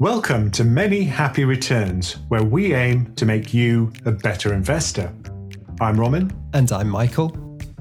Welcome 0.00 0.50
to 0.50 0.64
Many 0.64 1.04
Happy 1.04 1.44
Returns, 1.44 2.14
where 2.26 2.42
we 2.42 2.74
aim 2.74 3.14
to 3.14 3.24
make 3.24 3.54
you 3.54 3.92
a 4.04 4.10
better 4.10 4.52
investor. 4.52 5.14
I'm 5.80 5.98
Roman. 5.98 6.32
And 6.52 6.72
I'm 6.72 6.88
Michael. 6.88 7.28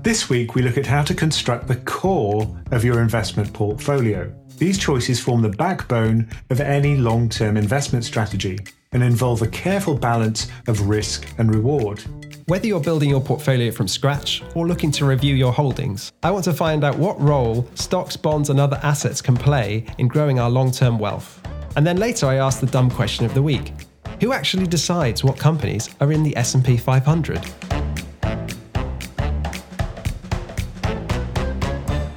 This 0.04 0.30
week, 0.30 0.54
we 0.54 0.62
look 0.62 0.78
at 0.78 0.86
how 0.86 1.02
to 1.02 1.16
construct 1.16 1.68
the 1.68 1.78
core 1.78 2.48
of 2.70 2.84
your 2.84 3.02
investment 3.02 3.52
portfolio. 3.52 4.32
These 4.60 4.78
choices 4.78 5.20
form 5.20 5.42
the 5.42 5.50
backbone 5.50 6.30
of 6.52 6.62
any 6.62 6.98
long 6.98 7.30
term 7.30 7.58
investment 7.58 8.06
strategy 8.06 8.60
and 8.92 9.02
involve 9.02 9.42
a 9.42 9.48
careful 9.48 9.96
balance 9.96 10.50
of 10.68 10.88
risk 10.88 11.28
and 11.40 11.54
reward. 11.54 12.04
Whether 12.46 12.68
you're 12.68 12.80
building 12.80 13.10
your 13.10 13.22
portfolio 13.22 13.72
from 13.72 13.88
scratch 13.88 14.44
or 14.54 14.68
looking 14.68 14.92
to 14.92 15.06
review 15.06 15.34
your 15.34 15.52
holdings, 15.52 16.14
I 16.22 16.30
want 16.30 16.46
to 16.46 16.54
find 16.54 16.84
out 16.84 16.96
what 16.96 17.20
role 17.20 17.68
stocks, 17.74 18.16
bonds, 18.16 18.52
and 18.52 18.60
other 18.60 18.80
assets 18.84 19.20
can 19.20 19.36
play 19.36 19.88
in 19.98 20.08
growing 20.08 20.40
our 20.40 20.52
long 20.52 20.70
term 20.70 21.00
wealth. 21.00 21.40
And 21.76 21.86
then 21.86 21.98
later 21.98 22.28
I 22.28 22.36
ask 22.36 22.60
the 22.60 22.68
dumb 22.68 22.90
question 22.90 23.26
of 23.26 23.34
the 23.34 23.42
week. 23.42 23.74
Who 24.22 24.32
actually 24.32 24.68
decides 24.68 25.24
what 25.24 25.38
companies 25.38 25.90
are 26.00 26.12
in 26.12 26.24
the 26.24 26.36
S&P 26.38 26.78
500? 26.78 27.40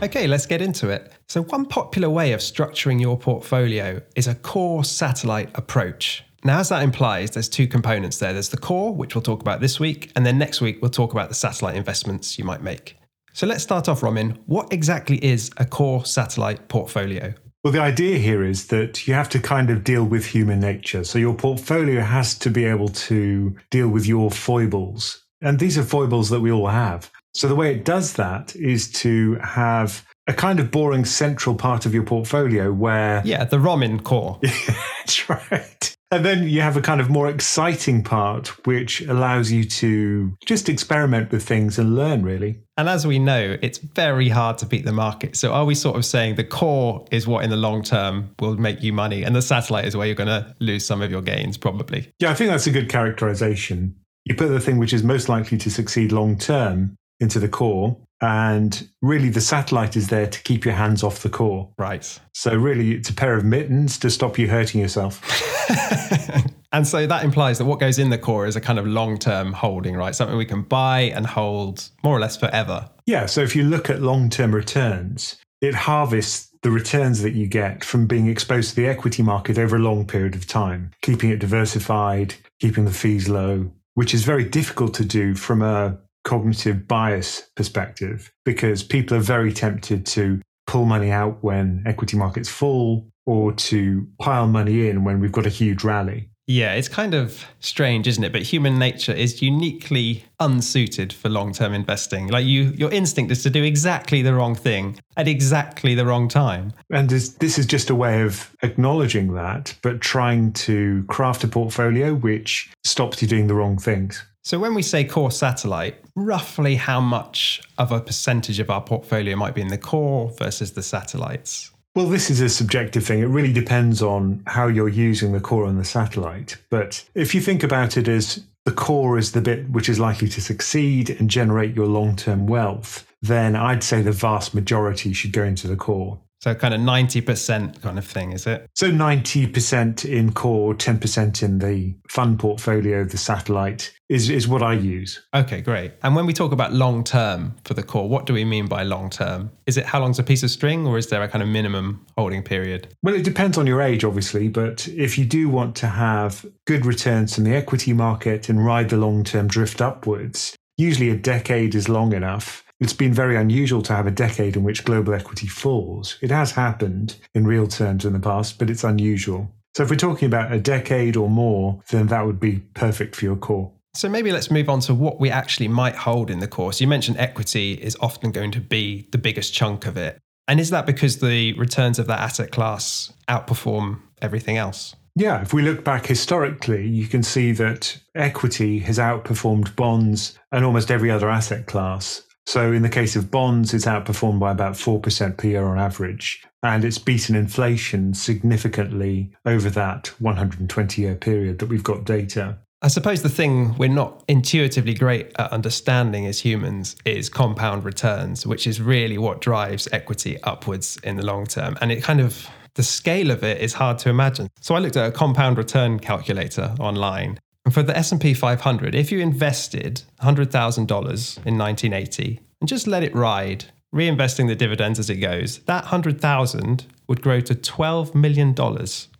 Okay, 0.02 0.26
let's 0.26 0.46
get 0.46 0.62
into 0.62 0.90
it. 0.90 1.10
So 1.26 1.42
one 1.42 1.64
popular 1.66 2.08
way 2.08 2.32
of 2.32 2.40
structuring 2.40 3.00
your 3.00 3.18
portfolio 3.18 4.00
is 4.14 4.28
a 4.28 4.34
core 4.34 4.84
satellite 4.84 5.50
approach. 5.54 6.22
Now, 6.44 6.60
as 6.60 6.68
that 6.68 6.82
implies, 6.82 7.32
there's 7.32 7.48
two 7.48 7.66
components 7.66 8.18
there. 8.18 8.32
There's 8.32 8.50
the 8.50 8.56
core, 8.56 8.94
which 8.94 9.14
we'll 9.14 9.22
talk 9.22 9.40
about 9.40 9.60
this 9.60 9.80
week, 9.80 10.12
and 10.14 10.24
then 10.24 10.38
next 10.38 10.60
week 10.60 10.78
we'll 10.80 10.92
talk 10.92 11.12
about 11.12 11.28
the 11.28 11.34
satellite 11.34 11.74
investments 11.74 12.38
you 12.38 12.44
might 12.44 12.62
make. 12.62 12.96
So 13.32 13.46
let's 13.46 13.64
start 13.64 13.88
off, 13.88 14.02
Roman. 14.02 14.38
What 14.46 14.72
exactly 14.72 15.22
is 15.24 15.50
a 15.56 15.64
core 15.64 16.04
satellite 16.04 16.68
portfolio? 16.68 17.34
Well, 17.64 17.72
the 17.72 17.80
idea 17.80 18.18
here 18.18 18.44
is 18.44 18.68
that 18.68 19.08
you 19.08 19.14
have 19.14 19.28
to 19.30 19.40
kind 19.40 19.70
of 19.70 19.82
deal 19.82 20.04
with 20.04 20.26
human 20.26 20.60
nature. 20.60 21.02
So 21.04 21.18
your 21.18 21.34
portfolio 21.34 22.00
has 22.00 22.38
to 22.38 22.50
be 22.50 22.64
able 22.64 22.88
to 22.88 23.56
deal 23.70 23.88
with 23.88 24.06
your 24.06 24.30
foibles. 24.30 25.24
And 25.40 25.58
these 25.58 25.76
are 25.76 25.82
foibles 25.82 26.30
that 26.30 26.40
we 26.40 26.52
all 26.52 26.68
have. 26.68 27.10
So 27.34 27.48
the 27.48 27.54
way 27.54 27.74
it 27.74 27.84
does 27.84 28.14
that 28.14 28.54
is 28.56 28.90
to 28.92 29.34
have 29.36 30.06
a 30.26 30.32
kind 30.32 30.60
of 30.60 30.70
boring 30.70 31.04
central 31.04 31.54
part 31.54 31.86
of 31.86 31.94
your 31.94 32.04
portfolio 32.04 32.72
where. 32.72 33.22
Yeah, 33.24 33.44
the 33.44 33.60
Roman 33.60 34.00
core. 34.00 34.38
That's 34.42 35.28
right. 35.28 35.95
And 36.10 36.24
then 36.24 36.48
you 36.48 36.60
have 36.60 36.76
a 36.76 36.80
kind 36.80 37.00
of 37.00 37.10
more 37.10 37.28
exciting 37.28 38.04
part, 38.04 38.48
which 38.64 39.00
allows 39.02 39.50
you 39.50 39.64
to 39.64 40.36
just 40.44 40.68
experiment 40.68 41.32
with 41.32 41.42
things 41.42 41.78
and 41.78 41.96
learn, 41.96 42.22
really. 42.22 42.60
And 42.76 42.88
as 42.88 43.06
we 43.06 43.18
know, 43.18 43.56
it's 43.60 43.78
very 43.78 44.28
hard 44.28 44.58
to 44.58 44.66
beat 44.66 44.84
the 44.84 44.92
market. 44.92 45.36
So 45.36 45.52
are 45.52 45.64
we 45.64 45.74
sort 45.74 45.96
of 45.96 46.04
saying 46.04 46.36
the 46.36 46.44
core 46.44 47.04
is 47.10 47.26
what 47.26 47.42
in 47.42 47.50
the 47.50 47.56
long 47.56 47.82
term 47.82 48.34
will 48.38 48.56
make 48.56 48.82
you 48.82 48.92
money 48.92 49.24
and 49.24 49.34
the 49.34 49.42
satellite 49.42 49.84
is 49.84 49.96
where 49.96 50.06
you're 50.06 50.14
going 50.14 50.28
to 50.28 50.54
lose 50.60 50.86
some 50.86 51.02
of 51.02 51.10
your 51.10 51.22
gains, 51.22 51.56
probably? 51.56 52.12
Yeah, 52.20 52.30
I 52.30 52.34
think 52.34 52.50
that's 52.50 52.68
a 52.68 52.70
good 52.70 52.88
characterization. 52.88 53.96
You 54.24 54.36
put 54.36 54.48
the 54.48 54.60
thing 54.60 54.78
which 54.78 54.92
is 54.92 55.02
most 55.02 55.28
likely 55.28 55.58
to 55.58 55.70
succeed 55.70 56.12
long 56.12 56.38
term 56.38 56.94
into 57.18 57.40
the 57.40 57.48
core. 57.48 57.96
And 58.20 58.88
really, 59.02 59.28
the 59.28 59.40
satellite 59.40 59.96
is 59.96 60.08
there 60.08 60.26
to 60.26 60.42
keep 60.42 60.64
your 60.64 60.74
hands 60.74 61.02
off 61.02 61.22
the 61.22 61.28
core. 61.28 61.70
Right. 61.78 62.18
So, 62.32 62.54
really, 62.54 62.92
it's 62.92 63.10
a 63.10 63.14
pair 63.14 63.36
of 63.36 63.44
mittens 63.44 63.98
to 63.98 64.10
stop 64.10 64.38
you 64.38 64.48
hurting 64.48 64.80
yourself. 64.80 65.20
and 66.72 66.86
so 66.86 67.06
that 67.06 67.24
implies 67.24 67.58
that 67.58 67.66
what 67.66 67.78
goes 67.78 67.98
in 67.98 68.10
the 68.10 68.18
core 68.18 68.46
is 68.46 68.56
a 68.56 68.60
kind 68.60 68.78
of 68.78 68.86
long 68.86 69.18
term 69.18 69.52
holding, 69.52 69.96
right? 69.96 70.14
Something 70.14 70.36
we 70.36 70.46
can 70.46 70.62
buy 70.62 71.12
and 71.14 71.26
hold 71.26 71.88
more 72.02 72.16
or 72.16 72.20
less 72.20 72.36
forever. 72.36 72.88
Yeah. 73.04 73.26
So 73.26 73.42
if 73.42 73.54
you 73.54 73.64
look 73.64 73.90
at 73.90 74.00
long 74.00 74.30
term 74.30 74.54
returns, 74.54 75.36
it 75.60 75.74
harvests 75.74 76.50
the 76.62 76.70
returns 76.70 77.22
that 77.22 77.34
you 77.34 77.46
get 77.46 77.84
from 77.84 78.06
being 78.06 78.26
exposed 78.28 78.70
to 78.70 78.76
the 78.76 78.88
equity 78.88 79.22
market 79.22 79.58
over 79.58 79.76
a 79.76 79.80
long 79.80 80.06
period 80.06 80.34
of 80.34 80.46
time, 80.46 80.90
keeping 81.02 81.30
it 81.30 81.38
diversified, 81.38 82.34
keeping 82.60 82.84
the 82.84 82.92
fees 82.92 83.28
low, 83.28 83.70
which 83.94 84.12
is 84.12 84.24
very 84.24 84.44
difficult 84.44 84.94
to 84.94 85.04
do 85.04 85.34
from 85.34 85.62
a 85.62 85.98
cognitive 86.26 86.88
bias 86.88 87.48
perspective 87.54 88.32
because 88.44 88.82
people 88.82 89.16
are 89.16 89.20
very 89.20 89.52
tempted 89.52 90.04
to 90.04 90.42
pull 90.66 90.84
money 90.84 91.10
out 91.10 91.42
when 91.42 91.82
equity 91.86 92.16
markets 92.16 92.48
fall 92.48 93.08
or 93.26 93.52
to 93.52 94.06
pile 94.20 94.48
money 94.48 94.88
in 94.88 95.04
when 95.04 95.20
we've 95.20 95.32
got 95.32 95.46
a 95.46 95.50
huge 95.50 95.84
rally. 95.84 96.28
Yeah, 96.48 96.74
it's 96.74 96.88
kind 96.88 97.12
of 97.14 97.44
strange, 97.58 98.06
isn't 98.06 98.22
it? 98.22 98.32
But 98.32 98.42
human 98.42 98.78
nature 98.78 99.12
is 99.12 99.42
uniquely 99.42 100.24
unsuited 100.38 101.12
for 101.12 101.28
long-term 101.28 101.72
investing. 101.72 102.28
Like 102.28 102.46
you 102.46 102.72
your 102.76 102.92
instinct 102.92 103.32
is 103.32 103.42
to 103.42 103.50
do 103.50 103.64
exactly 103.64 104.22
the 104.22 104.32
wrong 104.32 104.54
thing 104.54 104.98
at 105.16 105.26
exactly 105.26 105.96
the 105.96 106.06
wrong 106.06 106.28
time. 106.28 106.72
And 106.90 107.08
this, 107.08 107.30
this 107.30 107.58
is 107.58 107.66
just 107.66 107.90
a 107.90 107.96
way 107.96 108.22
of 108.22 108.54
acknowledging 108.62 109.34
that, 109.34 109.74
but 109.82 110.00
trying 110.00 110.52
to 110.52 111.04
craft 111.08 111.42
a 111.42 111.48
portfolio 111.48 112.14
which 112.14 112.70
stops 112.84 113.22
you 113.22 113.26
doing 113.26 113.48
the 113.48 113.54
wrong 113.54 113.76
things. 113.76 114.24
So 114.46 114.60
when 114.60 114.74
we 114.74 114.82
say 114.82 115.02
core 115.02 115.32
satellite, 115.32 115.96
roughly 116.14 116.76
how 116.76 117.00
much 117.00 117.60
of 117.78 117.90
a 117.90 118.00
percentage 118.00 118.60
of 118.60 118.70
our 118.70 118.80
portfolio 118.80 119.34
might 119.34 119.56
be 119.56 119.60
in 119.60 119.66
the 119.66 119.76
core 119.76 120.30
versus 120.38 120.70
the 120.70 120.84
satellites? 120.84 121.72
Well, 121.96 122.06
this 122.06 122.30
is 122.30 122.40
a 122.40 122.48
subjective 122.48 123.04
thing. 123.04 123.18
It 123.18 123.24
really 123.26 123.52
depends 123.52 124.02
on 124.02 124.44
how 124.46 124.68
you're 124.68 124.88
using 124.88 125.32
the 125.32 125.40
core 125.40 125.66
and 125.66 125.80
the 125.80 125.84
satellite. 125.84 126.58
But 126.70 127.04
if 127.16 127.34
you 127.34 127.40
think 127.40 127.64
about 127.64 127.96
it 127.96 128.06
as 128.06 128.44
the 128.64 128.70
core 128.70 129.18
is 129.18 129.32
the 129.32 129.40
bit 129.40 129.68
which 129.70 129.88
is 129.88 129.98
likely 129.98 130.28
to 130.28 130.40
succeed 130.40 131.10
and 131.10 131.28
generate 131.28 131.74
your 131.74 131.86
long 131.86 132.14
term 132.14 132.46
wealth, 132.46 133.04
then 133.20 133.56
I'd 133.56 133.82
say 133.82 134.00
the 134.00 134.12
vast 134.12 134.54
majority 134.54 135.12
should 135.12 135.32
go 135.32 135.42
into 135.42 135.66
the 135.66 135.74
core. 135.74 136.20
So 136.40 136.54
kind 136.54 136.74
of 136.74 136.80
90% 136.80 137.80
kind 137.80 137.98
of 137.98 138.06
thing, 138.06 138.32
is 138.32 138.46
it? 138.46 138.68
So 138.74 138.90
90% 138.90 140.04
in 140.04 140.32
core, 140.32 140.74
10% 140.74 141.42
in 141.42 141.58
the 141.58 141.94
fund 142.08 142.38
portfolio, 142.38 143.04
the 143.04 143.16
satellite 143.16 143.92
is, 144.08 144.30
is 144.30 144.46
what 144.46 144.62
I 144.62 144.74
use. 144.74 145.20
Okay, 145.34 145.60
great. 145.60 145.92
And 146.02 146.14
when 146.14 146.26
we 146.26 146.32
talk 146.32 146.52
about 146.52 146.72
long 146.72 147.02
term 147.04 147.56
for 147.64 147.74
the 147.74 147.82
core, 147.82 148.08
what 148.08 148.26
do 148.26 148.34
we 148.34 148.44
mean 148.44 148.66
by 148.66 148.82
long 148.82 149.10
term? 149.10 149.50
Is 149.66 149.76
it 149.76 149.86
how 149.86 150.00
long's 150.00 150.18
a 150.18 150.22
piece 150.22 150.42
of 150.42 150.50
string 150.50 150.86
or 150.86 150.98
is 150.98 151.08
there 151.08 151.22
a 151.22 151.28
kind 151.28 151.42
of 151.42 151.48
minimum 151.48 152.04
holding 152.16 152.42
period? 152.42 152.94
Well, 153.02 153.14
it 153.14 153.24
depends 153.24 153.58
on 153.58 153.66
your 153.66 153.80
age, 153.80 154.04
obviously. 154.04 154.48
But 154.48 154.86
if 154.88 155.18
you 155.18 155.24
do 155.24 155.48
want 155.48 155.74
to 155.76 155.86
have 155.86 156.44
good 156.66 156.86
returns 156.86 157.34
from 157.34 157.44
the 157.44 157.56
equity 157.56 157.92
market 157.92 158.48
and 158.48 158.64
ride 158.64 158.90
the 158.90 158.96
long 158.96 159.24
term 159.24 159.48
drift 159.48 159.80
upwards, 159.80 160.54
usually 160.76 161.10
a 161.10 161.16
decade 161.16 161.74
is 161.74 161.88
long 161.88 162.12
enough 162.12 162.65
it's 162.80 162.92
been 162.92 163.12
very 163.12 163.36
unusual 163.36 163.82
to 163.82 163.94
have 163.94 164.06
a 164.06 164.10
decade 164.10 164.56
in 164.56 164.64
which 164.64 164.84
global 164.84 165.14
equity 165.14 165.46
falls. 165.46 166.18
It 166.20 166.30
has 166.30 166.52
happened 166.52 167.16
in 167.34 167.46
real 167.46 167.66
terms 167.66 168.04
in 168.04 168.12
the 168.12 168.20
past, 168.20 168.58
but 168.58 168.70
it's 168.70 168.84
unusual. 168.84 169.50
So 169.74 169.82
if 169.82 169.90
we're 169.90 169.96
talking 169.96 170.26
about 170.26 170.52
a 170.52 170.58
decade 170.58 171.16
or 171.16 171.28
more, 171.28 171.82
then 171.90 172.06
that 172.08 172.24
would 172.24 172.40
be 172.40 172.60
perfect 172.74 173.14
for 173.14 173.24
your 173.24 173.36
core. 173.36 173.72
So 173.94 174.08
maybe 174.08 174.30
let's 174.30 174.50
move 174.50 174.68
on 174.68 174.80
to 174.80 174.94
what 174.94 175.20
we 175.20 175.30
actually 175.30 175.68
might 175.68 175.94
hold 175.94 176.30
in 176.30 176.38
the 176.38 176.48
course. 176.48 176.80
You 176.80 176.86
mentioned 176.86 177.16
equity 177.18 177.72
is 177.72 177.96
often 178.00 178.30
going 178.30 178.52
to 178.52 178.60
be 178.60 179.08
the 179.10 179.18
biggest 179.18 179.54
chunk 179.54 179.86
of 179.86 179.96
it. 179.96 180.18
And 180.48 180.60
is 180.60 180.70
that 180.70 180.86
because 180.86 181.18
the 181.18 181.54
returns 181.54 181.98
of 181.98 182.06
that 182.06 182.20
asset 182.20 182.52
class 182.52 183.12
outperform 183.28 184.00
everything 184.20 184.58
else? 184.58 184.94
Yeah, 185.14 185.40
if 185.40 185.54
we 185.54 185.62
look 185.62 185.82
back 185.82 186.04
historically, 186.04 186.86
you 186.86 187.06
can 187.06 187.22
see 187.22 187.52
that 187.52 187.98
equity 188.14 188.80
has 188.80 188.98
outperformed 188.98 189.74
bonds 189.74 190.38
and 190.52 190.62
almost 190.62 190.90
every 190.90 191.10
other 191.10 191.30
asset 191.30 191.66
class. 191.66 192.22
So 192.46 192.72
in 192.72 192.82
the 192.82 192.88
case 192.88 193.16
of 193.16 193.30
bonds, 193.30 193.74
it's 193.74 193.86
outperformed 193.86 194.38
by 194.38 194.52
about 194.52 194.74
4% 194.74 195.36
per 195.36 195.48
year 195.48 195.66
on 195.66 195.78
average. 195.78 196.44
And 196.62 196.84
it's 196.84 196.98
beaten 196.98 197.34
inflation 197.34 198.14
significantly 198.14 199.32
over 199.44 199.68
that 199.70 200.08
120 200.20 201.02
year 201.02 201.16
period 201.16 201.58
that 201.58 201.66
we've 201.66 201.82
got 201.82 202.04
data. 202.04 202.58
I 202.82 202.88
suppose 202.88 203.22
the 203.22 203.28
thing 203.28 203.76
we're 203.78 203.88
not 203.88 204.22
intuitively 204.28 204.94
great 204.94 205.32
at 205.38 205.50
understanding 205.50 206.26
as 206.26 206.38
humans 206.40 206.94
is 207.04 207.28
compound 207.28 207.84
returns, 207.84 208.46
which 208.46 208.66
is 208.66 208.80
really 208.80 209.18
what 209.18 209.40
drives 209.40 209.88
equity 209.92 210.40
upwards 210.44 210.98
in 211.02 211.16
the 211.16 211.24
long 211.24 211.46
term. 211.46 211.76
And 211.80 211.90
it 211.90 212.02
kind 212.02 212.20
of, 212.20 212.48
the 212.74 212.82
scale 212.84 213.32
of 213.32 213.42
it 213.42 213.60
is 213.60 213.72
hard 213.72 213.98
to 214.00 214.08
imagine. 214.08 214.48
So 214.60 214.76
I 214.76 214.78
looked 214.78 214.96
at 214.96 215.08
a 215.08 215.10
compound 215.10 215.58
return 215.58 215.98
calculator 215.98 216.74
online 216.78 217.40
and 217.66 217.74
for 217.74 217.82
the 217.82 217.96
S&P 217.96 218.32
500, 218.32 218.94
if 218.94 219.10
you 219.10 219.18
invested 219.18 220.02
$100,000 220.22 220.78
in 220.78 221.58
1980 221.58 222.40
and 222.60 222.68
just 222.68 222.86
let 222.86 223.02
it 223.02 223.12
ride, 223.12 223.64
reinvesting 223.92 224.46
the 224.46 224.54
dividends 224.54 225.00
as 225.00 225.10
it 225.10 225.16
goes, 225.16 225.58
that 225.64 225.82
100,000 225.82 226.86
would 227.08 227.20
grow 227.20 227.40
to 227.40 227.56
$12 227.56 228.14
million 228.14 228.54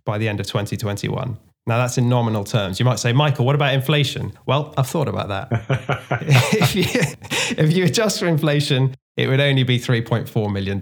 by 0.05 0.17
the 0.17 0.29
end 0.29 0.39
of 0.39 0.47
2021. 0.47 1.37
Now 1.67 1.79
that's 1.79 1.99
in 1.99 2.09
nominal 2.09 2.45
terms. 2.45 2.79
You 2.79 2.85
might 2.85 3.01
say, 3.01 3.13
Michael, 3.13 3.45
what 3.45 3.57
about 3.57 3.75
inflation? 3.75 4.33
Well, 4.47 4.73
I've 4.77 4.87
thought 4.87 5.09
about 5.09 5.27
that. 5.27 5.49
if, 6.53 6.77
you, 6.77 6.85
if 7.59 7.77
you 7.77 7.85
adjust 7.85 8.21
for 8.21 8.29
inflation, 8.29 8.95
it 9.17 9.27
would 9.27 9.41
only 9.41 9.65
be 9.65 9.81
$3.4 9.81 10.53
million, 10.53 10.79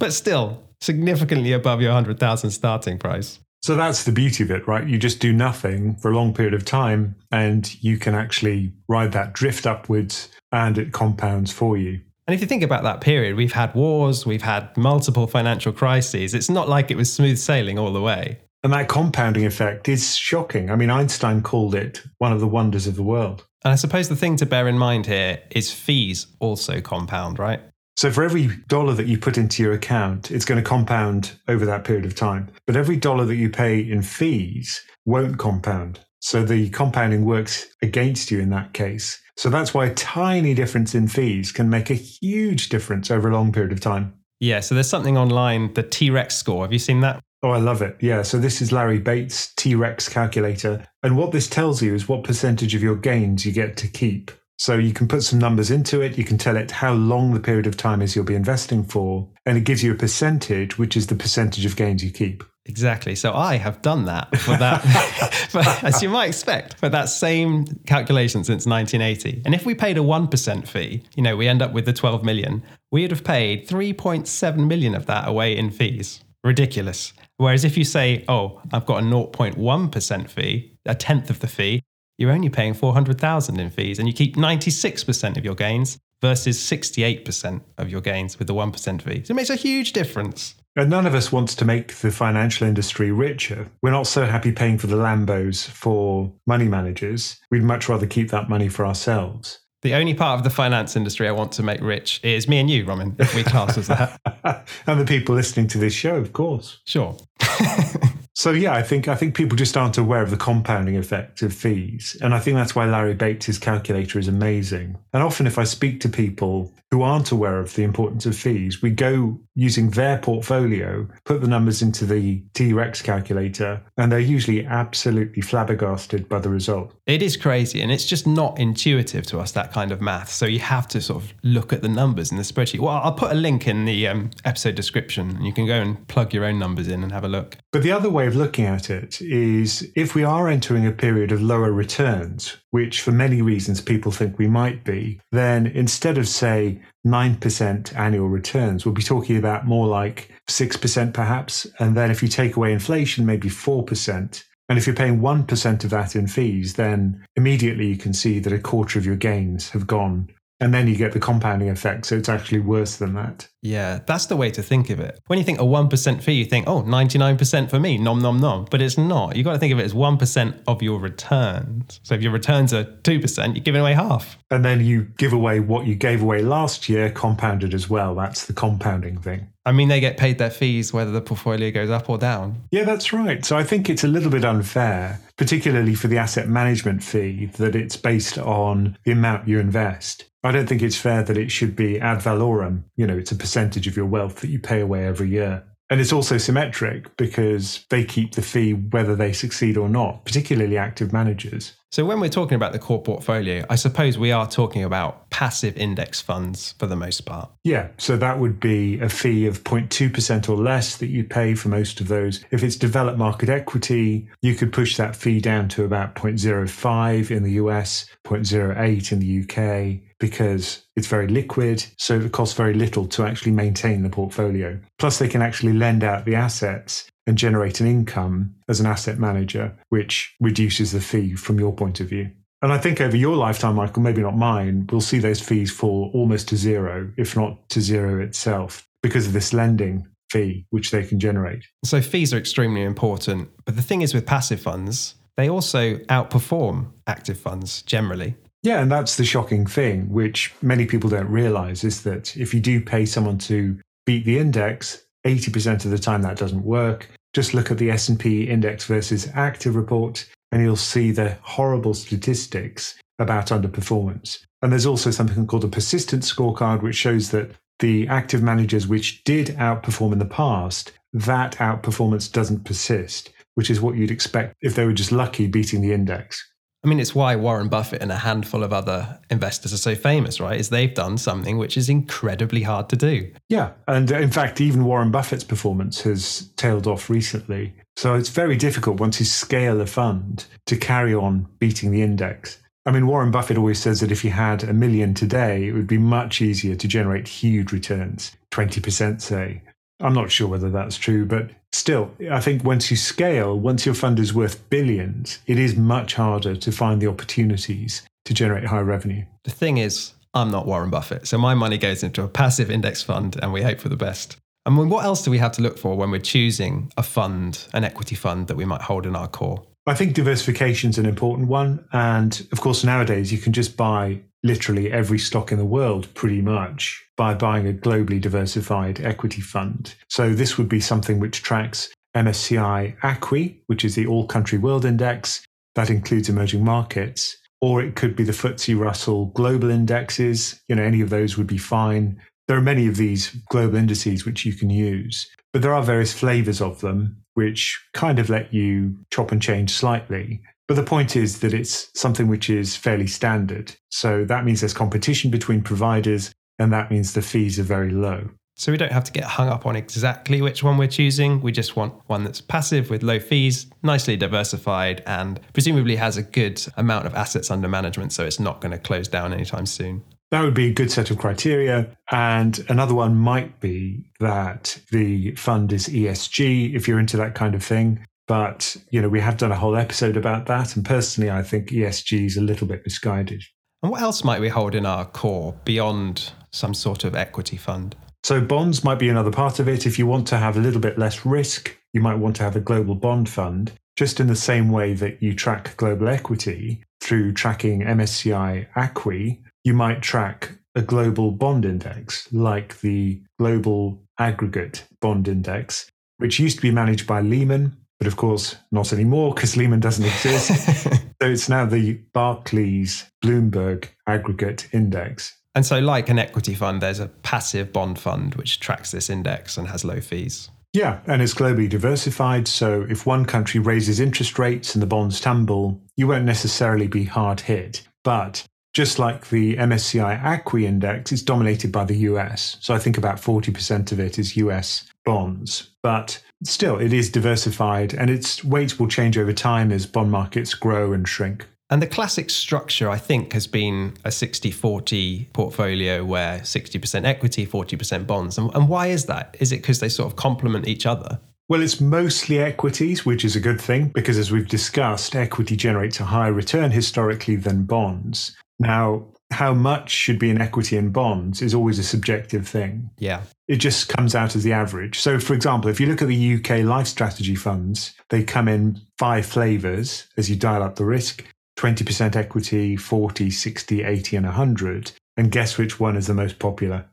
but 0.00 0.12
still 0.12 0.64
significantly 0.80 1.52
above 1.52 1.80
your 1.80 1.92
100,000 1.92 2.50
starting 2.50 2.98
price. 2.98 3.38
So 3.64 3.76
that's 3.76 4.04
the 4.04 4.12
beauty 4.12 4.44
of 4.44 4.50
it, 4.50 4.68
right? 4.68 4.86
You 4.86 4.98
just 4.98 5.20
do 5.20 5.32
nothing 5.32 5.96
for 5.96 6.10
a 6.10 6.14
long 6.14 6.34
period 6.34 6.52
of 6.52 6.66
time 6.66 7.16
and 7.32 7.82
you 7.82 7.96
can 7.96 8.14
actually 8.14 8.74
ride 8.88 9.12
that 9.12 9.32
drift 9.32 9.66
upwards 9.66 10.28
and 10.52 10.76
it 10.76 10.92
compounds 10.92 11.50
for 11.50 11.78
you. 11.78 12.02
And 12.26 12.34
if 12.34 12.42
you 12.42 12.46
think 12.46 12.62
about 12.62 12.82
that 12.82 13.00
period, 13.00 13.36
we've 13.36 13.54
had 13.54 13.74
wars, 13.74 14.26
we've 14.26 14.42
had 14.42 14.76
multiple 14.76 15.26
financial 15.26 15.72
crises. 15.72 16.34
It's 16.34 16.50
not 16.50 16.68
like 16.68 16.90
it 16.90 16.98
was 16.98 17.10
smooth 17.10 17.38
sailing 17.38 17.78
all 17.78 17.94
the 17.94 18.02
way. 18.02 18.38
And 18.62 18.70
that 18.74 18.88
compounding 18.88 19.46
effect 19.46 19.88
is 19.88 20.14
shocking. 20.14 20.70
I 20.70 20.76
mean, 20.76 20.90
Einstein 20.90 21.40
called 21.40 21.74
it 21.74 22.02
one 22.18 22.32
of 22.32 22.40
the 22.40 22.46
wonders 22.46 22.86
of 22.86 22.96
the 22.96 23.02
world. 23.02 23.46
And 23.64 23.72
I 23.72 23.76
suppose 23.76 24.10
the 24.10 24.16
thing 24.16 24.36
to 24.36 24.44
bear 24.44 24.68
in 24.68 24.76
mind 24.76 25.06
here 25.06 25.40
is 25.52 25.72
fees 25.72 26.26
also 26.38 26.82
compound, 26.82 27.38
right? 27.38 27.62
So 27.96 28.10
for 28.10 28.24
every 28.24 28.48
dollar 28.68 28.92
that 28.94 29.06
you 29.06 29.18
put 29.18 29.38
into 29.38 29.62
your 29.62 29.72
account, 29.72 30.30
it's 30.30 30.44
going 30.44 30.62
to 30.62 30.68
compound 30.68 31.38
over 31.46 31.64
that 31.64 31.84
period 31.84 32.04
of 32.04 32.14
time. 32.14 32.50
But 32.66 32.76
every 32.76 32.96
dollar 32.96 33.24
that 33.24 33.36
you 33.36 33.50
pay 33.50 33.80
in 33.80 34.02
fees 34.02 34.84
won't 35.04 35.38
compound. 35.38 36.00
So 36.20 36.42
the 36.42 36.70
compounding 36.70 37.24
works 37.24 37.66
against 37.82 38.30
you 38.30 38.40
in 38.40 38.50
that 38.50 38.72
case. 38.72 39.20
So 39.36 39.50
that's 39.50 39.74
why 39.74 39.86
a 39.86 39.94
tiny 39.94 40.54
difference 40.54 40.94
in 40.94 41.08
fees 41.08 41.52
can 41.52 41.68
make 41.68 41.90
a 41.90 41.94
huge 41.94 42.68
difference 42.68 43.10
over 43.10 43.28
a 43.28 43.32
long 43.32 43.52
period 43.52 43.72
of 43.72 43.80
time. 43.80 44.14
Yeah, 44.40 44.60
so 44.60 44.74
there's 44.74 44.88
something 44.88 45.16
online, 45.16 45.72
the 45.74 45.82
T 45.82 46.10
Rex 46.10 46.36
score. 46.36 46.64
Have 46.64 46.72
you 46.72 46.78
seen 46.78 47.00
that? 47.00 47.20
Oh, 47.42 47.50
I 47.50 47.58
love 47.58 47.82
it. 47.82 47.96
Yeah. 48.00 48.22
So 48.22 48.38
this 48.38 48.62
is 48.62 48.72
Larry 48.72 48.98
Bates' 48.98 49.52
T 49.54 49.74
Rex 49.74 50.08
calculator. 50.08 50.86
And 51.02 51.16
what 51.16 51.30
this 51.30 51.46
tells 51.46 51.82
you 51.82 51.94
is 51.94 52.08
what 52.08 52.24
percentage 52.24 52.74
of 52.74 52.82
your 52.82 52.96
gains 52.96 53.44
you 53.44 53.52
get 53.52 53.76
to 53.78 53.88
keep. 53.88 54.30
So 54.64 54.78
you 54.78 54.94
can 54.94 55.06
put 55.06 55.22
some 55.22 55.38
numbers 55.38 55.70
into 55.70 56.00
it. 56.00 56.16
You 56.16 56.24
can 56.24 56.38
tell 56.38 56.56
it 56.56 56.70
how 56.70 56.94
long 56.94 57.34
the 57.34 57.38
period 57.38 57.66
of 57.66 57.76
time 57.76 58.00
is 58.00 58.16
you'll 58.16 58.24
be 58.24 58.34
investing 58.34 58.82
for. 58.82 59.28
And 59.44 59.58
it 59.58 59.64
gives 59.64 59.84
you 59.84 59.92
a 59.92 59.94
percentage, 59.94 60.78
which 60.78 60.96
is 60.96 61.08
the 61.08 61.14
percentage 61.14 61.66
of 61.66 61.76
gains 61.76 62.02
you 62.02 62.10
keep. 62.10 62.42
Exactly. 62.64 63.14
So 63.14 63.34
I 63.34 63.56
have 63.56 63.82
done 63.82 64.06
that 64.06 64.34
for 64.38 64.56
that, 64.56 64.78
for, 65.50 65.58
as 65.84 66.02
you 66.02 66.08
might 66.08 66.28
expect, 66.28 66.78
for 66.78 66.88
that 66.88 67.10
same 67.10 67.66
calculation 67.84 68.42
since 68.42 68.64
1980. 68.64 69.42
And 69.44 69.54
if 69.54 69.66
we 69.66 69.74
paid 69.74 69.98
a 69.98 70.00
1% 70.00 70.66
fee, 70.66 71.02
you 71.14 71.22
know, 71.22 71.36
we 71.36 71.46
end 71.46 71.60
up 71.60 71.74
with 71.74 71.84
the 71.84 71.92
12 71.92 72.24
million, 72.24 72.62
we 72.90 73.02
would 73.02 73.10
have 73.10 73.22
paid 73.22 73.68
3.7 73.68 74.66
million 74.66 74.94
of 74.94 75.04
that 75.04 75.28
away 75.28 75.54
in 75.54 75.72
fees. 75.72 76.24
Ridiculous. 76.42 77.12
Whereas 77.36 77.66
if 77.66 77.76
you 77.76 77.84
say, 77.84 78.24
oh, 78.28 78.62
I've 78.72 78.86
got 78.86 79.02
a 79.02 79.04
0.1% 79.04 80.30
fee, 80.30 80.78
a 80.86 80.94
tenth 80.94 81.28
of 81.28 81.40
the 81.40 81.48
fee, 81.48 81.82
you're 82.18 82.32
only 82.32 82.48
paying 82.48 82.74
400,000 82.74 83.60
in 83.60 83.70
fees 83.70 83.98
and 83.98 84.08
you 84.08 84.14
keep 84.14 84.36
96% 84.36 85.36
of 85.36 85.44
your 85.44 85.54
gains 85.54 85.98
versus 86.20 86.58
68% 86.58 87.60
of 87.78 87.90
your 87.90 88.00
gains 88.00 88.38
with 88.38 88.48
the 88.48 88.54
1% 88.54 89.02
fee. 89.02 89.24
So 89.24 89.32
it 89.32 89.34
makes 89.34 89.50
a 89.50 89.56
huge 89.56 89.92
difference. 89.92 90.54
And 90.76 90.90
none 90.90 91.06
of 91.06 91.14
us 91.14 91.30
wants 91.30 91.54
to 91.56 91.64
make 91.64 91.94
the 91.96 92.10
financial 92.10 92.66
industry 92.66 93.12
richer. 93.12 93.68
We're 93.82 93.90
not 93.90 94.06
so 94.06 94.24
happy 94.26 94.50
paying 94.50 94.78
for 94.78 94.86
the 94.86 94.96
Lambos 94.96 95.68
for 95.68 96.32
money 96.46 96.66
managers. 96.66 97.38
We'd 97.50 97.62
much 97.62 97.88
rather 97.88 98.06
keep 98.06 98.30
that 98.30 98.48
money 98.48 98.68
for 98.68 98.84
ourselves. 98.86 99.60
The 99.82 99.94
only 99.94 100.14
part 100.14 100.38
of 100.38 100.44
the 100.44 100.50
finance 100.50 100.96
industry 100.96 101.28
I 101.28 101.32
want 101.32 101.52
to 101.52 101.62
make 101.62 101.82
rich 101.82 102.18
is 102.24 102.48
me 102.48 102.58
and 102.58 102.70
you, 102.70 102.86
Roman, 102.86 103.14
if 103.18 103.34
we 103.34 103.44
class 103.44 103.76
as 103.76 103.86
that. 103.88 104.18
and 104.86 104.98
the 104.98 105.04
people 105.04 105.34
listening 105.34 105.68
to 105.68 105.78
this 105.78 105.92
show, 105.92 106.16
of 106.16 106.32
course. 106.32 106.80
Sure. 106.86 107.16
So 108.36 108.50
yeah, 108.50 108.74
I 108.74 108.82
think 108.82 109.06
I 109.06 109.14
think 109.14 109.36
people 109.36 109.56
just 109.56 109.76
aren't 109.76 109.96
aware 109.96 110.20
of 110.20 110.30
the 110.30 110.36
compounding 110.36 110.96
effect 110.96 111.40
of 111.42 111.54
fees, 111.54 112.16
and 112.20 112.34
I 112.34 112.40
think 112.40 112.56
that's 112.56 112.74
why 112.74 112.84
Larry 112.84 113.14
Bates' 113.14 113.58
calculator 113.58 114.18
is 114.18 114.26
amazing. 114.26 114.98
And 115.12 115.22
often, 115.22 115.46
if 115.46 115.56
I 115.56 115.64
speak 115.64 116.00
to 116.00 116.08
people 116.08 116.72
who 116.90 117.02
aren't 117.02 117.30
aware 117.30 117.60
of 117.60 117.74
the 117.74 117.84
importance 117.84 118.26
of 118.26 118.36
fees, 118.36 118.82
we 118.82 118.90
go 118.90 119.38
using 119.54 119.90
their 119.90 120.18
portfolio, 120.18 121.08
put 121.24 121.40
the 121.40 121.46
numbers 121.46 121.82
into 121.82 122.04
the 122.04 122.42
T 122.54 122.72
Rex 122.72 123.00
calculator, 123.02 123.82
and 123.96 124.10
they're 124.10 124.18
usually 124.18 124.66
absolutely 124.66 125.42
flabbergasted 125.42 126.28
by 126.28 126.38
the 126.40 126.50
result. 126.50 126.92
It 127.06 127.22
is 127.22 127.36
crazy, 127.36 127.80
and 127.80 127.92
it's 127.92 128.04
just 128.04 128.26
not 128.26 128.58
intuitive 128.58 129.26
to 129.26 129.38
us 129.38 129.52
that 129.52 129.72
kind 129.72 129.92
of 129.92 130.00
math. 130.00 130.30
So 130.30 130.46
you 130.46 130.58
have 130.60 130.88
to 130.88 131.00
sort 131.00 131.22
of 131.22 131.34
look 131.42 131.72
at 131.72 131.82
the 131.82 131.88
numbers 131.88 132.30
in 132.30 132.36
the 132.36 132.42
spreadsheet. 132.42 132.80
Well, 132.80 133.00
I'll 133.02 133.12
put 133.12 133.32
a 133.32 133.34
link 133.36 133.68
in 133.68 133.84
the 133.84 134.08
um, 134.08 134.30
episode 134.44 134.74
description, 134.74 135.30
and 135.30 135.46
you 135.46 135.52
can 135.52 135.66
go 135.66 135.80
and 135.80 136.06
plug 136.08 136.34
your 136.34 136.44
own 136.44 136.58
numbers 136.58 136.88
in 136.88 137.02
and 137.02 137.12
have 137.12 137.24
a 137.24 137.28
look. 137.28 137.56
But 137.72 137.82
the 137.82 137.92
other 137.92 138.10
way 138.10 138.26
of 138.26 138.36
looking 138.36 138.66
at 138.66 138.90
it 138.90 139.20
is 139.20 139.90
if 139.94 140.14
we 140.14 140.24
are 140.24 140.48
entering 140.48 140.86
a 140.86 140.92
period 140.92 141.32
of 141.32 141.42
lower 141.42 141.72
returns, 141.72 142.56
which 142.70 143.02
for 143.02 143.12
many 143.12 143.40
reasons 143.42 143.80
people 143.80 144.10
think 144.10 144.38
we 144.38 144.48
might 144.48 144.84
be, 144.84 145.20
then 145.30 145.66
instead 145.68 146.18
of, 146.18 146.26
say, 146.26 146.80
9% 147.06 147.96
annual 147.96 148.28
returns, 148.28 148.84
we'll 148.84 148.94
be 148.94 149.02
talking 149.02 149.36
about 149.36 149.66
more 149.66 149.86
like 149.86 150.30
6% 150.48 151.12
perhaps. 151.12 151.66
And 151.78 151.96
then 151.96 152.10
if 152.10 152.22
you 152.22 152.28
take 152.28 152.56
away 152.56 152.72
inflation, 152.72 153.26
maybe 153.26 153.48
4%. 153.48 154.44
And 154.68 154.78
if 154.78 154.86
you're 154.86 154.96
paying 154.96 155.20
1% 155.20 155.84
of 155.84 155.90
that 155.90 156.16
in 156.16 156.26
fees, 156.26 156.74
then 156.74 157.24
immediately 157.36 157.86
you 157.86 157.96
can 157.98 158.14
see 158.14 158.38
that 158.38 158.52
a 158.52 158.58
quarter 158.58 158.98
of 158.98 159.04
your 159.04 159.16
gains 159.16 159.70
have 159.70 159.86
gone 159.86 160.30
and 160.60 160.72
then 160.72 160.86
you 160.86 160.96
get 160.96 161.12
the 161.12 161.20
compounding 161.20 161.68
effect. 161.68 162.06
So 162.06 162.16
it's 162.16 162.28
actually 162.28 162.60
worse 162.60 162.96
than 162.96 163.14
that. 163.14 163.48
Yeah, 163.62 164.00
that's 164.06 164.26
the 164.26 164.36
way 164.36 164.50
to 164.52 164.62
think 164.62 164.90
of 164.90 165.00
it. 165.00 165.20
When 165.26 165.38
you 165.38 165.44
think 165.44 165.58
a 165.58 165.64
1% 165.64 166.22
fee, 166.22 166.32
you 166.32 166.44
think, 166.44 166.66
oh, 166.68 166.82
99% 166.82 167.70
for 167.70 167.80
me, 167.80 167.98
nom, 167.98 168.20
nom, 168.20 168.38
nom. 168.38 168.66
But 168.70 168.80
it's 168.80 168.96
not. 168.96 169.36
You've 169.36 169.44
got 169.44 169.54
to 169.54 169.58
think 169.58 169.72
of 169.72 169.78
it 169.78 169.84
as 169.84 169.94
1% 169.94 170.62
of 170.66 170.82
your 170.82 171.00
returns. 171.00 172.00
So 172.02 172.14
if 172.14 172.22
your 172.22 172.32
returns 172.32 172.72
are 172.72 172.84
2%, 172.84 173.54
you're 173.54 173.64
giving 173.64 173.80
away 173.80 173.94
half. 173.94 174.38
And 174.50 174.64
then 174.64 174.84
you 174.84 175.04
give 175.16 175.32
away 175.32 175.60
what 175.60 175.86
you 175.86 175.94
gave 175.94 176.22
away 176.22 176.42
last 176.42 176.88
year, 176.88 177.10
compounded 177.10 177.74
as 177.74 177.90
well. 177.90 178.14
That's 178.14 178.46
the 178.46 178.52
compounding 178.52 179.20
thing. 179.20 179.48
I 179.66 179.72
mean, 179.72 179.88
they 179.88 180.00
get 180.00 180.16
paid 180.16 180.38
their 180.38 180.50
fees 180.50 180.92
whether 180.92 181.10
the 181.10 181.20
portfolio 181.20 181.70
goes 181.70 181.90
up 181.90 182.10
or 182.10 182.18
down. 182.18 182.62
Yeah, 182.70 182.84
that's 182.84 183.12
right. 183.12 183.44
So 183.44 183.56
I 183.56 183.64
think 183.64 183.88
it's 183.88 184.04
a 184.04 184.08
little 184.08 184.30
bit 184.30 184.44
unfair, 184.44 185.20
particularly 185.36 185.94
for 185.94 186.08
the 186.08 186.18
asset 186.18 186.48
management 186.48 187.02
fee, 187.02 187.46
that 187.56 187.74
it's 187.74 187.96
based 187.96 188.36
on 188.38 188.98
the 189.04 189.12
amount 189.12 189.48
you 189.48 189.58
invest. 189.58 190.26
I 190.42 190.52
don't 190.52 190.66
think 190.66 190.82
it's 190.82 190.98
fair 190.98 191.22
that 191.22 191.38
it 191.38 191.50
should 191.50 191.74
be 191.74 191.98
ad 191.98 192.18
valorem. 192.18 192.84
You 192.96 193.06
know, 193.06 193.16
it's 193.16 193.32
a 193.32 193.36
percentage 193.36 193.86
of 193.86 193.96
your 193.96 194.06
wealth 194.06 194.40
that 194.40 194.50
you 194.50 194.58
pay 194.58 194.80
away 194.80 195.06
every 195.06 195.30
year. 195.30 195.64
And 195.90 196.00
it's 196.00 196.12
also 196.12 196.38
symmetric 196.38 197.16
because 197.16 197.84
they 197.90 198.04
keep 198.04 198.34
the 198.34 198.42
fee 198.42 198.72
whether 198.72 199.14
they 199.14 199.32
succeed 199.32 199.76
or 199.76 199.88
not, 199.88 200.24
particularly 200.24 200.78
active 200.78 201.12
managers. 201.12 201.74
So, 201.94 202.04
when 202.04 202.18
we're 202.18 202.28
talking 202.28 202.56
about 202.56 202.72
the 202.72 202.80
core 202.80 203.00
portfolio, 203.00 203.64
I 203.70 203.76
suppose 203.76 204.18
we 204.18 204.32
are 204.32 204.48
talking 204.48 204.82
about 204.82 205.30
passive 205.30 205.76
index 205.76 206.20
funds 206.20 206.74
for 206.78 206.86
the 206.86 206.96
most 206.96 207.20
part. 207.20 207.50
Yeah. 207.62 207.90
So, 207.98 208.16
that 208.16 208.40
would 208.40 208.58
be 208.58 208.98
a 208.98 209.08
fee 209.08 209.46
of 209.46 209.62
0.2% 209.62 210.48
or 210.48 210.56
less 210.56 210.96
that 210.96 211.06
you 211.06 211.22
pay 211.22 211.54
for 211.54 211.68
most 211.68 212.00
of 212.00 212.08
those. 212.08 212.44
If 212.50 212.64
it's 212.64 212.74
developed 212.74 213.18
market 213.18 213.48
equity, 213.48 214.28
you 214.42 214.56
could 214.56 214.72
push 214.72 214.96
that 214.96 215.14
fee 215.14 215.38
down 215.38 215.68
to 215.68 215.84
about 215.84 216.16
0.05 216.16 217.30
in 217.30 217.44
the 217.44 217.52
US, 217.52 218.06
0.08 218.24 219.12
in 219.12 219.20
the 219.20 219.42
UK, 219.42 220.00
because 220.24 220.86
it's 220.96 221.06
very 221.06 221.28
liquid. 221.28 221.84
So, 221.98 222.18
it 222.18 222.32
costs 222.32 222.56
very 222.56 222.72
little 222.72 223.06
to 223.08 223.24
actually 223.24 223.52
maintain 223.52 224.02
the 224.02 224.08
portfolio. 224.08 224.80
Plus, 224.98 225.18
they 225.18 225.28
can 225.28 225.42
actually 225.42 225.74
lend 225.74 226.02
out 226.02 226.24
the 226.24 226.34
assets 226.34 227.10
and 227.26 227.36
generate 227.36 227.80
an 227.80 227.86
income 227.86 228.54
as 228.66 228.80
an 228.80 228.86
asset 228.86 229.18
manager, 229.18 229.76
which 229.90 230.34
reduces 230.40 230.92
the 230.92 231.00
fee 231.00 231.34
from 231.34 231.58
your 231.58 231.74
point 231.74 232.00
of 232.00 232.08
view. 232.08 232.30
And 232.62 232.72
I 232.72 232.78
think 232.78 233.02
over 233.02 233.14
your 233.14 233.36
lifetime, 233.36 233.74
Michael, 233.74 234.02
maybe 234.02 234.22
not 234.22 234.34
mine, 234.34 234.88
we'll 234.90 235.02
see 235.02 235.18
those 235.18 235.42
fees 235.42 235.70
fall 235.70 236.10
almost 236.14 236.48
to 236.48 236.56
zero, 236.56 237.12
if 237.18 237.36
not 237.36 237.68
to 237.68 237.82
zero 237.82 238.22
itself, 238.24 238.88
because 239.02 239.26
of 239.26 239.34
this 239.34 239.52
lending 239.52 240.08
fee 240.30 240.64
which 240.70 240.90
they 240.90 241.04
can 241.04 241.20
generate. 241.20 241.64
So 241.84 242.00
fees 242.00 242.32
are 242.32 242.38
extremely 242.38 242.82
important. 242.82 243.50
But 243.66 243.76
the 243.76 243.82
thing 243.82 244.00
is 244.00 244.14
with 244.14 244.24
passive 244.24 244.60
funds, 244.60 245.16
they 245.36 245.50
also 245.50 245.96
outperform 246.08 246.92
active 247.06 247.38
funds 247.38 247.82
generally. 247.82 248.36
Yeah, 248.64 248.80
and 248.80 248.90
that's 248.90 249.16
the 249.16 249.26
shocking 249.26 249.66
thing, 249.66 250.08
which 250.08 250.54
many 250.62 250.86
people 250.86 251.10
don't 251.10 251.28
realize 251.28 251.84
is 251.84 252.02
that 252.04 252.34
if 252.34 252.54
you 252.54 252.60
do 252.60 252.80
pay 252.80 253.04
someone 253.04 253.36
to 253.40 253.78
beat 254.06 254.24
the 254.24 254.38
index, 254.38 255.04
80% 255.26 255.84
of 255.84 255.90
the 255.90 255.98
time 255.98 256.22
that 256.22 256.38
doesn't 256.38 256.64
work. 256.64 257.08
Just 257.34 257.52
look 257.52 257.70
at 257.70 257.76
the 257.76 257.90
S&P 257.90 258.44
index 258.44 258.86
versus 258.86 259.28
active 259.34 259.76
report 259.76 260.26
and 260.50 260.62
you'll 260.62 260.76
see 260.76 261.10
the 261.10 261.36
horrible 261.42 261.92
statistics 261.92 262.98
about 263.18 263.48
underperformance. 263.48 264.38
And 264.62 264.72
there's 264.72 264.86
also 264.86 265.10
something 265.10 265.46
called 265.46 265.64
a 265.64 265.68
persistent 265.68 266.22
scorecard 266.22 266.82
which 266.82 266.96
shows 266.96 267.32
that 267.32 267.50
the 267.80 268.08
active 268.08 268.42
managers 268.42 268.86
which 268.86 269.24
did 269.24 269.48
outperform 269.48 270.12
in 270.12 270.18
the 270.18 270.24
past, 270.24 270.92
that 271.12 271.56
outperformance 271.56 272.32
doesn't 272.32 272.64
persist, 272.64 273.30
which 273.56 273.68
is 273.68 273.80
what 273.80 273.96
you'd 273.96 274.10
expect 274.10 274.54
if 274.62 274.74
they 274.74 274.86
were 274.86 274.94
just 274.94 275.12
lucky 275.12 275.46
beating 275.48 275.82
the 275.82 275.92
index. 275.92 276.50
I 276.84 276.88
mean, 276.88 277.00
it's 277.00 277.14
why 277.14 277.34
Warren 277.34 277.68
Buffett 277.68 278.02
and 278.02 278.12
a 278.12 278.16
handful 278.16 278.62
of 278.62 278.72
other 278.72 279.18
investors 279.30 279.72
are 279.72 279.78
so 279.78 279.94
famous, 279.94 280.38
right? 280.38 280.60
Is 280.60 280.68
they've 280.68 280.92
done 280.92 281.16
something 281.16 281.56
which 281.56 281.78
is 281.78 281.88
incredibly 281.88 282.62
hard 282.62 282.90
to 282.90 282.96
do. 282.96 283.32
Yeah. 283.48 283.72
And 283.88 284.12
uh, 284.12 284.18
in 284.18 284.30
fact, 284.30 284.60
even 284.60 284.84
Warren 284.84 285.10
Buffett's 285.10 285.44
performance 285.44 286.02
has 286.02 286.50
tailed 286.56 286.86
off 286.86 287.08
recently. 287.08 287.72
So 287.96 288.14
it's 288.14 288.28
very 288.28 288.56
difficult 288.56 289.00
once 289.00 289.18
you 289.18 289.24
scale 289.24 289.80
a 289.80 289.86
fund 289.86 290.44
to 290.66 290.76
carry 290.76 291.14
on 291.14 291.48
beating 291.58 291.90
the 291.90 292.02
index. 292.02 292.58
I 292.86 292.90
mean, 292.90 293.06
Warren 293.06 293.30
Buffett 293.30 293.56
always 293.56 293.80
says 293.80 294.00
that 294.00 294.12
if 294.12 294.22
you 294.22 294.30
had 294.30 294.62
a 294.62 294.74
million 294.74 295.14
today, 295.14 295.66
it 295.66 295.72
would 295.72 295.86
be 295.86 295.96
much 295.96 296.42
easier 296.42 296.74
to 296.74 296.88
generate 296.88 297.26
huge 297.26 297.72
returns, 297.72 298.36
20%, 298.50 299.22
say. 299.22 299.62
I'm 300.00 300.12
not 300.12 300.30
sure 300.30 300.48
whether 300.48 300.68
that's 300.68 300.98
true, 300.98 301.24
but 301.24 301.50
still, 301.74 302.10
I 302.30 302.40
think 302.40 302.64
once 302.64 302.90
you 302.90 302.96
scale, 302.96 303.58
once 303.58 303.84
your 303.84 303.94
fund 303.94 304.18
is 304.18 304.32
worth 304.32 304.68
billions, 304.70 305.40
it 305.46 305.58
is 305.58 305.76
much 305.76 306.14
harder 306.14 306.56
to 306.56 306.72
find 306.72 307.00
the 307.00 307.08
opportunities 307.08 308.02
to 308.24 308.34
generate 308.34 308.64
high 308.64 308.80
revenue. 308.80 309.24
The 309.44 309.50
thing 309.50 309.78
is, 309.78 310.14
I'm 310.32 310.50
not 310.50 310.66
Warren 310.66 310.90
Buffett, 310.90 311.26
so 311.26 311.38
my 311.38 311.54
money 311.54 311.78
goes 311.78 312.02
into 312.02 312.22
a 312.22 312.28
passive 312.28 312.70
index 312.70 313.02
fund 313.02 313.36
and 313.42 313.52
we 313.52 313.62
hope 313.62 313.80
for 313.80 313.88
the 313.88 313.96
best. 313.96 314.36
I 314.66 314.70
mean, 314.70 314.88
what 314.88 315.04
else 315.04 315.22
do 315.22 315.30
we 315.30 315.38
have 315.38 315.52
to 315.52 315.62
look 315.62 315.76
for 315.76 315.94
when 315.96 316.10
we're 316.10 316.20
choosing 316.20 316.90
a 316.96 317.02
fund, 317.02 317.66
an 317.74 317.84
equity 317.84 318.14
fund 318.14 318.46
that 318.46 318.56
we 318.56 318.64
might 318.64 318.80
hold 318.80 319.04
in 319.04 319.14
our 319.14 319.28
core? 319.28 319.62
I 319.86 319.94
think 319.94 320.14
diversification 320.14 320.90
is 320.90 320.98
an 320.98 321.04
important 321.04 321.48
one. 321.48 321.86
And 321.92 322.46
of 322.52 322.60
course, 322.60 322.84
nowadays 322.84 323.30
you 323.30 323.38
can 323.38 323.52
just 323.52 323.76
buy 323.76 324.20
literally 324.44 324.92
every 324.92 325.18
stock 325.18 325.50
in 325.50 325.58
the 325.58 325.64
world 325.64 326.06
pretty 326.14 326.40
much 326.40 327.02
by 327.16 327.34
buying 327.34 327.66
a 327.66 327.72
globally 327.72 328.20
diversified 328.20 329.00
equity 329.00 329.40
fund. 329.40 329.94
So 330.08 330.34
this 330.34 330.56
would 330.56 330.68
be 330.68 330.80
something 330.80 331.18
which 331.18 331.42
tracks 331.42 331.92
MSCI 332.14 332.96
ACWI, 333.00 333.56
which 333.66 333.84
is 333.84 333.96
the 333.96 334.06
All 334.06 334.26
Country 334.26 334.58
World 334.58 334.84
Index. 334.84 335.44
That 335.74 335.90
includes 335.90 336.28
emerging 336.28 336.62
markets. 336.64 337.36
Or 337.60 337.82
it 337.82 337.96
could 337.96 338.14
be 338.14 338.24
the 338.24 338.32
FTSE 338.32 338.78
Russell 338.78 339.26
global 339.26 339.70
indexes. 339.70 340.60
You 340.68 340.76
know, 340.76 340.82
any 340.82 341.00
of 341.00 341.10
those 341.10 341.38
would 341.38 341.46
be 341.46 341.58
fine. 341.58 342.20
There 342.46 342.58
are 342.58 342.62
many 342.62 342.86
of 342.86 342.96
these 342.96 343.30
global 343.48 343.76
indices 343.76 344.26
which 344.26 344.44
you 344.44 344.52
can 344.52 344.68
use, 344.68 345.26
but 345.52 345.62
there 345.62 345.72
are 345.72 345.82
various 345.82 346.12
flavors 346.12 346.60
of 346.60 346.82
them 346.82 347.24
which 347.32 347.82
kind 347.94 348.18
of 348.18 348.28
let 348.28 348.52
you 348.52 348.98
chop 349.10 349.32
and 349.32 349.40
change 349.40 349.70
slightly. 349.70 350.42
But 350.66 350.74
the 350.74 350.82
point 350.82 351.14
is 351.14 351.40
that 351.40 351.52
it's 351.52 351.90
something 351.98 352.28
which 352.28 352.48
is 352.48 352.76
fairly 352.76 353.06
standard. 353.06 353.74
So 353.90 354.24
that 354.24 354.44
means 354.44 354.60
there's 354.60 354.72
competition 354.72 355.30
between 355.30 355.62
providers, 355.62 356.32
and 356.58 356.72
that 356.72 356.90
means 356.90 357.12
the 357.12 357.22
fees 357.22 357.58
are 357.58 357.64
very 357.64 357.90
low. 357.90 358.30
So 358.56 358.70
we 358.70 358.78
don't 358.78 358.92
have 358.92 359.04
to 359.04 359.12
get 359.12 359.24
hung 359.24 359.48
up 359.48 359.66
on 359.66 359.74
exactly 359.74 360.40
which 360.40 360.62
one 360.62 360.78
we're 360.78 360.86
choosing. 360.86 361.40
We 361.40 361.50
just 361.50 361.74
want 361.74 361.94
one 362.06 362.22
that's 362.22 362.40
passive 362.40 362.88
with 362.88 363.02
low 363.02 363.18
fees, 363.18 363.66
nicely 363.82 364.16
diversified, 364.16 365.02
and 365.06 365.40
presumably 365.52 365.96
has 365.96 366.16
a 366.16 366.22
good 366.22 366.64
amount 366.76 367.06
of 367.06 367.14
assets 367.14 367.50
under 367.50 367.68
management. 367.68 368.12
So 368.12 368.24
it's 368.24 368.38
not 368.38 368.60
going 368.60 368.70
to 368.70 368.78
close 368.78 369.08
down 369.08 369.32
anytime 369.32 369.66
soon. 369.66 370.04
That 370.30 370.42
would 370.42 370.54
be 370.54 370.68
a 370.68 370.72
good 370.72 370.90
set 370.90 371.10
of 371.10 371.18
criteria. 371.18 371.96
And 372.10 372.64
another 372.68 372.94
one 372.94 373.16
might 373.16 373.60
be 373.60 374.04
that 374.20 374.80
the 374.90 375.34
fund 375.34 375.72
is 375.72 375.88
ESG, 375.88 376.74
if 376.74 376.86
you're 376.86 377.00
into 377.00 377.16
that 377.16 377.34
kind 377.34 377.56
of 377.56 377.62
thing. 377.62 378.06
But, 378.26 378.76
you 378.90 379.02
know, 379.02 379.08
we 379.08 379.20
have 379.20 379.36
done 379.36 379.52
a 379.52 379.56
whole 379.56 379.76
episode 379.76 380.16
about 380.16 380.46
that. 380.46 380.76
And 380.76 380.84
personally, 380.84 381.30
I 381.30 381.42
think 381.42 381.68
ESG 381.70 382.26
is 382.26 382.36
a 382.36 382.42
little 382.42 382.66
bit 382.66 382.82
misguided. 382.84 383.42
And 383.82 383.92
what 383.92 384.00
else 384.00 384.24
might 384.24 384.40
we 384.40 384.48
hold 384.48 384.74
in 384.74 384.86
our 384.86 385.04
core 385.04 385.54
beyond 385.64 386.32
some 386.52 386.72
sort 386.72 387.04
of 387.04 387.14
equity 387.14 387.56
fund? 387.56 387.96
So, 388.22 388.40
bonds 388.40 388.82
might 388.82 388.98
be 388.98 389.10
another 389.10 389.30
part 389.30 389.58
of 389.58 389.68
it. 389.68 389.84
If 389.84 389.98
you 389.98 390.06
want 390.06 390.26
to 390.28 390.38
have 390.38 390.56
a 390.56 390.60
little 390.60 390.80
bit 390.80 390.98
less 390.98 391.26
risk, 391.26 391.76
you 391.92 392.00
might 392.00 392.14
want 392.14 392.36
to 392.36 392.42
have 392.42 392.56
a 392.56 392.60
global 392.60 392.94
bond 392.94 393.28
fund, 393.28 393.72
just 393.96 394.20
in 394.20 394.26
the 394.26 394.36
same 394.36 394.70
way 394.70 394.94
that 394.94 395.22
you 395.22 395.34
track 395.34 395.76
global 395.76 396.08
equity 396.08 396.82
through 397.02 397.34
tracking 397.34 397.82
MSCI 397.82 398.66
ACWI 398.74 399.44
you 399.64 399.72
might 399.72 400.02
track 400.02 400.52
a 400.74 400.82
global 400.82 401.30
bond 401.30 401.64
index 401.64 402.30
like 402.32 402.80
the 402.80 403.20
Global 403.38 404.02
Aggregate 404.18 404.86
Bond 405.00 405.26
Index, 405.26 405.90
which 406.18 406.38
used 406.38 406.56
to 406.56 406.62
be 406.62 406.70
managed 406.70 407.06
by 407.06 407.22
Lehman, 407.22 407.76
but 408.04 408.12
of 408.12 408.18
course 408.18 408.56
not 408.70 408.92
anymore 408.92 409.32
because 409.34 409.56
Lehman 409.56 409.80
doesn't 409.80 410.04
exist. 410.04 410.66
so 410.90 411.00
it's 411.22 411.48
now 411.48 411.64
the 411.64 411.94
Barclays 412.12 413.10
Bloomberg 413.24 413.88
Aggregate 414.06 414.68
Index. 414.72 415.34
And 415.54 415.64
so, 415.64 415.78
like 415.78 416.10
an 416.10 416.18
equity 416.18 416.54
fund, 416.54 416.82
there's 416.82 416.98
a 416.98 417.06
passive 417.06 417.72
bond 417.72 417.98
fund 417.98 418.34
which 418.34 418.60
tracks 418.60 418.90
this 418.90 419.08
index 419.08 419.56
and 419.56 419.68
has 419.68 419.84
low 419.84 420.00
fees. 420.00 420.50
Yeah, 420.74 421.00
and 421.06 421.22
it's 421.22 421.32
globally 421.32 421.68
diversified. 421.68 422.46
So 422.46 422.84
if 422.90 423.06
one 423.06 423.24
country 423.24 423.60
raises 423.60 424.00
interest 424.00 424.38
rates 424.38 424.74
and 424.74 424.82
the 424.82 424.86
bonds 424.86 425.20
tumble, 425.20 425.80
you 425.96 426.08
won't 426.08 426.24
necessarily 426.24 426.88
be 426.88 427.04
hard 427.04 427.40
hit. 427.40 427.86
But 428.02 428.44
just 428.74 428.98
like 428.98 429.28
the 429.28 429.56
MSCI 429.56 430.20
ACWI 430.20 430.64
index, 430.64 431.12
is 431.12 431.22
dominated 431.22 431.70
by 431.70 431.84
the 431.84 431.96
US. 432.08 432.56
So 432.60 432.74
I 432.74 432.78
think 432.78 432.98
about 432.98 433.16
40% 433.16 433.92
of 433.92 434.00
it 434.00 434.18
is 434.18 434.36
US 434.36 434.84
bonds. 435.04 435.70
But 435.82 436.20
still, 436.42 436.78
it 436.78 436.92
is 436.92 437.08
diversified 437.08 437.94
and 437.94 438.10
its 438.10 438.44
weight 438.44 438.78
will 438.78 438.88
change 438.88 439.16
over 439.16 439.32
time 439.32 439.70
as 439.70 439.86
bond 439.86 440.10
markets 440.10 440.54
grow 440.54 440.92
and 440.92 441.08
shrink. 441.08 441.46
And 441.70 441.80
the 441.80 441.86
classic 441.86 442.28
structure, 442.30 442.90
I 442.90 442.98
think, 442.98 443.32
has 443.32 443.46
been 443.46 443.94
a 444.04 444.10
60 444.10 444.50
40 444.50 445.30
portfolio 445.32 446.04
where 446.04 446.40
60% 446.40 447.04
equity, 447.04 447.46
40% 447.46 448.06
bonds. 448.06 448.36
And, 448.36 448.54
and 448.54 448.68
why 448.68 448.88
is 448.88 449.06
that? 449.06 449.36
Is 449.40 449.50
it 449.50 449.56
because 449.62 449.80
they 449.80 449.88
sort 449.88 450.12
of 450.12 450.16
complement 450.16 450.68
each 450.68 450.84
other? 450.84 451.18
Well, 451.48 451.62
it's 451.62 451.80
mostly 451.80 452.38
equities, 452.38 453.04
which 453.04 453.24
is 453.24 453.36
a 453.36 453.40
good 453.40 453.60
thing 453.60 453.90
because, 453.94 454.16
as 454.16 454.30
we've 454.32 454.48
discussed, 454.48 455.14
equity 455.14 455.56
generates 455.56 456.00
a 456.00 456.04
higher 456.04 456.32
return 456.32 456.70
historically 456.70 457.36
than 457.36 457.64
bonds. 457.64 458.34
Now, 458.58 459.08
how 459.30 459.52
much 459.52 459.90
should 459.90 460.18
be 460.18 460.30
in 460.30 460.40
equity 460.40 460.76
and 460.76 460.92
bonds 460.92 461.42
is 461.42 461.54
always 461.54 461.78
a 461.78 461.82
subjective 461.82 462.46
thing. 462.46 462.90
Yeah. 462.98 463.22
It 463.48 463.56
just 463.56 463.88
comes 463.88 464.14
out 464.14 464.36
as 464.36 464.44
the 464.44 464.52
average. 464.52 465.00
So, 465.00 465.18
for 465.18 465.34
example, 465.34 465.70
if 465.70 465.80
you 465.80 465.86
look 465.86 466.02
at 466.02 466.08
the 466.08 466.34
UK 466.34 466.64
life 466.64 466.86
strategy 466.86 467.34
funds, 467.34 467.94
they 468.10 468.22
come 468.22 468.48
in 468.48 468.80
five 468.98 469.26
flavors 469.26 470.06
as 470.16 470.30
you 470.30 470.36
dial 470.36 470.62
up 470.62 470.76
the 470.76 470.84
risk 470.84 471.24
20% 471.58 472.16
equity, 472.16 472.76
40, 472.76 473.30
60, 473.30 473.82
80, 473.82 474.16
and 474.16 474.26
100. 474.26 474.92
And 475.16 475.30
guess 475.30 475.58
which 475.58 475.78
one 475.78 475.96
is 475.96 476.06
the 476.06 476.14
most 476.14 476.38
popular? 476.38 476.86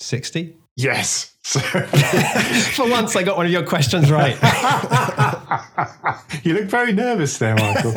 60? 0.00 0.56
Yes. 0.78 1.34
For 2.74 2.88
once, 2.88 3.16
I 3.16 3.24
got 3.24 3.36
one 3.36 3.46
of 3.46 3.52
your 3.52 3.66
questions 3.66 4.10
right. 4.10 4.34
you 6.44 6.54
look 6.54 6.66
very 6.66 6.92
nervous 6.92 7.38
there, 7.38 7.56
Michael. 7.56 7.94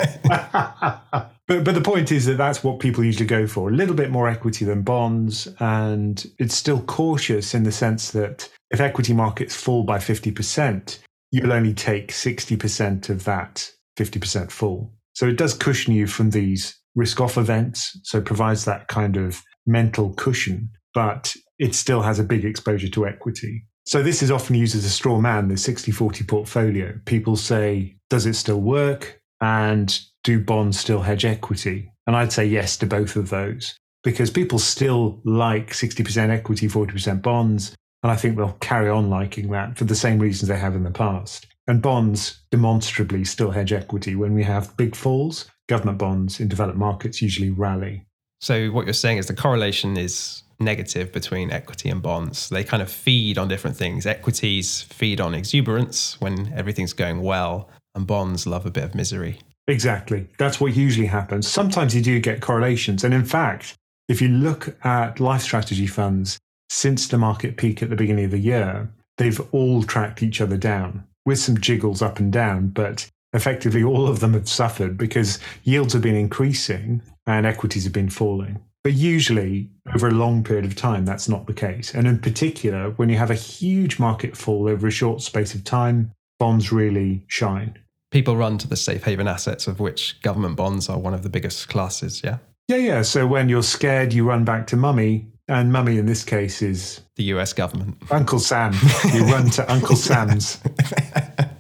But, 1.48 1.66
but 1.66 1.76
the 1.76 1.82
point 1.82 2.12
is 2.12 2.26
that 2.26 2.38
that's 2.38 2.64
what 2.64 2.80
people 2.80 3.04
usually 3.04 3.26
go 3.26 3.46
for 3.46 3.70
a 3.70 3.74
little 3.74 3.94
bit 3.94 4.10
more 4.10 4.30
equity 4.30 4.64
than 4.64 4.84
bonds. 4.84 5.50
And 5.60 6.26
it's 6.40 6.56
still 6.56 6.82
cautious 6.84 7.54
in 7.54 7.64
the 7.64 7.74
sense 7.74 8.12
that 8.12 8.50
if 8.72 8.80
equity 8.80 9.14
markets 9.14 9.54
fall 9.54 9.84
by 9.84 9.98
50%, 9.98 11.00
you'll 11.32 11.52
only 11.52 11.74
take 11.74 12.14
60% 12.14 13.10
of 13.10 13.26
that 13.26 13.70
50% 14.00 14.50
fall. 14.50 14.94
So 15.14 15.28
it 15.28 15.38
does 15.38 15.54
cushion 15.54 15.94
you 15.94 16.08
from 16.08 16.30
these 16.30 16.80
risk 16.96 17.20
off 17.20 17.38
events. 17.38 18.00
So 18.04 18.20
it 18.20 18.26
provides 18.26 18.64
that 18.64 18.88
kind 18.88 19.18
of 19.18 19.42
mental 19.68 20.14
cushion, 20.14 20.70
but 20.94 21.36
it 21.62 21.76
still 21.76 22.02
has 22.02 22.18
a 22.18 22.24
big 22.24 22.44
exposure 22.44 22.90
to 22.90 23.06
equity. 23.06 23.64
So 23.86 24.02
this 24.02 24.24
is 24.24 24.32
often 24.32 24.56
used 24.56 24.76
as 24.76 24.84
a 24.84 24.90
straw 24.90 25.20
man, 25.20 25.48
the 25.48 25.58
60 25.58 25.92
40 25.92 26.24
portfolio. 26.24 27.00
People 27.06 27.36
say, 27.36 27.96
does 28.10 28.26
it 28.26 28.34
still 28.34 28.60
work? 28.60 29.22
And 29.42 29.98
do 30.24 30.44
bonds 30.44 30.80
still 30.80 31.02
hedge 31.02 31.24
equity? 31.24 31.92
And 32.08 32.16
I'd 32.16 32.34
say 32.34 32.46
yes 32.46 32.78
to 32.78 32.88
both 32.88 33.16
of 33.16 33.30
those 33.30 33.78
because 34.04 34.32
people 34.32 34.58
still 34.58 35.22
like 35.24 35.70
60% 35.70 36.30
equity, 36.30 36.68
40% 36.68 37.22
bonds. 37.22 37.76
And 38.02 38.12
I 38.12 38.16
think 38.16 38.38
they'll 38.38 38.54
carry 38.54 38.90
on 38.90 39.12
liking 39.12 39.52
that 39.52 39.78
for 39.78 39.84
the 39.84 39.96
same 39.96 40.18
reasons 40.18 40.50
they 40.50 40.58
have 40.58 40.76
in 40.76 40.84
the 40.84 40.90
past. 40.90 41.46
And 41.68 41.80
bonds 41.80 42.42
demonstrably 42.50 43.24
still 43.24 43.52
hedge 43.52 43.72
equity. 43.72 44.16
When 44.16 44.34
we 44.34 44.44
have 44.44 44.76
big 44.78 44.96
falls, 44.96 45.48
government 45.70 46.00
bonds 46.00 46.40
in 46.40 46.48
developed 46.48 46.80
markets 46.80 47.22
usually 47.22 47.52
rally. 47.52 48.08
So, 48.40 48.70
what 48.70 48.88
you're 48.88 48.94
saying 48.94 49.20
is 49.20 49.28
the 49.28 49.36
correlation 49.36 49.98
is 49.98 50.42
negative 50.62 51.12
between 51.12 51.52
equity 51.52 51.90
and 51.90 52.02
bonds. 52.02 52.50
They 52.50 52.64
kind 52.64 52.82
of 52.82 52.92
feed 52.92 53.38
on 53.38 53.48
different 53.48 53.78
things. 53.78 54.06
Equities 54.06 54.84
feed 54.84 55.20
on 55.20 55.34
exuberance 55.34 56.20
when 56.22 56.54
everything's 56.56 56.94
going 56.94 57.22
well, 57.22 57.70
and 57.96 58.08
bonds 58.08 58.48
love 58.48 58.66
a 58.66 58.72
bit 58.72 58.84
of 58.84 58.96
misery. 58.96 59.40
Exactly. 59.68 60.28
That's 60.38 60.60
what 60.60 60.76
usually 60.76 61.08
happens. 61.08 61.48
Sometimes 61.48 61.96
you 61.96 62.02
do 62.02 62.20
get 62.20 62.42
correlations. 62.42 63.04
And 63.04 63.14
in 63.14 63.26
fact, 63.26 63.76
if 64.10 64.22
you 64.22 64.28
look 64.28 64.76
at 64.84 65.20
life 65.20 65.42
strategy 65.42 65.88
funds 65.88 66.38
since 66.70 67.08
the 67.08 67.18
market 67.18 67.58
peak 67.58 67.82
at 67.82 67.90
the 67.90 67.96
beginning 67.96 68.26
of 68.26 68.32
the 68.32 68.40
year, 68.40 68.92
they've 69.18 69.42
all 69.54 69.84
tracked 69.84 70.24
each 70.24 70.42
other 70.42 70.58
down 70.58 71.06
with 71.26 71.40
some 71.40 71.60
jiggles 71.60 72.02
up 72.02 72.20
and 72.20 72.32
down, 72.34 72.70
but 72.70 73.10
effectively 73.34 73.84
all 73.84 74.08
of 74.08 74.20
them 74.20 74.34
have 74.34 74.50
suffered 74.50 74.98
because 74.98 75.40
yields 75.64 75.94
have 75.94 76.02
been 76.02 76.16
increasing 76.16 77.02
and 77.28 77.46
equities 77.46 77.84
have 77.84 77.94
been 77.94 78.10
falling. 78.10 78.60
But 78.84 78.94
usually, 78.94 79.70
over 79.94 80.08
a 80.08 80.12
long 80.12 80.44
period 80.44 80.66
of 80.66 80.76
time, 80.76 81.06
that's 81.06 81.30
not 81.30 81.46
the 81.46 81.54
case. 81.54 81.94
And 81.94 82.08
in 82.08 82.20
particular, 82.20 82.92
when 82.92 83.10
you 83.10 83.18
have 83.18 83.30
a 83.30 83.36
huge 83.36 84.00
market 84.00 84.36
fall 84.36 84.68
over 84.68 84.88
a 84.88 84.92
short 84.92 85.22
space 85.22 85.54
of 85.54 85.64
time, 85.64 86.12
bonds 86.40 86.72
really 86.72 87.24
shine 87.28 87.78
people 88.12 88.36
run 88.36 88.58
to 88.60 88.68
the 88.68 88.76
safe 88.76 89.04
haven 89.04 89.28
assets, 89.28 89.68
of 89.68 89.80
which 89.80 90.22
government 90.22 90.56
bonds 90.56 90.90
are 90.90 91.00
one 91.00 91.14
of 91.14 91.24
the 91.24 91.30
biggest 91.30 91.70
classes. 91.70 92.22
Yeah. 92.24 92.38
Yeah, 92.68 92.78
yeah. 92.78 93.02
So 93.02 93.26
when 93.26 93.50
you're 93.50 93.64
scared, 93.64 94.14
you 94.14 94.28
run 94.28 94.46
back 94.46 94.68
to 94.68 94.76
mummy. 94.76 95.28
And 95.48 95.74
mummy 95.74 95.98
in 95.98 96.06
this 96.06 96.24
case 96.24 96.62
is 96.62 97.02
the 97.16 97.24
US 97.24 97.52
government. 97.52 97.98
Uncle 98.12 98.40
Sam. 98.40 98.74
You 99.14 99.26
run 99.26 99.50
to 99.52 99.70
Uncle 99.72 99.96
Sam's. 99.96 100.62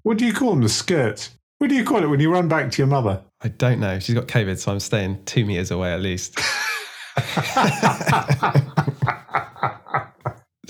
What 0.03 0.17
do 0.17 0.25
you 0.25 0.33
call 0.33 0.51
them? 0.51 0.61
The 0.61 0.69
skirt. 0.69 1.29
What 1.57 1.69
do 1.69 1.75
you 1.75 1.83
call 1.83 2.03
it 2.03 2.07
when 2.07 2.19
you 2.19 2.31
run 2.31 2.47
back 2.47 2.71
to 2.71 2.77
your 2.77 2.87
mother? 2.87 3.21
I 3.41 3.49
don't 3.49 3.79
know. 3.79 3.99
She's 3.99 4.15
got 4.15 4.27
COVID, 4.27 4.57
so 4.59 4.71
I'm 4.71 4.79
staying 4.79 5.25
two 5.25 5.45
meters 5.45 5.71
away 5.71 5.93
at 5.93 5.99
least. 5.99 6.39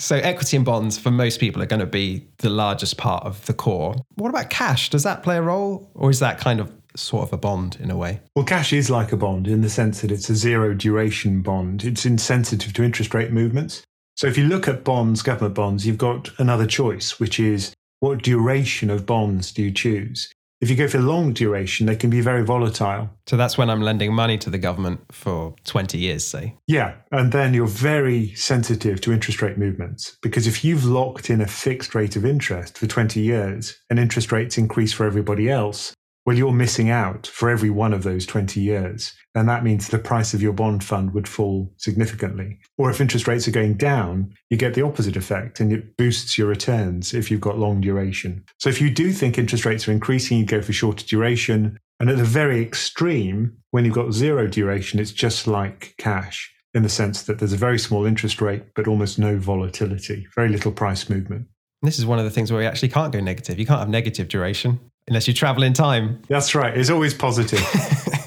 So 0.01 0.15
equity 0.15 0.57
and 0.57 0.65
bonds 0.65 0.97
for 0.97 1.11
most 1.11 1.39
people 1.39 1.61
are 1.61 1.67
going 1.67 1.79
to 1.79 1.85
be 1.85 2.27
the 2.39 2.49
largest 2.49 2.97
part 2.97 3.23
of 3.23 3.45
the 3.45 3.53
core. 3.53 3.95
What 4.15 4.29
about 4.29 4.49
cash? 4.49 4.89
Does 4.89 5.03
that 5.03 5.21
play 5.21 5.37
a 5.37 5.43
role 5.43 5.91
or 5.93 6.09
is 6.09 6.17
that 6.19 6.39
kind 6.39 6.59
of 6.59 6.73
sort 6.95 7.27
of 7.27 7.33
a 7.33 7.37
bond 7.37 7.77
in 7.79 7.91
a 7.91 7.95
way? 7.95 8.19
Well, 8.35 8.43
cash 8.43 8.73
is 8.73 8.89
like 8.89 9.11
a 9.11 9.15
bond 9.15 9.47
in 9.47 9.61
the 9.61 9.69
sense 9.69 10.01
that 10.01 10.11
it's 10.11 10.27
a 10.27 10.35
zero 10.35 10.73
duration 10.73 11.43
bond. 11.43 11.83
It's 11.83 12.03
insensitive 12.03 12.73
to 12.73 12.83
interest 12.83 13.13
rate 13.13 13.31
movements. 13.31 13.83
So 14.15 14.25
if 14.25 14.39
you 14.39 14.45
look 14.45 14.67
at 14.67 14.83
bonds, 14.83 15.21
government 15.21 15.53
bonds, 15.53 15.85
you've 15.85 15.99
got 15.99 16.31
another 16.39 16.65
choice, 16.65 17.19
which 17.19 17.39
is 17.39 17.71
what 17.99 18.23
duration 18.23 18.89
of 18.89 19.05
bonds 19.05 19.51
do 19.51 19.61
you 19.61 19.71
choose? 19.71 20.33
If 20.61 20.69
you 20.69 20.75
go 20.75 20.87
for 20.87 20.99
long 20.99 21.33
duration, 21.33 21.87
they 21.87 21.95
can 21.95 22.11
be 22.11 22.21
very 22.21 22.43
volatile. 22.43 23.09
So 23.25 23.35
that's 23.35 23.57
when 23.57 23.69
I'm 23.69 23.81
lending 23.81 24.13
money 24.13 24.37
to 24.37 24.49
the 24.51 24.59
government 24.59 25.01
for 25.11 25.55
20 25.65 25.97
years, 25.97 26.23
say. 26.23 26.55
Yeah. 26.67 26.95
And 27.11 27.31
then 27.31 27.55
you're 27.55 27.65
very 27.65 28.35
sensitive 28.35 29.01
to 29.01 29.11
interest 29.11 29.41
rate 29.41 29.57
movements 29.57 30.17
because 30.21 30.45
if 30.45 30.63
you've 30.63 30.85
locked 30.85 31.31
in 31.31 31.41
a 31.41 31.47
fixed 31.47 31.95
rate 31.95 32.15
of 32.15 32.25
interest 32.25 32.77
for 32.77 32.85
20 32.85 33.19
years 33.19 33.75
and 33.89 33.97
interest 33.97 34.31
rates 34.31 34.57
increase 34.57 34.93
for 34.93 35.07
everybody 35.07 35.49
else, 35.49 35.93
well, 36.25 36.37
you're 36.37 36.51
missing 36.51 36.89
out 36.89 37.25
for 37.25 37.49
every 37.49 37.69
one 37.69 37.93
of 37.93 38.03
those 38.03 38.25
20 38.25 38.59
years. 38.59 39.13
And 39.33 39.47
that 39.49 39.63
means 39.63 39.87
the 39.87 39.97
price 39.97 40.33
of 40.33 40.41
your 40.41 40.53
bond 40.53 40.83
fund 40.83 41.13
would 41.13 41.27
fall 41.27 41.73
significantly. 41.77 42.59
Or 42.77 42.91
if 42.91 43.01
interest 43.01 43.27
rates 43.27 43.47
are 43.47 43.51
going 43.51 43.75
down, 43.75 44.33
you 44.49 44.57
get 44.57 44.73
the 44.73 44.83
opposite 44.83 45.15
effect 45.15 45.59
and 45.59 45.71
it 45.71 45.97
boosts 45.97 46.37
your 46.37 46.47
returns 46.47 47.13
if 47.13 47.31
you've 47.31 47.41
got 47.41 47.57
long 47.57 47.81
duration. 47.81 48.43
So 48.59 48.69
if 48.69 48.81
you 48.81 48.91
do 48.91 49.11
think 49.13 49.37
interest 49.37 49.65
rates 49.65 49.87
are 49.87 49.93
increasing, 49.93 50.37
you 50.37 50.45
go 50.45 50.61
for 50.61 50.73
shorter 50.73 51.05
duration. 51.05 51.79
And 51.99 52.09
at 52.09 52.17
the 52.17 52.23
very 52.23 52.61
extreme, 52.61 53.57
when 53.71 53.85
you've 53.85 53.95
got 53.95 54.11
zero 54.11 54.47
duration, 54.47 54.99
it's 54.99 55.11
just 55.11 55.47
like 55.47 55.95
cash 55.97 56.53
in 56.73 56.83
the 56.83 56.89
sense 56.89 57.23
that 57.23 57.39
there's 57.39 57.53
a 57.53 57.57
very 57.57 57.79
small 57.79 58.05
interest 58.05 58.41
rate, 58.41 58.63
but 58.75 58.87
almost 58.87 59.17
no 59.17 59.37
volatility, 59.37 60.27
very 60.35 60.49
little 60.49 60.71
price 60.71 61.09
movement. 61.09 61.47
This 61.81 61.97
is 61.97 62.05
one 62.05 62.19
of 62.19 62.25
the 62.25 62.31
things 62.31 62.51
where 62.51 62.61
you 62.61 62.67
actually 62.67 62.89
can't 62.89 63.11
go 63.11 63.19
negative. 63.19 63.59
You 63.59 63.65
can't 63.65 63.79
have 63.79 63.89
negative 63.89 64.27
duration 64.27 64.90
unless 65.07 65.27
you 65.27 65.33
travel 65.33 65.63
in 65.63 65.73
time. 65.73 66.21
That's 66.27 66.55
right. 66.55 66.75
It's 66.77 66.89
always 66.89 67.13
positive. 67.13 67.63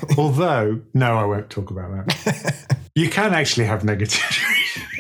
Although, 0.19 0.81
no, 0.93 1.17
I 1.17 1.25
won't 1.25 1.51
talk 1.51 1.71
about 1.71 2.07
that. 2.07 2.79
you 2.95 3.11
can 3.11 3.35
actually 3.35 3.67
have 3.67 3.85
negative. 3.85 4.23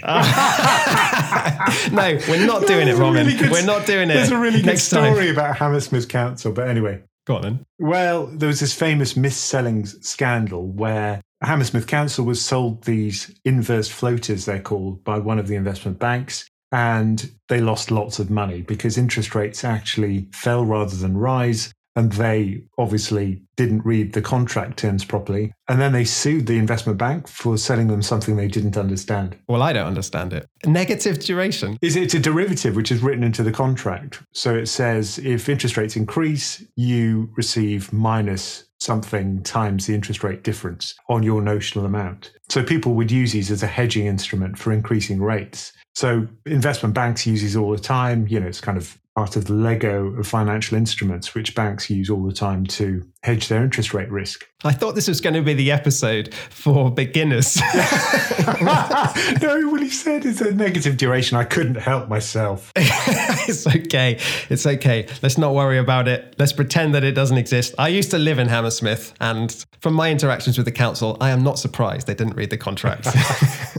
no, 1.92 2.18
we're 2.28 2.46
not 2.46 2.66
doing 2.66 2.88
it, 2.88 2.96
Roman. 2.96 3.26
Really 3.26 3.48
we're 3.48 3.64
not 3.64 3.86
doing 3.86 4.10
it. 4.10 4.14
There's 4.14 4.30
a 4.30 4.38
really 4.38 4.60
good 4.60 4.78
story 4.78 5.26
time. 5.26 5.30
about 5.30 5.56
Hammersmith 5.56 6.08
Council, 6.08 6.52
but 6.52 6.68
anyway. 6.68 7.02
Go 7.26 7.36
on 7.36 7.42
then. 7.42 7.66
Well, 7.78 8.26
there 8.26 8.48
was 8.48 8.60
this 8.60 8.74
famous 8.74 9.16
mis-selling 9.16 9.86
scandal 9.86 10.66
where 10.66 11.22
Hammersmith 11.42 11.86
Council 11.86 12.26
was 12.26 12.44
sold 12.44 12.84
these 12.84 13.34
inverse 13.46 13.88
floaters, 13.88 14.44
they're 14.44 14.60
called, 14.60 15.02
by 15.04 15.18
one 15.18 15.38
of 15.38 15.48
the 15.48 15.54
investment 15.54 15.98
banks 15.98 16.50
and 16.74 17.30
they 17.48 17.60
lost 17.60 17.92
lots 17.92 18.18
of 18.18 18.30
money 18.30 18.60
because 18.60 18.98
interest 18.98 19.32
rates 19.36 19.62
actually 19.62 20.26
fell 20.32 20.64
rather 20.64 20.96
than 20.96 21.16
rise. 21.16 21.72
And 21.96 22.10
they 22.10 22.64
obviously 22.76 23.40
didn't 23.54 23.84
read 23.84 24.14
the 24.14 24.20
contract 24.20 24.80
terms 24.80 25.04
properly. 25.04 25.52
And 25.68 25.80
then 25.80 25.92
they 25.92 26.04
sued 26.04 26.48
the 26.48 26.58
investment 26.58 26.98
bank 26.98 27.28
for 27.28 27.56
selling 27.56 27.86
them 27.86 28.02
something 28.02 28.34
they 28.34 28.48
didn't 28.48 28.76
understand. 28.76 29.36
Well, 29.46 29.62
I 29.62 29.72
don't 29.72 29.86
understand 29.86 30.32
it. 30.32 30.48
Negative 30.66 31.16
duration. 31.20 31.78
Is 31.80 31.94
it's 31.94 32.14
a 32.14 32.18
derivative 32.18 32.74
which 32.74 32.90
is 32.90 33.00
written 33.00 33.22
into 33.22 33.44
the 33.44 33.52
contract. 33.52 34.20
So 34.32 34.56
it 34.56 34.66
says 34.66 35.20
if 35.20 35.48
interest 35.48 35.76
rates 35.76 35.94
increase, 35.94 36.64
you 36.74 37.30
receive 37.36 37.92
minus 37.92 38.64
something 38.80 39.42
times 39.44 39.86
the 39.86 39.94
interest 39.94 40.24
rate 40.24 40.42
difference 40.42 40.96
on 41.08 41.22
your 41.22 41.40
notional 41.40 41.86
amount. 41.86 42.32
So 42.48 42.62
people 42.62 42.94
would 42.94 43.10
use 43.10 43.32
these 43.32 43.50
as 43.50 43.62
a 43.62 43.66
hedging 43.66 44.06
instrument 44.06 44.58
for 44.58 44.72
increasing 44.72 45.20
rates. 45.20 45.72
So 45.94 46.26
investment 46.44 46.94
banks 46.94 47.26
use 47.26 47.42
these 47.42 47.56
all 47.56 47.70
the 47.70 47.78
time. 47.78 48.26
You 48.28 48.40
know, 48.40 48.46
it's 48.46 48.60
kind 48.60 48.76
of 48.76 48.98
part 49.14 49.36
of 49.36 49.44
the 49.44 49.52
Lego 49.52 50.06
of 50.16 50.26
financial 50.26 50.76
instruments, 50.76 51.34
which 51.34 51.54
banks 51.54 51.88
use 51.88 52.10
all 52.10 52.24
the 52.24 52.32
time 52.32 52.66
to 52.66 53.06
hedge 53.22 53.46
their 53.46 53.62
interest 53.62 53.94
rate 53.94 54.10
risk. 54.10 54.48
I 54.64 54.72
thought 54.72 54.96
this 54.96 55.06
was 55.06 55.20
going 55.20 55.34
to 55.34 55.42
be 55.42 55.54
the 55.54 55.70
episode 55.70 56.34
for 56.34 56.90
beginners. 56.90 57.56
no, 57.74 59.68
what 59.70 59.82
he 59.82 59.88
said 59.88 60.24
is 60.24 60.40
a 60.40 60.52
negative 60.52 60.96
duration. 60.96 61.36
I 61.36 61.44
couldn't 61.44 61.76
help 61.76 62.08
myself. 62.08 62.72
it's 62.76 63.66
okay. 63.66 64.18
It's 64.48 64.66
okay. 64.66 65.06
Let's 65.22 65.38
not 65.38 65.54
worry 65.54 65.78
about 65.78 66.08
it. 66.08 66.34
Let's 66.38 66.52
pretend 66.52 66.94
that 66.94 67.04
it 67.04 67.12
doesn't 67.12 67.38
exist. 67.38 67.74
I 67.78 67.88
used 67.88 68.10
to 68.10 68.18
live 68.18 68.38
in 68.40 68.48
Hammersmith, 68.48 69.14
and 69.20 69.64
from 69.80 69.94
my 69.94 70.10
interactions 70.10 70.56
with 70.56 70.64
the 70.64 70.72
council, 70.72 71.16
I 71.20 71.30
am 71.30 71.44
not 71.44 71.58
surprised 71.58 72.06
they 72.06 72.14
didn't 72.14 72.33
read 72.34 72.50
the 72.50 72.56
contract. 72.56 73.08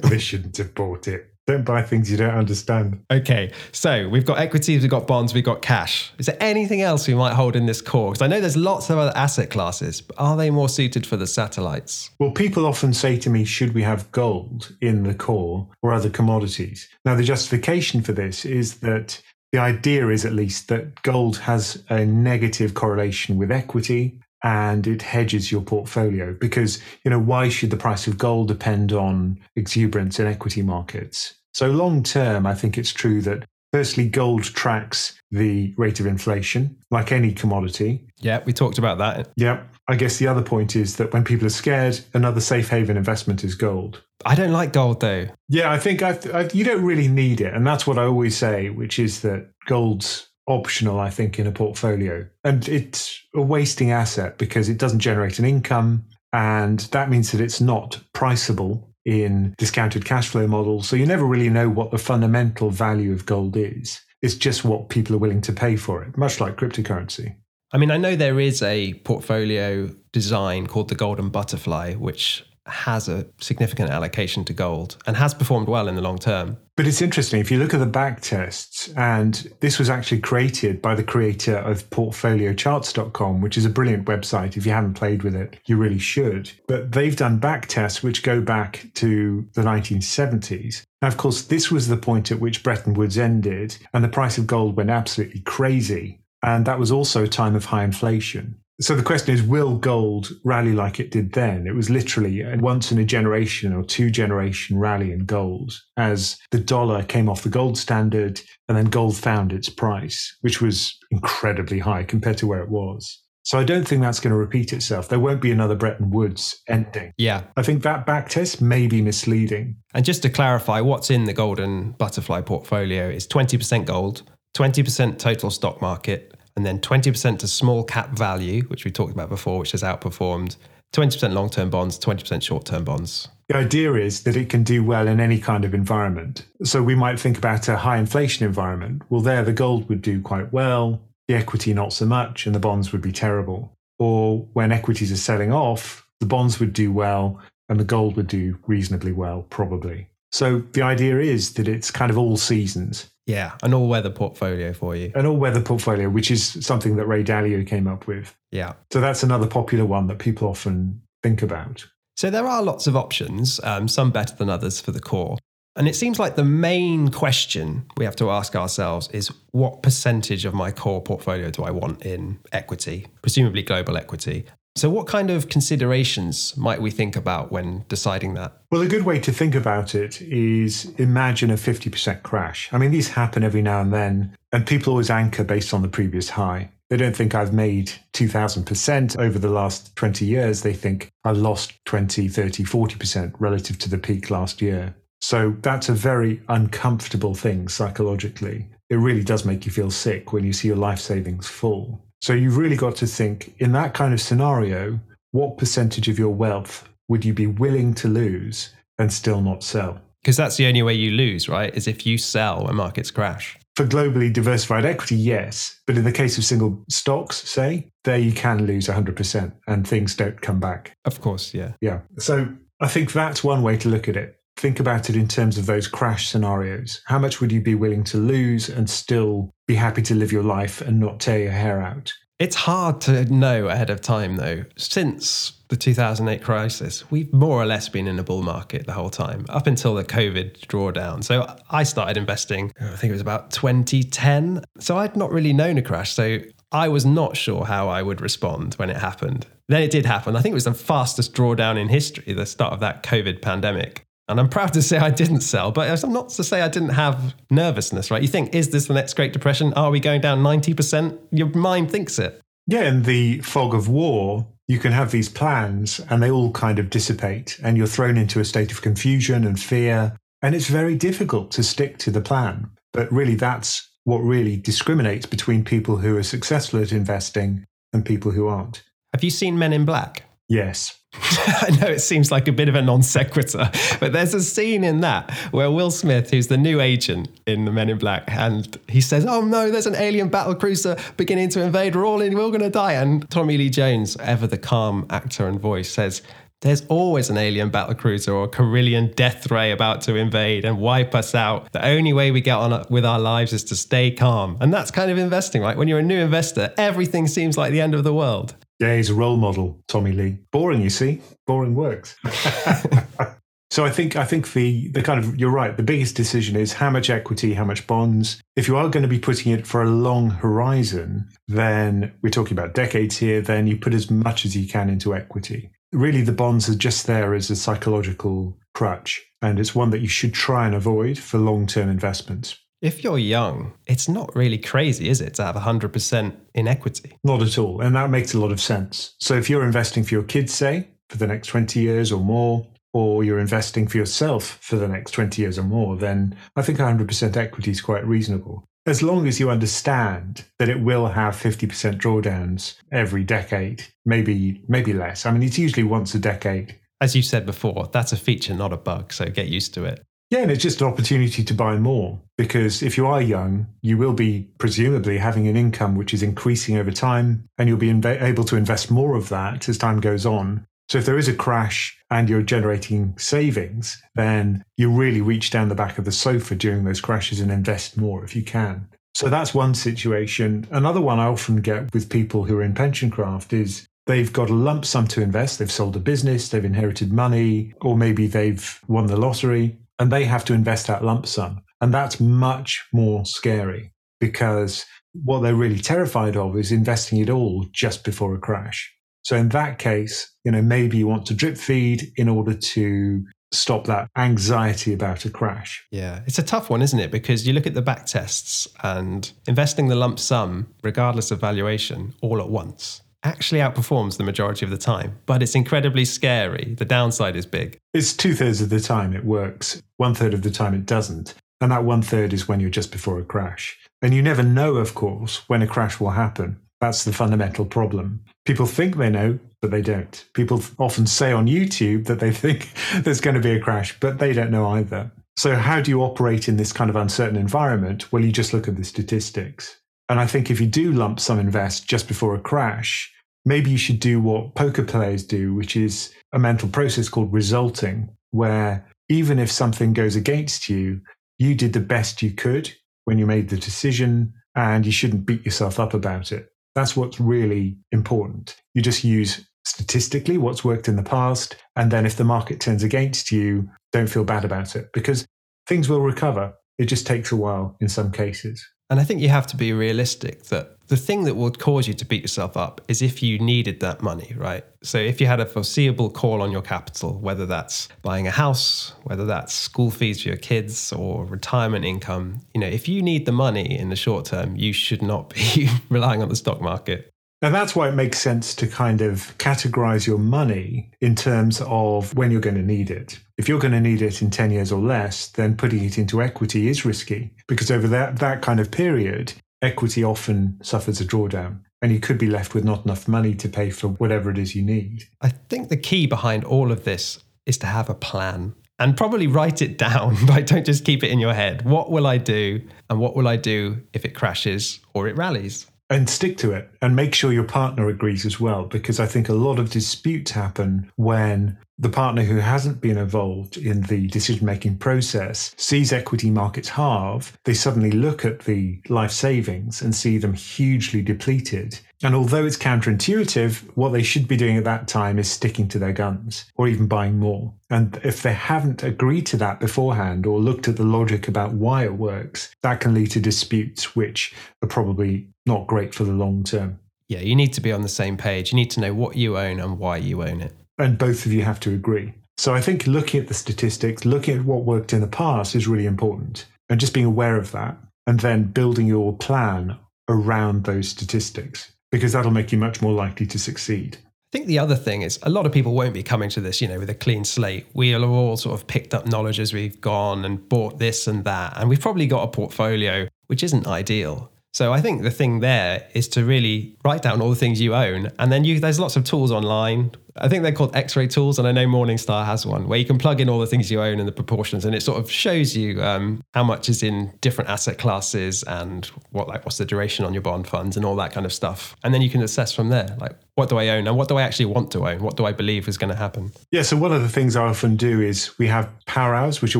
they 0.04 0.20
shouldn't 0.20 0.58
have 0.58 0.74
bought 0.74 1.08
it. 1.08 1.32
Don't 1.48 1.64
buy 1.64 1.84
things 1.84 2.10
you 2.10 2.18
don't 2.18 2.34
understand. 2.34 3.04
Okay, 3.12 3.52
so 3.72 4.10
we've 4.10 4.26
got 4.26 4.40
equities, 4.40 4.82
we've 4.82 4.90
got 4.90 5.06
bonds, 5.06 5.32
we've 5.32 5.44
got 5.44 5.62
cash. 5.62 6.12
Is 6.18 6.26
there 6.26 6.38
anything 6.40 6.82
else 6.82 7.08
we 7.08 7.14
might 7.14 7.34
hold 7.34 7.56
in 7.56 7.68
this 7.68 7.82
core? 7.82 8.12
Because 8.12 8.24
I 8.24 8.28
know 8.28 8.42
there's 8.42 8.58
lots 8.58 8.90
of 8.90 8.98
other 8.98 9.16
asset 9.16 9.52
classes, 9.52 10.02
but 10.02 10.16
are 10.18 10.36
they 10.36 10.50
more 10.50 10.68
suited 10.68 11.06
for 11.06 11.18
the 11.18 11.28
satellites? 11.28 12.10
Well, 12.20 12.32
people 12.32 12.66
often 12.66 12.94
say 12.94 13.18
to 13.20 13.30
me, 13.30 13.46
should 13.46 13.76
we 13.76 13.84
have 13.84 14.12
gold 14.12 14.76
in 14.82 15.04
the 15.04 15.14
core 15.14 15.68
or 15.84 15.94
other 15.94 16.10
commodities? 16.10 16.90
Now, 17.06 17.14
the 17.14 17.24
justification 17.24 18.02
for 18.02 18.14
this 18.14 18.44
is 18.44 18.80
that 18.80 19.22
the 19.52 19.60
idea 19.60 20.10
is 20.10 20.26
at 20.26 20.34
least 20.34 20.68
that 20.70 21.02
gold 21.04 21.38
has 21.38 21.84
a 21.90 22.06
negative 22.06 22.74
correlation 22.74 23.38
with 23.38 23.52
equity 23.52 24.20
and 24.46 24.86
it 24.86 25.02
hedges 25.02 25.52
your 25.52 25.62
portfolio 25.62 26.34
because 26.40 26.80
you 27.04 27.10
know 27.10 27.20
why 27.20 27.50
should 27.50 27.72
the 27.72 27.78
price 27.78 28.08
of 28.08 28.18
gold 28.18 28.48
depend 28.48 28.94
on 28.94 29.38
exuberance 29.58 30.20
in 30.20 30.28
equity 30.28 30.62
markets? 30.62 31.34
So 31.54 31.72
long 31.72 32.04
term 32.04 32.46
i 32.46 32.54
think 32.54 32.78
it's 32.78 32.94
true 32.94 33.22
that 33.24 33.44
firstly 33.74 34.08
gold 34.08 34.44
tracks 34.44 35.20
the 35.32 35.74
rate 35.78 36.00
of 36.00 36.06
inflation 36.06 36.78
like 36.92 37.12
any 37.12 37.34
commodity. 37.34 38.08
Yeah 38.22 38.42
we 38.46 38.54
talked 38.54 38.78
about 38.78 39.00
that. 39.00 39.30
Yeah 39.36 39.64
i 39.88 39.96
guess 39.96 40.18
the 40.18 40.28
other 40.28 40.44
point 40.44 40.76
is 40.76 40.98
that 40.98 41.12
when 41.12 41.24
people 41.24 41.48
are 41.48 41.58
scared 41.64 42.00
another 42.14 42.40
safe 42.40 42.70
haven 42.70 42.98
investment 42.98 43.44
is 43.44 43.56
gold. 43.56 44.04
I 44.26 44.36
don't 44.36 44.54
like 44.54 44.72
gold 44.74 45.00
though. 45.02 45.28
Yeah 45.50 45.72
i 45.72 45.80
think 45.80 46.04
I, 46.04 46.20
I, 46.34 46.50
you 46.54 46.64
don't 46.64 46.86
really 46.86 47.08
need 47.08 47.42
it 47.42 47.54
and 47.54 47.66
that's 47.66 47.88
what 47.88 47.98
i 47.98 48.04
always 48.04 48.38
say 48.38 48.70
which 48.70 49.00
is 49.00 49.22
that 49.22 49.50
gold's 49.66 50.30
optional, 50.48 51.00
I 51.00 51.10
think, 51.10 51.40
in 51.40 51.48
a 51.48 51.52
portfolio. 51.52 52.28
And 52.44 52.68
it's 52.68 53.22
a 53.36 53.42
wasting 53.42 53.92
asset 53.92 54.38
because 54.38 54.70
it 54.70 54.78
doesn't 54.78 55.00
generate 55.00 55.40
an 55.40 55.46
income. 55.46 56.06
And 56.34 56.80
that 56.92 57.10
means 57.10 57.32
that 57.32 57.42
it's 57.42 57.62
not 57.62 58.02
priceable 58.14 58.90
in 59.06 59.54
discounted 59.58 60.06
cash 60.06 60.30
flow 60.30 60.48
models. 60.48 60.88
So 60.90 60.96
you 60.96 61.06
never 61.06 61.26
really 61.26 61.50
know 61.50 61.70
what 61.70 61.92
the 61.92 61.98
fundamental 61.98 62.70
value 62.70 63.14
of 63.14 63.26
gold 63.26 63.56
is. 63.56 64.02
It's 64.22 64.36
just 64.36 64.66
what 64.66 64.90
people 64.90 65.16
are 65.16 65.20
willing 65.20 65.42
to 65.42 65.54
pay 65.54 65.76
for 65.76 66.04
it, 66.04 66.18
much 66.18 66.40
like 66.40 66.58
cryptocurrency. 66.58 67.36
I 67.72 67.78
mean, 67.78 67.92
I 67.92 67.98
know 67.98 68.16
there 68.16 68.40
is 68.40 68.62
a 68.62 68.94
portfolio 69.06 69.90
design 70.14 70.68
called 70.68 70.90
the 70.90 70.96
Golden 70.96 71.30
Butterfly, 71.30 71.96
which 71.96 72.44
has 72.66 73.08
a 73.08 73.28
significant 73.40 73.90
allocation 73.90 74.44
to 74.46 74.54
gold 74.54 74.98
and 75.06 75.16
has 75.16 75.34
performed 75.34 75.68
well 75.68 75.88
in 75.88 75.96
the 75.96 76.02
long 76.02 76.18
term. 76.18 76.58
But 76.76 76.88
it's 76.88 77.02
interesting 77.02 77.40
if 77.40 77.50
you 77.50 77.58
look 77.58 77.74
at 77.74 77.80
the 77.80 77.86
back 77.86 78.22
tests, 78.22 78.90
and 78.98 79.34
this 79.62 79.80
was 79.80 79.90
actually 79.90 80.20
created 80.20 80.82
by 80.82 80.94
the 80.96 81.04
creator 81.04 81.58
of 81.58 81.90
PortfolioCharts.com, 81.90 83.42
which 83.42 83.58
is 83.58 83.66
a 83.66 83.70
brilliant 83.70 84.06
website. 84.06 84.58
If 84.58 84.66
you 84.66 84.74
haven't 84.74 84.96
played 84.96 85.24
with 85.24 85.36
it, 85.36 85.58
you 85.68 85.78
really 85.78 86.00
should. 86.00 86.52
But 86.68 86.92
they've 86.92 87.16
done 87.16 87.40
back 87.40 87.68
tests 87.68 88.04
which 88.04 88.24
go 88.24 88.42
back 88.42 88.88
to 88.96 89.48
the 89.54 89.62
1970s. 89.62 90.84
Now, 91.02 91.08
of 91.08 91.18
course, 91.18 91.44
this 91.44 91.72
was 91.72 91.88
the 91.88 91.98
point 91.98 92.32
at 92.32 92.40
which 92.40 92.64
Bretton 92.64 92.94
Woods 92.94 93.18
ended, 93.18 93.78
and 93.94 94.04
the 94.04 94.10
price 94.10 94.38
of 94.38 94.48
gold 94.48 94.76
went 94.76 94.90
absolutely 94.90 95.42
crazy. 95.42 96.20
And 96.44 96.66
that 96.66 96.80
was 96.80 96.92
also 96.92 97.24
a 97.24 97.28
time 97.28 97.56
of 97.56 97.66
high 97.66 97.84
inflation. 97.84 98.60
So 98.82 98.96
the 98.96 99.04
question 99.04 99.34
is, 99.34 99.42
will 99.42 99.78
gold 99.78 100.32
rally 100.44 100.74
like 100.74 101.00
it 101.00 101.12
did 101.12 101.32
then? 101.32 101.66
It 101.66 101.76
was 101.76 101.90
literally 101.90 102.42
a 102.42 102.58
once 102.58 102.92
in 102.92 102.98
a 102.98 103.06
generation 103.06 103.72
or 103.74 103.84
two 103.84 104.10
generation 104.10 104.78
rally 104.78 105.14
in 105.14 105.26
gold 105.26 105.80
as 105.96 106.38
the 106.52 106.60
dollar 106.60 107.04
came 107.04 107.30
off 107.30 107.44
the 107.44 107.50
gold 107.50 107.78
standard 107.78 108.42
and 108.68 108.78
then 108.78 108.86
gold 108.86 109.16
found 109.16 109.54
its 109.54 109.70
price, 109.70 110.36
which 110.42 110.62
was 110.62 110.98
incredibly 111.10 111.80
high 111.80 112.04
compared 112.04 112.38
to 112.40 112.48
where 112.48 112.62
it 112.62 112.70
was. 112.70 113.22
So 113.44 113.60
I 113.60 113.64
don't 113.64 113.88
think 113.88 114.02
that's 114.02 114.20
going 114.20 114.32
to 114.32 114.38
repeat 114.38 114.74
itself. 114.74 115.08
There 115.08 115.20
won't 115.20 115.40
be 115.40 115.52
another 115.52 115.76
Bretton 115.76 116.10
Woods 116.10 116.62
ending. 116.68 117.14
Yeah. 117.16 117.44
I 117.56 117.62
think 117.62 117.84
that 117.84 118.06
back 118.06 118.28
test 118.28 118.60
may 118.60 118.88
be 118.88 119.04
misleading. 119.04 119.78
And 119.94 120.04
just 120.04 120.24
to 120.24 120.30
clarify, 120.30 120.82
what's 120.82 121.12
in 121.12 121.26
the 121.26 121.34
golden 121.34 121.92
butterfly 121.92 122.42
portfolio 122.42 123.08
is 123.08 123.28
20% 123.28 123.86
gold, 123.86 124.24
20% 124.58 125.20
total 125.20 125.52
stock 125.52 125.80
market, 125.80 126.35
and 126.56 126.66
then 126.66 126.80
20% 126.80 127.40
to 127.40 127.48
small 127.48 127.84
cap 127.84 128.12
value, 128.12 128.64
which 128.64 128.86
we 128.86 128.92
talked 128.92 129.14
about 129.14 129.30
before, 129.30 129.60
which 129.60 129.72
has 129.72 129.84
outperformed, 129.84 130.56
20% 130.94 131.34
long 131.34 131.50
term 131.50 131.70
bonds, 131.70 132.00
20% 132.00 132.42
short 132.42 132.66
term 132.66 132.84
bonds. 132.84 133.28
The 133.50 133.58
idea 133.58 133.94
is 133.94 134.24
that 134.24 134.36
it 134.36 134.50
can 134.50 134.64
do 134.64 134.84
well 134.84 135.08
in 135.08 135.20
any 135.20 135.40
kind 135.40 135.66
of 135.66 135.74
environment. 135.74 136.46
So 136.64 136.82
we 136.82 136.96
might 136.96 137.20
think 137.20 137.38
about 137.38 137.68
a 137.68 137.78
high 137.78 137.98
inflation 137.98 138.46
environment. 138.46 139.04
Well, 139.10 139.22
there 139.22 139.44
the 139.44 139.54
gold 139.54 139.88
would 139.90 140.02
do 140.02 140.22
quite 140.22 140.52
well, 140.52 141.02
the 141.28 141.36
equity 141.36 141.74
not 141.74 141.94
so 141.94 142.06
much, 142.06 142.46
and 142.46 142.56
the 142.56 142.60
bonds 142.60 142.92
would 142.92 143.02
be 143.02 143.12
terrible. 143.12 143.72
Or 144.00 144.48
when 144.54 144.72
equities 144.72 145.12
are 145.12 145.18
selling 145.18 145.52
off, 145.52 146.08
the 146.20 146.26
bonds 146.26 146.60
would 146.60 146.74
do 146.74 146.92
well 146.92 147.40
and 147.70 147.80
the 147.80 147.84
gold 147.84 148.16
would 148.16 148.28
do 148.28 148.58
reasonably 148.68 149.12
well, 149.12 149.46
probably. 149.50 150.08
So 150.32 150.60
the 150.74 150.82
idea 150.82 151.20
is 151.20 151.54
that 151.54 151.68
it's 151.68 151.92
kind 151.92 152.12
of 152.12 152.18
all 152.18 152.38
seasons. 152.38 153.10
Yeah, 153.28 153.54
an 153.64 153.74
all 153.74 153.88
weather 153.88 154.12
portfolio 154.12 154.72
for 154.74 154.96
you. 154.96 155.12
An 155.16 155.26
all 155.26 155.38
weather 155.38 155.62
portfolio, 155.62 156.10
which 156.10 156.30
is 156.30 156.66
something 156.66 156.96
that 156.98 157.08
Ray 157.08 157.24
Dalio 157.24 157.66
came 157.66 157.88
up 157.88 158.08
with. 158.08 158.36
Yeah. 158.52 158.74
So 158.92 159.02
that's 159.02 159.24
another 159.24 159.48
popular 159.48 159.86
one 159.86 160.08
that 160.08 160.20
people 160.20 160.48
often 160.48 161.02
think 161.24 161.42
about. 161.42 161.86
So 162.18 162.30
there 162.30 162.48
are 162.48 162.62
lots 162.62 162.88
of 162.88 162.96
options, 162.96 163.60
um, 163.64 163.88
some 163.88 164.12
better 164.12 164.36
than 164.36 164.50
others 164.50 164.80
for 164.80 164.92
the 164.92 165.00
core. 165.00 165.38
And 165.76 165.88
it 165.88 165.96
seems 165.96 166.20
like 166.20 166.36
the 166.36 166.46
main 166.46 167.10
question 167.10 167.86
we 167.98 168.06
have 168.06 168.16
to 168.18 168.30
ask 168.30 168.56
ourselves 168.56 169.10
is 169.10 169.30
what 169.52 169.84
percentage 169.84 170.46
of 170.46 170.54
my 170.54 170.72
core 170.72 171.02
portfolio 171.02 171.50
do 171.52 171.64
I 171.64 171.72
want 171.72 172.06
in 172.06 172.40
equity, 172.54 173.08
presumably 173.22 173.62
global 173.62 173.98
equity? 173.98 174.46
So, 174.78 174.90
what 174.90 175.08
kind 175.08 175.30
of 175.30 175.48
considerations 175.48 176.56
might 176.58 176.82
we 176.82 176.92
think 176.92 177.16
about 177.16 177.50
when 177.50 177.86
deciding 177.88 178.34
that? 178.34 178.62
Well, 178.72 178.82
a 178.82 178.88
good 178.88 179.06
way 179.06 179.20
to 179.20 179.32
think 179.32 179.56
about 179.56 179.96
it 179.96 180.22
is 180.22 180.94
imagine 180.98 181.50
a 181.50 181.54
50% 181.54 182.24
crash. 182.24 182.68
I 182.74 182.78
mean, 182.78 182.92
these 182.92 183.08
happen 183.08 183.44
every 183.44 183.62
now 183.62 183.80
and 183.80 183.94
then, 183.94 184.36
and 184.52 184.68
people 184.68 184.92
always 184.92 185.10
anchor 185.10 185.46
based 185.46 185.74
on 185.74 185.82
the 185.82 185.88
previous 185.88 186.30
high. 186.30 186.72
They 186.90 186.98
don't 186.98 187.16
think 187.16 187.34
I've 187.34 187.54
made 187.54 187.94
2000% 188.14 189.18
over 189.18 189.40
the 189.40 189.50
last 189.50 189.96
20 189.96 190.26
years. 190.26 190.62
They 190.62 190.74
think 190.74 191.10
I've 191.24 191.38
lost 191.38 191.74
20, 191.86 192.28
30, 192.28 192.64
40% 192.64 193.34
relative 193.40 193.80
to 193.80 193.90
the 193.90 193.98
peak 193.98 194.30
last 194.30 194.62
year. 194.62 194.94
So 195.22 195.56
that's 195.62 195.90
a 195.90 195.94
very 195.94 196.42
uncomfortable 196.50 197.34
thing 197.34 197.70
psychologically. 197.70 198.68
It 198.90 198.98
really 198.98 199.24
does 199.24 199.46
make 199.46 199.66
you 199.66 199.72
feel 199.72 199.90
sick 199.90 200.34
when 200.34 200.44
you 200.44 200.54
see 200.54 200.68
your 200.68 200.78
life 200.78 201.00
savings 201.00 201.48
fall. 201.48 202.05
So 202.22 202.34
you've 202.34 202.58
really 202.58 202.76
got 202.76 202.96
to 202.98 203.08
think 203.08 203.56
in 203.60 203.72
that 203.74 203.94
kind 203.94 204.14
of 204.14 204.22
scenario, 204.22 205.00
what 205.32 205.58
percentage 205.58 206.08
of 206.08 206.18
your 206.18 206.34
wealth 206.34 206.88
would 207.08 207.26
you 207.26 207.34
be 207.34 207.48
willing 207.48 207.94
to 207.96 208.08
lose 208.08 208.74
and 208.98 209.12
still 209.12 209.42
not 209.42 209.64
sell? 209.64 210.00
Because 210.22 210.38
that's 210.38 210.58
the 210.58 210.66
only 210.66 210.82
way 210.82 210.94
you 210.94 211.12
lose, 211.12 211.48
right? 211.48 211.76
Is 211.76 211.88
if 211.88 212.06
you 212.06 212.18
sell 212.18 212.66
when 212.66 212.76
markets 212.76 213.12
crash. 213.12 213.58
For 213.76 213.86
globally 213.86 214.32
diversified 214.32 214.86
equity, 214.86 215.18
yes. 215.18 215.80
But 215.86 215.98
in 215.98 216.04
the 216.04 216.12
case 216.12 216.38
of 216.38 216.46
single 216.46 216.84
stocks, 216.90 217.48
say, 217.48 217.92
there 218.06 218.18
you 218.18 218.32
can 218.32 218.66
lose 218.66 218.88
100% 218.88 219.54
and 219.68 219.88
things 219.88 220.16
don't 220.16 220.42
come 220.42 220.60
back. 220.60 220.96
Of 221.06 221.22
course, 221.22 221.54
yeah. 221.54 221.74
Yeah. 221.82 222.02
So 222.18 222.48
I 222.80 222.88
think 222.88 223.12
that's 223.12 223.44
one 223.44 223.62
way 223.62 223.78
to 223.78 223.90
look 223.90 224.08
at 224.08 224.18
it. 224.18 224.35
Think 224.58 224.80
about 224.80 225.10
it 225.10 225.16
in 225.16 225.28
terms 225.28 225.58
of 225.58 225.66
those 225.66 225.88
crash 225.88 226.30
scenarios. 226.30 227.02
How 227.06 227.20
much 227.20 227.42
would 227.42 227.52
you 227.52 227.62
be 227.62 227.76
willing 227.76 228.04
to 228.06 228.18
lose 228.18 228.70
and 228.70 228.90
still 228.90 229.54
be 229.68 229.76
happy 229.76 230.02
to 230.04 230.16
live 230.16 230.32
your 230.32 230.44
life 230.44 230.82
and 230.82 231.00
not 231.00 231.20
tear 231.20 231.40
your 231.40 231.52
hair 231.52 231.82
out? 231.82 232.14
It's 232.38 232.56
hard 232.56 233.00
to 233.02 233.24
know 233.34 233.68
ahead 233.68 233.90
of 233.90 234.02
time, 234.02 234.36
though. 234.36 234.66
Since 234.78 235.54
the 235.70 235.78
2008 235.78 236.44
crisis, 236.44 237.10
we've 237.10 237.32
more 237.32 237.62
or 237.62 237.66
less 237.66 237.88
been 237.88 238.08
in 238.08 238.20
a 238.20 238.24
bull 238.24 238.44
market 238.44 238.86
the 238.86 238.94
whole 238.94 239.10
time, 239.10 239.46
up 239.48 239.68
until 239.68 239.96
the 239.96 240.04
COVID 240.04 240.60
drawdown. 240.68 241.24
So 241.24 241.48
I 241.70 241.84
started 241.84 242.18
investing, 242.18 242.74
oh, 242.82 242.88
I 242.88 242.96
think 242.98 243.12
it 243.12 243.14
was 243.14 243.22
about 243.22 243.52
2010. 243.52 244.64
So 244.80 244.98
I'd 244.98 245.16
not 245.16 245.32
really 245.32 245.54
known 245.54 245.78
a 245.78 245.82
crash. 245.82 246.12
So 246.12 246.40
I 246.74 246.90
was 246.90 247.06
not 247.06 247.38
sure 247.38 247.64
how 247.64 247.88
I 247.88 248.02
would 248.02 248.20
respond 248.20 248.74
when 248.76 248.90
it 248.90 248.98
happened. 248.98 249.48
Then 249.70 249.82
it 249.82 249.92
did 249.92 250.06
happen. 250.06 250.36
I 250.36 250.42
think 250.42 250.52
it 250.52 250.56
was 250.56 250.66
the 250.66 250.74
fastest 250.74 251.34
drawdown 251.34 251.78
in 251.80 251.88
history, 251.88 252.34
the 252.34 252.46
start 252.46 252.74
of 252.74 252.82
that 252.82 253.02
COVID 253.04 253.42
pandemic. 253.42 254.05
And 254.28 254.40
I'm 254.40 254.50
proud 254.50 254.74
to 254.74 254.82
say 254.82 254.98
I 254.98 255.12
didn't 255.12 255.42
sell, 255.42 255.72
but 255.72 256.04
I'm 256.04 256.14
not 256.14 256.30
to 256.30 256.44
say 256.44 256.62
I 256.62 256.68
didn't 256.68 256.90
have 256.90 257.36
nervousness, 257.52 258.10
right? 258.10 258.22
You 258.22 258.28
think, 258.28 258.56
is 258.56 258.72
this 258.72 258.88
the 258.88 258.94
next 258.94 259.14
Great 259.14 259.34
Depression? 259.34 259.72
Are 259.74 259.92
we 259.92 260.00
going 260.00 260.22
down 260.22 260.42
90%? 260.42 261.20
Your 261.32 261.50
mind 261.50 261.92
thinks 261.92 262.18
it. 262.18 262.42
Yeah, 262.66 262.88
in 262.88 263.04
the 263.04 263.42
fog 263.42 263.76
of 263.76 263.88
war, 263.88 264.48
you 264.68 264.80
can 264.80 264.92
have 264.92 265.12
these 265.12 265.30
plans 265.30 266.02
and 266.10 266.24
they 266.24 266.32
all 266.32 266.52
kind 266.52 266.80
of 266.80 266.90
dissipate, 266.90 267.60
and 267.64 267.78
you're 267.78 267.86
thrown 267.86 268.18
into 268.18 268.40
a 268.40 268.46
state 268.46 268.72
of 268.72 268.82
confusion 268.82 269.46
and 269.46 269.60
fear. 269.60 270.18
And 270.42 270.56
it's 270.56 270.68
very 270.68 270.96
difficult 270.96 271.52
to 271.52 271.64
stick 271.64 272.00
to 272.00 272.12
the 272.12 272.22
plan. 272.22 272.72
But 272.94 273.12
really, 273.12 273.36
that's 273.36 273.88
what 274.06 274.20
really 274.20 274.58
discriminates 274.58 275.26
between 275.26 275.64
people 275.64 275.98
who 275.98 276.18
are 276.18 276.24
successful 276.24 276.82
at 276.82 276.92
investing 276.92 277.66
and 277.94 278.06
people 278.06 278.32
who 278.32 278.48
aren't. 278.48 278.84
Have 279.14 279.24
you 279.24 279.30
seen 279.30 279.58
Men 279.58 279.74
in 279.74 279.86
Black? 279.86 280.25
Yes. 280.48 281.00
I 281.18 281.78
know 281.80 281.88
it 281.88 282.00
seems 282.00 282.32
like 282.32 282.48
a 282.48 282.52
bit 282.52 282.68
of 282.68 282.76
a 282.76 282.82
non 282.82 283.02
sequitur, 283.02 283.70
but 284.00 284.12
there's 284.12 284.34
a 284.34 284.42
scene 284.42 284.84
in 284.84 285.02
that 285.02 285.32
where 285.52 285.72
Will 285.72 285.92
Smith, 285.92 286.30
who's 286.30 286.48
the 286.48 286.58
new 286.58 286.82
agent 286.82 287.30
in 287.48 287.66
the 287.66 287.72
Men 287.72 287.90
in 287.90 287.98
Black, 287.98 288.26
and 288.28 288.78
he 288.88 289.02
says, 289.02 289.26
"Oh 289.26 289.42
no, 289.42 289.72
there's 289.72 289.86
an 289.88 289.96
alien 289.96 290.28
battle 290.30 290.56
cruiser 290.56 290.98
beginning 291.18 291.50
to 291.50 291.62
invade. 291.62 291.96
We're 291.96 292.06
all 292.06 292.22
in. 292.22 292.36
We're 292.36 292.44
all 292.44 292.50
going 292.50 292.62
to 292.62 292.70
die." 292.70 292.94
And 292.94 293.30
Tommy 293.30 293.58
Lee 293.58 293.70
Jones, 293.70 294.18
ever 294.18 294.46
the 294.46 294.58
calm 294.58 295.06
actor 295.10 295.48
and 295.48 295.60
voice, 295.60 295.90
says. 295.90 296.22
There's 296.62 296.86
always 296.88 297.30
an 297.30 297.38
alien 297.38 297.70
battle 297.70 297.94
cruiser 297.94 298.34
or 298.34 298.46
a 298.46 298.48
Corellian 298.48 299.14
death 299.14 299.52
ray 299.52 299.72
about 299.72 300.02
to 300.04 300.16
invade 300.16 300.66
and 300.66 300.80
wipe 300.80 301.14
us 301.14 301.36
out. 301.36 301.72
The 301.74 301.86
only 301.86 302.12
way 302.12 302.32
we 302.32 302.42
get 302.42 302.58
on 302.58 302.86
with 302.90 303.06
our 303.06 303.20
lives 303.20 303.54
is 303.54 303.64
to 303.66 303.76
stay 303.76 304.10
calm. 304.10 304.58
And 304.62 304.74
that's 304.74 304.90
kind 304.90 305.12
of 305.12 305.20
investing, 305.20 305.62
right? 305.62 305.78
When 305.78 305.88
you're 305.88 306.00
a 306.00 306.04
new 306.04 306.18
investor, 306.18 306.74
everything 306.78 307.28
seems 307.28 307.56
like 307.56 307.72
the 307.72 307.82
end 307.82 307.94
of 307.94 308.04
the 308.04 308.14
world. 308.14 308.56
Yeah, 308.80 308.96
he's 308.96 309.10
a 309.10 309.14
role 309.14 309.38
model, 309.38 309.82
Tommy 309.88 310.12
Lee. 310.12 310.40
Boring, 310.52 310.82
you 310.82 310.90
see. 310.90 311.22
Boring 311.48 311.76
works. 311.76 312.16
so 313.70 313.86
I 313.86 313.90
think 313.90 314.16
I 314.16 314.26
think 314.26 314.52
the 314.52 314.90
the 314.90 315.02
kind 315.02 315.18
of 315.18 315.38
you're 315.40 315.52
right. 315.52 315.76
The 315.76 315.84
biggest 315.84 316.16
decision 316.16 316.56
is 316.58 316.74
how 316.74 316.90
much 316.90 317.10
equity, 317.10 317.54
how 317.54 317.64
much 317.64 317.88
bonds. 317.88 318.42
If 318.56 318.68
you 318.68 318.76
are 318.76 318.90
going 318.90 319.04
to 319.04 319.10
be 319.10 319.20
putting 319.20 319.54
it 319.54 319.66
for 319.66 319.82
a 319.82 319.90
long 319.90 320.30
horizon, 320.30 321.30
then 321.48 322.14
we're 322.22 322.30
talking 322.30 322.58
about 322.58 322.74
decades 322.74 323.18
here. 323.18 323.42
Then 323.42 323.68
you 323.68 323.78
put 323.78 323.94
as 323.94 324.12
much 324.12 324.46
as 324.46 324.58
you 324.58 324.68
can 324.68 324.90
into 324.90 325.16
equity. 325.16 325.72
Really, 325.94 326.22
the 326.22 326.34
bonds 326.34 326.68
are 326.68 326.76
just 326.76 327.08
there 327.08 327.34
as 327.34 327.50
a 327.50 327.56
psychological 327.56 328.58
crutch, 328.74 329.24
and 329.42 329.58
it's 329.58 329.74
one 329.74 329.92
that 329.92 330.02
you 330.02 330.10
should 330.10 330.34
try 330.34 330.66
and 330.66 330.76
avoid 330.76 331.18
for 331.18 331.38
long 331.38 331.66
term 331.66 331.90
investments. 331.90 332.58
If 332.86 333.04
you're 333.04 333.18
young, 333.18 333.74
it's 333.88 334.08
not 334.08 334.36
really 334.36 334.60
crazy, 334.60 335.10
is 335.10 335.20
it, 335.20 335.34
to 335.34 335.44
have 335.44 335.56
100% 335.56 336.36
in 336.54 336.68
equity? 336.68 337.18
Not 337.24 337.42
at 337.42 337.58
all. 337.58 337.82
And 337.82 337.96
that 337.96 338.12
makes 338.12 338.36
a 338.36 338.40
lot 338.40 338.52
of 338.52 338.62
sense. 338.62 339.16
So 339.20 339.34
if 339.34 339.50
you're 339.50 339.66
investing 339.66 340.04
for 340.04 340.14
your 340.14 340.22
kids, 340.22 340.54
say, 340.54 340.90
for 341.10 341.18
the 341.18 341.26
next 341.26 341.48
20 341.48 341.80
years 341.80 342.12
or 342.12 342.22
more, 342.22 342.68
or 342.94 343.24
you're 343.24 343.40
investing 343.40 343.88
for 343.88 343.98
yourself 343.98 344.60
for 344.62 344.76
the 344.76 344.88
next 344.88 345.14
20 345.14 345.42
years 345.42 345.58
or 345.58 345.64
more, 345.64 345.96
then 345.96 346.38
I 346.56 346.62
think 346.62 346.78
100% 346.78 347.36
equity 347.36 347.72
is 347.72 347.82
quite 347.82 348.06
reasonable. 348.06 348.64
As 348.86 349.02
long 349.02 349.28
as 349.28 349.40
you 349.40 349.50
understand 349.50 350.46
that 350.60 350.70
it 350.70 350.80
will 350.80 351.08
have 351.08 351.36
50% 351.36 352.00
drawdowns 352.00 352.76
every 352.92 353.24
decade, 353.24 353.84
maybe 354.06 354.62
maybe 354.68 354.94
less. 354.94 355.26
I 355.26 355.32
mean, 355.32 355.42
it's 355.42 355.58
usually 355.58 355.82
once 355.82 356.14
a 356.14 356.20
decade. 356.20 356.76
As 357.02 357.16
you 357.16 357.24
said 357.24 357.48
before, 357.48 357.90
that's 357.92 358.12
a 358.12 358.16
feature, 358.16 358.54
not 358.54 358.74
a 358.74 358.78
bug. 358.78 359.12
So 359.12 359.26
get 359.26 359.48
used 359.48 359.74
to 359.74 359.86
it. 359.86 360.04
Yeah, 360.36 360.42
and 360.42 360.52
it's 360.52 360.64
just 360.64 360.82
an 360.82 360.88
opportunity 360.88 361.46
to 361.46 361.54
buy 361.54 361.78
more 361.78 362.20
because 362.38 362.84
if 362.84 362.98
you 362.98 363.08
are 363.08 363.22
young, 363.22 363.68
you 363.82 363.98
will 363.98 364.12
be 364.12 364.50
presumably 364.58 365.18
having 365.18 365.48
an 365.48 365.56
income 365.56 365.96
which 365.96 366.14
is 366.14 366.22
increasing 366.22 366.76
over 366.76 366.92
time, 366.92 367.48
and 367.58 367.70
you'll 367.70 367.78
be 367.78 367.90
inv- 367.90 368.22
able 368.22 368.44
to 368.44 368.58
invest 368.58 368.92
more 368.92 369.16
of 369.16 369.30
that 369.30 369.70
as 369.70 369.78
time 369.78 370.02
goes 370.02 370.26
on. 370.26 370.68
So 370.90 370.98
if 370.98 371.06
there 371.06 371.18
is 371.18 371.30
a 371.30 371.34
crash 371.34 371.98
and 372.12 372.30
you're 372.30 372.42
generating 372.42 373.18
savings, 373.18 373.98
then 374.16 374.66
you 374.76 374.92
really 374.92 375.22
reach 375.22 375.52
down 375.52 375.70
the 375.70 375.74
back 375.74 375.98
of 375.98 376.04
the 376.04 376.12
sofa 376.12 376.54
during 376.54 376.84
those 376.84 377.00
crashes 377.00 377.40
and 377.40 377.50
invest 377.50 377.96
more 377.96 378.26
if 378.26 378.36
you 378.36 378.44
can. 378.44 378.90
So 379.14 379.30
that's 379.30 379.54
one 379.54 379.74
situation. 379.74 380.68
Another 380.70 381.00
one 381.00 381.18
I 381.18 381.28
often 381.28 381.62
get 381.62 381.94
with 381.94 382.10
people 382.10 382.44
who 382.44 382.58
are 382.58 382.64
in 382.64 382.74
PensionCraft 382.74 383.54
is 383.54 383.88
they've 384.06 384.34
got 384.34 384.50
a 384.50 384.54
lump 384.54 384.84
sum 384.84 385.08
to 385.08 385.22
invest. 385.22 385.60
They've 385.60 385.72
sold 385.72 385.96
a 385.96 386.00
business, 386.00 386.50
they've 386.50 386.66
inherited 386.66 387.14
money, 387.14 387.74
or 387.80 387.96
maybe 387.96 388.28
they've 388.28 388.82
won 388.90 389.06
the 389.06 389.16
lottery 389.16 389.78
and 390.00 390.12
they 390.12 390.26
have 390.26 390.46
to 390.46 390.54
invest 390.54 390.88
that 390.88 391.04
lump 391.04 391.26
sum. 391.26 391.62
And 391.82 391.94
that's 391.94 392.20
much 392.20 392.86
more 392.94 393.26
scary 393.26 393.92
because 394.20 394.86
what 395.14 395.42
they're 395.42 395.56
really 395.56 395.80
terrified 395.80 396.36
of 396.36 396.58
is 396.58 396.72
investing 396.72 397.20
it 397.20 397.30
all 397.30 397.66
just 397.72 398.04
before 398.04 398.34
a 398.36 398.40
crash. 398.40 398.92
So 399.24 399.36
in 399.36 399.50
that 399.50 399.80
case, 399.80 400.32
you 400.44 400.52
know, 400.52 400.62
maybe 400.62 400.98
you 400.98 401.08
want 401.08 401.26
to 401.28 401.34
drip 401.34 401.58
feed 401.58 402.12
in 402.16 402.30
order 402.30 402.54
to 402.54 403.24
stop 403.52 403.86
that 403.86 404.10
anxiety 404.18 404.94
about 404.94 405.26
a 405.26 405.30
crash. 405.30 405.86
Yeah, 405.92 406.22
it's 406.28 406.40
a 406.40 406.44
tough 406.44 406.70
one, 406.70 406.82
isn't 406.82 407.00
it? 407.00 407.12
Because 407.12 407.48
you 407.48 407.54
look 407.54 407.66
at 407.66 407.74
the 407.74 407.82
back 407.82 408.06
tests 408.06 408.68
and 408.84 409.32
investing 409.48 409.88
the 409.88 409.96
lump 409.96 410.20
sum, 410.20 410.68
regardless 410.84 411.32
of 411.32 411.40
valuation, 411.40 412.14
all 412.22 412.42
at 412.42 412.50
once 412.50 413.02
actually 413.26 413.60
outperforms 413.60 414.18
the 414.18 414.24
majority 414.24 414.66
of 414.66 414.72
the 414.72 414.78
time, 414.78 415.18
but 415.26 415.42
it's 415.42 415.56
incredibly 415.56 416.06
scary. 416.06 416.76
The 416.78 416.86
downside 416.86 417.36
is 417.36 417.46
big. 417.46 417.78
It's 417.94 418.14
two 418.14 418.34
thirds 418.34 418.62
of 418.62 418.70
the 418.70 418.80
time 418.80 419.14
it 419.14 419.26
works, 419.26 419.82
one 419.98 420.14
third 420.14 420.34
of 420.34 420.44
the 420.44 420.52
time 420.52 420.74
it 420.74 420.86
doesn't. 420.86 421.34
And 421.62 421.72
that 421.72 421.84
one 421.84 422.02
third 422.02 422.34
is 422.34 422.48
when 422.48 422.60
you're 422.60 422.70
just 422.70 422.92
before 422.92 423.20
a 423.20 423.24
crash. 423.24 423.78
And 424.02 424.14
you 424.14 424.22
never 424.22 424.44
know, 424.44 424.76
of 424.76 424.94
course, 424.94 425.48
when 425.48 425.62
a 425.62 425.68
crash 425.68 426.00
will 426.00 426.12
happen. 426.12 426.60
That's 426.82 427.04
the 427.04 427.14
fundamental 427.14 427.66
problem. 427.66 428.24
People 428.46 428.66
think 428.66 428.98
they 428.98 429.10
know, 429.10 429.40
but 429.62 429.72
they 429.72 429.82
don't. 429.82 430.26
People 430.34 430.62
often 430.78 431.08
say 431.08 431.32
on 431.32 431.48
YouTube 431.48 432.06
that 432.06 432.20
they 432.20 432.32
think 432.32 432.70
there's 432.96 433.22
going 433.22 433.36
to 433.36 433.42
be 433.42 433.52
a 433.52 433.60
crash, 433.60 433.98
but 434.00 434.20
they 434.20 434.34
don't 434.34 434.52
know 434.52 434.68
either. 434.68 435.12
So, 435.38 435.56
how 435.56 435.82
do 435.82 435.92
you 435.92 436.02
operate 436.02 436.48
in 436.48 436.58
this 436.58 436.72
kind 436.72 436.90
of 436.90 436.96
uncertain 436.96 437.38
environment? 437.38 438.12
Well, 438.12 438.24
you 438.24 438.32
just 438.32 438.54
look 438.54 438.68
at 438.68 438.76
the 438.76 438.84
statistics. 438.84 439.78
And 440.08 440.20
I 440.20 440.28
think 440.28 440.52
if 440.52 440.62
you 440.62 440.68
do 440.68 440.92
lump 440.92 441.20
sum 441.20 441.40
invest 441.40 441.88
just 441.88 442.08
before 442.08 442.36
a 442.36 442.40
crash, 442.40 443.12
maybe 443.46 443.72
you 443.72 443.78
should 443.78 444.00
do 444.00 444.20
what 444.20 444.56
poker 444.56 444.84
players 444.84 445.24
do, 445.24 445.54
which 445.54 445.76
is 445.76 446.14
a 446.34 446.40
mental 446.40 446.68
process 446.68 447.08
called 447.08 447.32
resulting, 447.32 448.10
where 448.32 448.90
even 449.10 449.40
if 449.40 449.52
something 449.52 449.94
goes 449.94 450.16
against 450.16 450.68
you, 450.68 451.02
you 451.38 451.54
did 451.56 451.74
the 451.74 451.80
best 451.80 452.22
you 452.22 452.32
could 452.32 452.74
when 453.06 453.20
you 453.20 453.26
made 453.26 453.50
the 453.50 453.58
decision 453.58 454.34
and 454.56 454.86
you 454.86 454.92
shouldn't 454.92 455.26
beat 455.26 455.46
yourself 455.46 455.80
up 455.80 455.94
about 455.94 456.32
it. 456.32 456.50
That's 456.74 456.98
what's 456.98 457.20
really 457.20 457.78
important. 457.92 458.56
You 458.74 458.82
just 458.82 459.04
use 459.04 459.48
statistically 459.66 460.38
what's 460.38 460.64
worked 460.64 460.88
in 460.88 460.96
the 460.96 461.04
past. 461.04 461.56
And 461.76 461.92
then 461.92 462.06
if 462.06 462.16
the 462.16 462.24
market 462.24 462.60
turns 462.60 462.84
against 462.84 463.32
you, 463.32 463.70
don't 463.92 464.10
feel 464.10 464.24
bad 464.24 464.46
about 464.46 464.76
it 464.76 464.90
because 464.94 465.26
things 465.68 465.90
will 465.90 466.02
recover. 466.02 466.54
It 466.78 466.86
just 466.86 467.08
takes 467.08 467.32
a 467.32 467.36
while 467.36 467.78
in 467.80 467.90
some 467.90 468.12
cases. 468.12 468.66
And 468.90 469.00
I 469.00 469.04
think 469.04 469.22
you 469.22 469.30
have 469.30 469.48
to 469.48 469.58
be 469.58 469.74
realistic 469.74 470.44
that 470.46 470.78
the 470.88 470.98
thing 470.98 471.24
that 471.24 471.36
would 471.36 471.58
cause 471.58 471.88
you 471.88 471.96
to 471.96 472.06
beat 472.06 472.22
yourself 472.22 472.56
up 472.56 472.82
is 472.88 473.02
if 473.02 473.24
you 473.24 473.40
needed 473.40 473.80
that 473.80 474.04
money, 474.04 474.36
right? 474.38 474.64
So 474.84 475.00
if 475.00 475.20
you 475.20 475.26
had 475.26 475.40
a 475.40 475.46
foreseeable 475.48 476.12
call 476.12 476.44
on 476.44 476.52
your 476.52 476.62
capital, 476.62 477.18
whether 477.18 477.48
that's 477.48 477.90
buying 478.04 478.28
a 478.28 478.32
house, 478.32 478.94
whether 479.04 479.26
that's 479.26 479.54
school 479.54 479.90
fees 479.90 480.22
for 480.22 480.28
your 480.28 480.38
kids 480.38 480.94
or 480.94 481.26
retirement 481.26 481.86
income, 481.86 482.42
you 482.54 482.62
know, 482.62 482.68
if 482.68 482.88
you 482.88 483.02
need 483.02 483.26
the 483.26 483.32
money 483.32 483.78
in 483.78 483.90
the 483.90 483.96
short 483.96 484.26
term, 484.26 484.56
you 484.56 484.72
should 484.72 485.02
not 485.02 485.34
be 485.34 485.68
relying 485.90 486.22
on 486.22 486.30
the 486.30 486.36
stock 486.36 486.62
market. 486.62 487.10
And 487.46 487.54
that's 487.54 487.76
why 487.76 487.88
it 487.88 487.94
makes 487.94 488.18
sense 488.18 488.56
to 488.56 488.66
kind 488.66 489.02
of 489.02 489.38
categorize 489.38 490.08
your 490.08 490.18
money 490.18 490.90
in 491.00 491.14
terms 491.14 491.62
of 491.62 492.12
when 492.18 492.32
you're 492.32 492.42
going 492.42 492.56
to 492.56 492.64
need 492.64 492.90
it. 492.90 493.20
If 493.38 493.48
you're 493.48 493.60
going 493.60 493.74
to 493.74 493.80
need 493.80 494.02
it 494.02 494.24
in 494.24 494.32
10 494.32 494.50
years 494.50 494.72
or 494.72 494.82
less, 494.82 495.28
then 495.28 495.56
putting 495.56 495.84
it 495.84 496.00
into 496.00 496.24
equity 496.24 496.70
is 496.70 496.86
risky 496.86 497.30
because 497.48 497.70
over 497.70 497.88
that, 497.90 498.18
that 498.18 498.42
kind 498.42 498.60
of 498.60 498.72
period, 498.72 499.34
equity 499.62 500.04
often 500.04 500.58
suffers 500.64 501.00
a 501.00 501.06
drawdown 501.06 501.60
and 501.84 501.92
you 501.92 502.00
could 502.00 502.18
be 502.18 502.32
left 502.32 502.56
with 502.56 502.64
not 502.64 502.84
enough 502.84 503.08
money 503.08 503.36
to 503.36 503.48
pay 503.48 503.70
for 503.70 503.90
whatever 503.90 504.32
it 504.32 504.40
is 504.40 504.56
you 504.56 504.64
need. 504.64 505.04
I 505.22 505.30
think 505.30 505.70
the 505.70 505.78
key 505.78 506.08
behind 506.08 506.46
all 506.46 506.72
of 506.72 506.84
this 506.84 507.20
is 507.46 507.60
to 507.60 507.68
have 507.68 507.92
a 507.92 507.94
plan 507.94 508.56
and 508.80 508.98
probably 508.98 509.28
write 509.28 509.62
it 509.62 509.78
down, 509.88 510.18
but 510.26 510.48
don't 510.48 510.66
just 510.66 510.84
keep 510.84 511.04
it 511.04 511.12
in 511.12 511.20
your 511.20 511.36
head. 511.36 511.64
What 511.64 511.92
will 511.92 512.08
I 512.08 512.18
do? 512.18 512.62
And 512.90 513.00
what 513.00 513.16
will 513.16 513.28
I 513.28 513.36
do 513.36 513.84
if 513.94 514.04
it 514.04 514.16
crashes 514.16 514.80
or 514.96 515.08
it 515.08 515.16
rallies? 515.16 515.68
And 515.90 516.10
stick 516.10 516.38
to 516.38 516.52
it 516.52 516.70
and 516.82 516.96
make 516.96 517.14
sure 517.14 517.32
your 517.32 517.44
partner 517.44 517.88
agrees 517.88 518.26
as 518.26 518.40
well 518.40 518.66
because 518.66 519.00
i 519.00 519.06
think 519.06 519.30
a 519.30 519.34
lot 519.34 519.60
of 519.60 519.70
disputes 519.70 520.32
happen 520.32 520.92
when 520.96 521.58
the 521.78 521.90
partner 521.90 522.24
who 522.24 522.38
hasn't 522.38 522.82
been 522.82 522.98
involved 522.98 523.58
in 523.58 523.82
the 523.82 524.08
decision 524.08 524.46
making 524.46 524.78
process 524.78 525.54
sees 525.58 525.92
equity 525.92 526.32
markets 526.32 526.70
halve 526.70 527.38
they 527.44 527.54
suddenly 527.54 527.92
look 527.92 528.24
at 528.24 528.40
the 528.42 528.80
life 528.90 529.12
savings 529.12 529.82
and 529.82 529.94
see 529.94 530.18
them 530.18 530.34
hugely 530.34 531.02
depleted 531.02 531.80
and 532.04 532.14
although 532.14 532.46
it's 532.46 532.58
counterintuitive, 532.58 533.76
what 533.76 533.90
they 533.90 534.04
should 534.04 534.28
be 534.28 534.36
doing 534.36 534.58
at 534.58 534.66
that 534.66 534.88
time 534.88 535.18
is 535.18 535.30
sticking 535.30 535.68
to 535.70 535.80
their 535.80 535.94
guns 535.94 536.46
or 536.56 536.68
even 536.68 536.88
buying 536.88 537.18
more. 537.18 537.54
And 537.70 538.00
if 538.04 538.22
they 538.22 538.34
haven't 538.34 538.84
agreed 538.84 539.26
to 539.28 539.38
that 539.38 539.60
beforehand 539.60 540.26
or 540.26 540.40
looked 540.40 540.68
at 540.68 540.76
the 540.76 540.84
logic 540.84 541.28
about 541.28 541.54
why 541.54 541.84
it 541.86 541.94
works, 541.94 542.54
that 542.64 542.82
can 542.82 542.94
lead 542.94 543.12
to 543.12 543.20
disputes 543.20 543.96
which 543.96 544.36
are 544.62 544.68
probably 544.68 545.30
not 545.46 545.68
great 545.68 545.96
for 545.96 546.04
the 546.04 546.12
long 546.12 546.44
term. 546.44 546.80
Yeah, 547.08 547.22
you 547.22 547.36
need 547.36 547.54
to 547.54 547.62
be 547.62 547.72
on 547.72 547.82
the 547.82 547.90
same 547.90 548.18
page. 548.18 548.52
You 548.52 548.58
need 548.58 548.72
to 548.72 548.82
know 548.82 548.94
what 548.94 549.16
you 549.16 549.38
own 549.38 549.60
and 549.60 549.80
why 549.80 549.98
you 549.98 550.22
own 550.22 550.42
it. 550.42 550.54
And 550.78 550.98
both 550.98 551.26
of 551.26 551.34
you 551.34 551.44
have 551.44 551.60
to 551.62 551.74
agree. 551.74 552.14
So 552.38 552.54
I 552.54 552.62
think 552.62 552.86
looking 552.86 553.22
at 553.22 553.28
the 553.28 553.34
statistics, 553.34 554.06
looking 554.06 554.38
at 554.38 554.46
what 554.46 554.66
worked 554.66 554.94
in 554.94 555.02
the 555.02 555.08
past 555.08 555.56
is 555.56 555.68
really 555.68 555.86
important. 555.86 556.46
And 556.70 556.80
just 556.80 556.94
being 556.94 557.06
aware 557.06 557.38
of 557.38 557.52
that 557.52 557.78
and 558.08 558.20
then 558.20 558.44
building 558.44 558.88
your 558.88 559.16
plan 559.16 559.78
around 560.10 560.64
those 560.64 560.90
statistics 560.90 561.72
because 561.92 562.14
that'll 562.14 562.32
make 562.32 562.52
you 562.52 562.58
much 562.58 562.82
more 562.82 562.92
likely 562.92 563.26
to 563.28 563.40
succeed. 563.40 563.98
I 564.34 564.38
think 564.38 564.48
the 564.48 564.60
other 564.60 564.76
thing 564.76 565.02
is 565.02 565.18
a 565.24 565.30
lot 565.30 565.46
of 565.46 565.54
people 565.54 565.74
won't 565.74 565.94
be 565.94 566.04
coming 566.04 566.30
to 566.32 566.42
this, 566.42 566.60
you 566.60 566.68
know, 566.68 566.80
with 566.80 566.90
a 566.90 566.96
clean 566.96 567.24
slate. 567.24 567.68
We'll 567.74 568.02
have 568.02 568.10
all 568.10 568.36
sort 568.36 568.60
of 568.60 568.68
picked 568.68 568.94
up 568.94 569.06
knowledge 569.06 569.40
as 569.40 569.54
we've 569.54 569.80
gone 569.80 570.26
and 570.26 570.50
bought 570.50 570.78
this 570.78 571.08
and 571.08 571.24
that. 571.24 571.54
And 571.56 571.70
we've 571.70 571.80
probably 571.80 572.08
got 572.08 572.24
a 572.24 572.28
portfolio 572.28 573.08
which 573.28 573.44
isn't 573.44 573.66
ideal. 573.66 574.32
So 574.56 574.72
I 574.72 574.80
think 574.80 575.02
the 575.02 575.12
thing 575.12 575.42
there 575.42 575.86
is 575.94 576.08
to 576.08 576.24
really 576.24 576.78
write 576.86 577.02
down 577.02 577.22
all 577.22 577.30
the 577.30 577.36
things 577.36 577.60
you 577.60 577.76
own, 577.76 578.10
and 578.18 578.32
then 578.32 578.46
you 578.46 578.62
there's 578.62 578.80
lots 578.80 578.96
of 578.96 579.04
tools 579.04 579.30
online. 579.30 579.92
I 580.16 580.30
think 580.30 580.44
they're 580.44 580.54
called 580.54 580.74
X-ray 580.74 581.08
tools, 581.08 581.38
and 581.38 581.46
I 581.46 581.52
know 581.52 581.66
Morningstar 581.66 582.26
has 582.26 582.46
one 582.46 582.70
where 582.70 582.80
you 582.80 582.86
can 582.86 582.98
plug 582.98 583.20
in 583.20 583.28
all 583.28 583.40
the 583.40 583.48
things 583.48 583.70
you 583.70 583.82
own 583.82 584.00
and 584.00 584.08
the 584.08 584.14
proportions, 584.14 584.64
and 584.64 584.74
it 584.74 584.82
sort 584.82 584.98
of 584.98 585.12
shows 585.12 585.58
you 585.58 585.84
um, 585.84 586.24
how 586.34 586.46
much 586.46 586.70
is 586.70 586.84
in 586.84 587.12
different 587.20 587.50
asset 587.50 587.78
classes 587.78 588.44
and 588.44 588.86
what 589.12 589.28
like 589.28 589.44
what's 589.44 589.58
the 589.58 589.66
duration 589.66 590.06
on 590.06 590.14
your 590.14 590.22
bond 590.22 590.48
funds 590.48 590.78
and 590.78 590.86
all 590.86 590.96
that 590.96 591.12
kind 591.12 591.26
of 591.26 591.34
stuff. 591.34 591.76
And 591.84 591.94
then 591.94 592.02
you 592.02 592.10
can 592.10 592.22
assess 592.22 592.54
from 592.54 592.70
there, 592.70 592.96
like 592.98 593.18
what 593.34 593.50
do 593.50 593.58
I 593.58 593.68
own 593.68 593.88
and 593.88 593.98
what 593.98 594.08
do 594.08 594.16
I 594.16 594.22
actually 594.22 594.46
want 594.46 594.72
to 594.72 594.88
own? 594.88 595.04
What 595.04 595.18
do 595.18 595.26
I 595.26 595.34
believe 595.34 595.68
is 595.68 595.78
going 595.78 595.92
to 595.92 595.98
happen? 595.98 596.32
Yeah. 596.52 596.62
So 596.62 596.78
one 596.78 596.94
of 596.94 597.02
the 597.02 597.10
things 597.10 597.36
I 597.36 597.44
often 597.44 597.76
do 597.76 598.00
is 598.00 598.40
we 598.40 598.48
have 598.48 598.70
power 598.86 599.16
hours, 599.16 599.42
which 599.42 599.54
are 599.54 599.60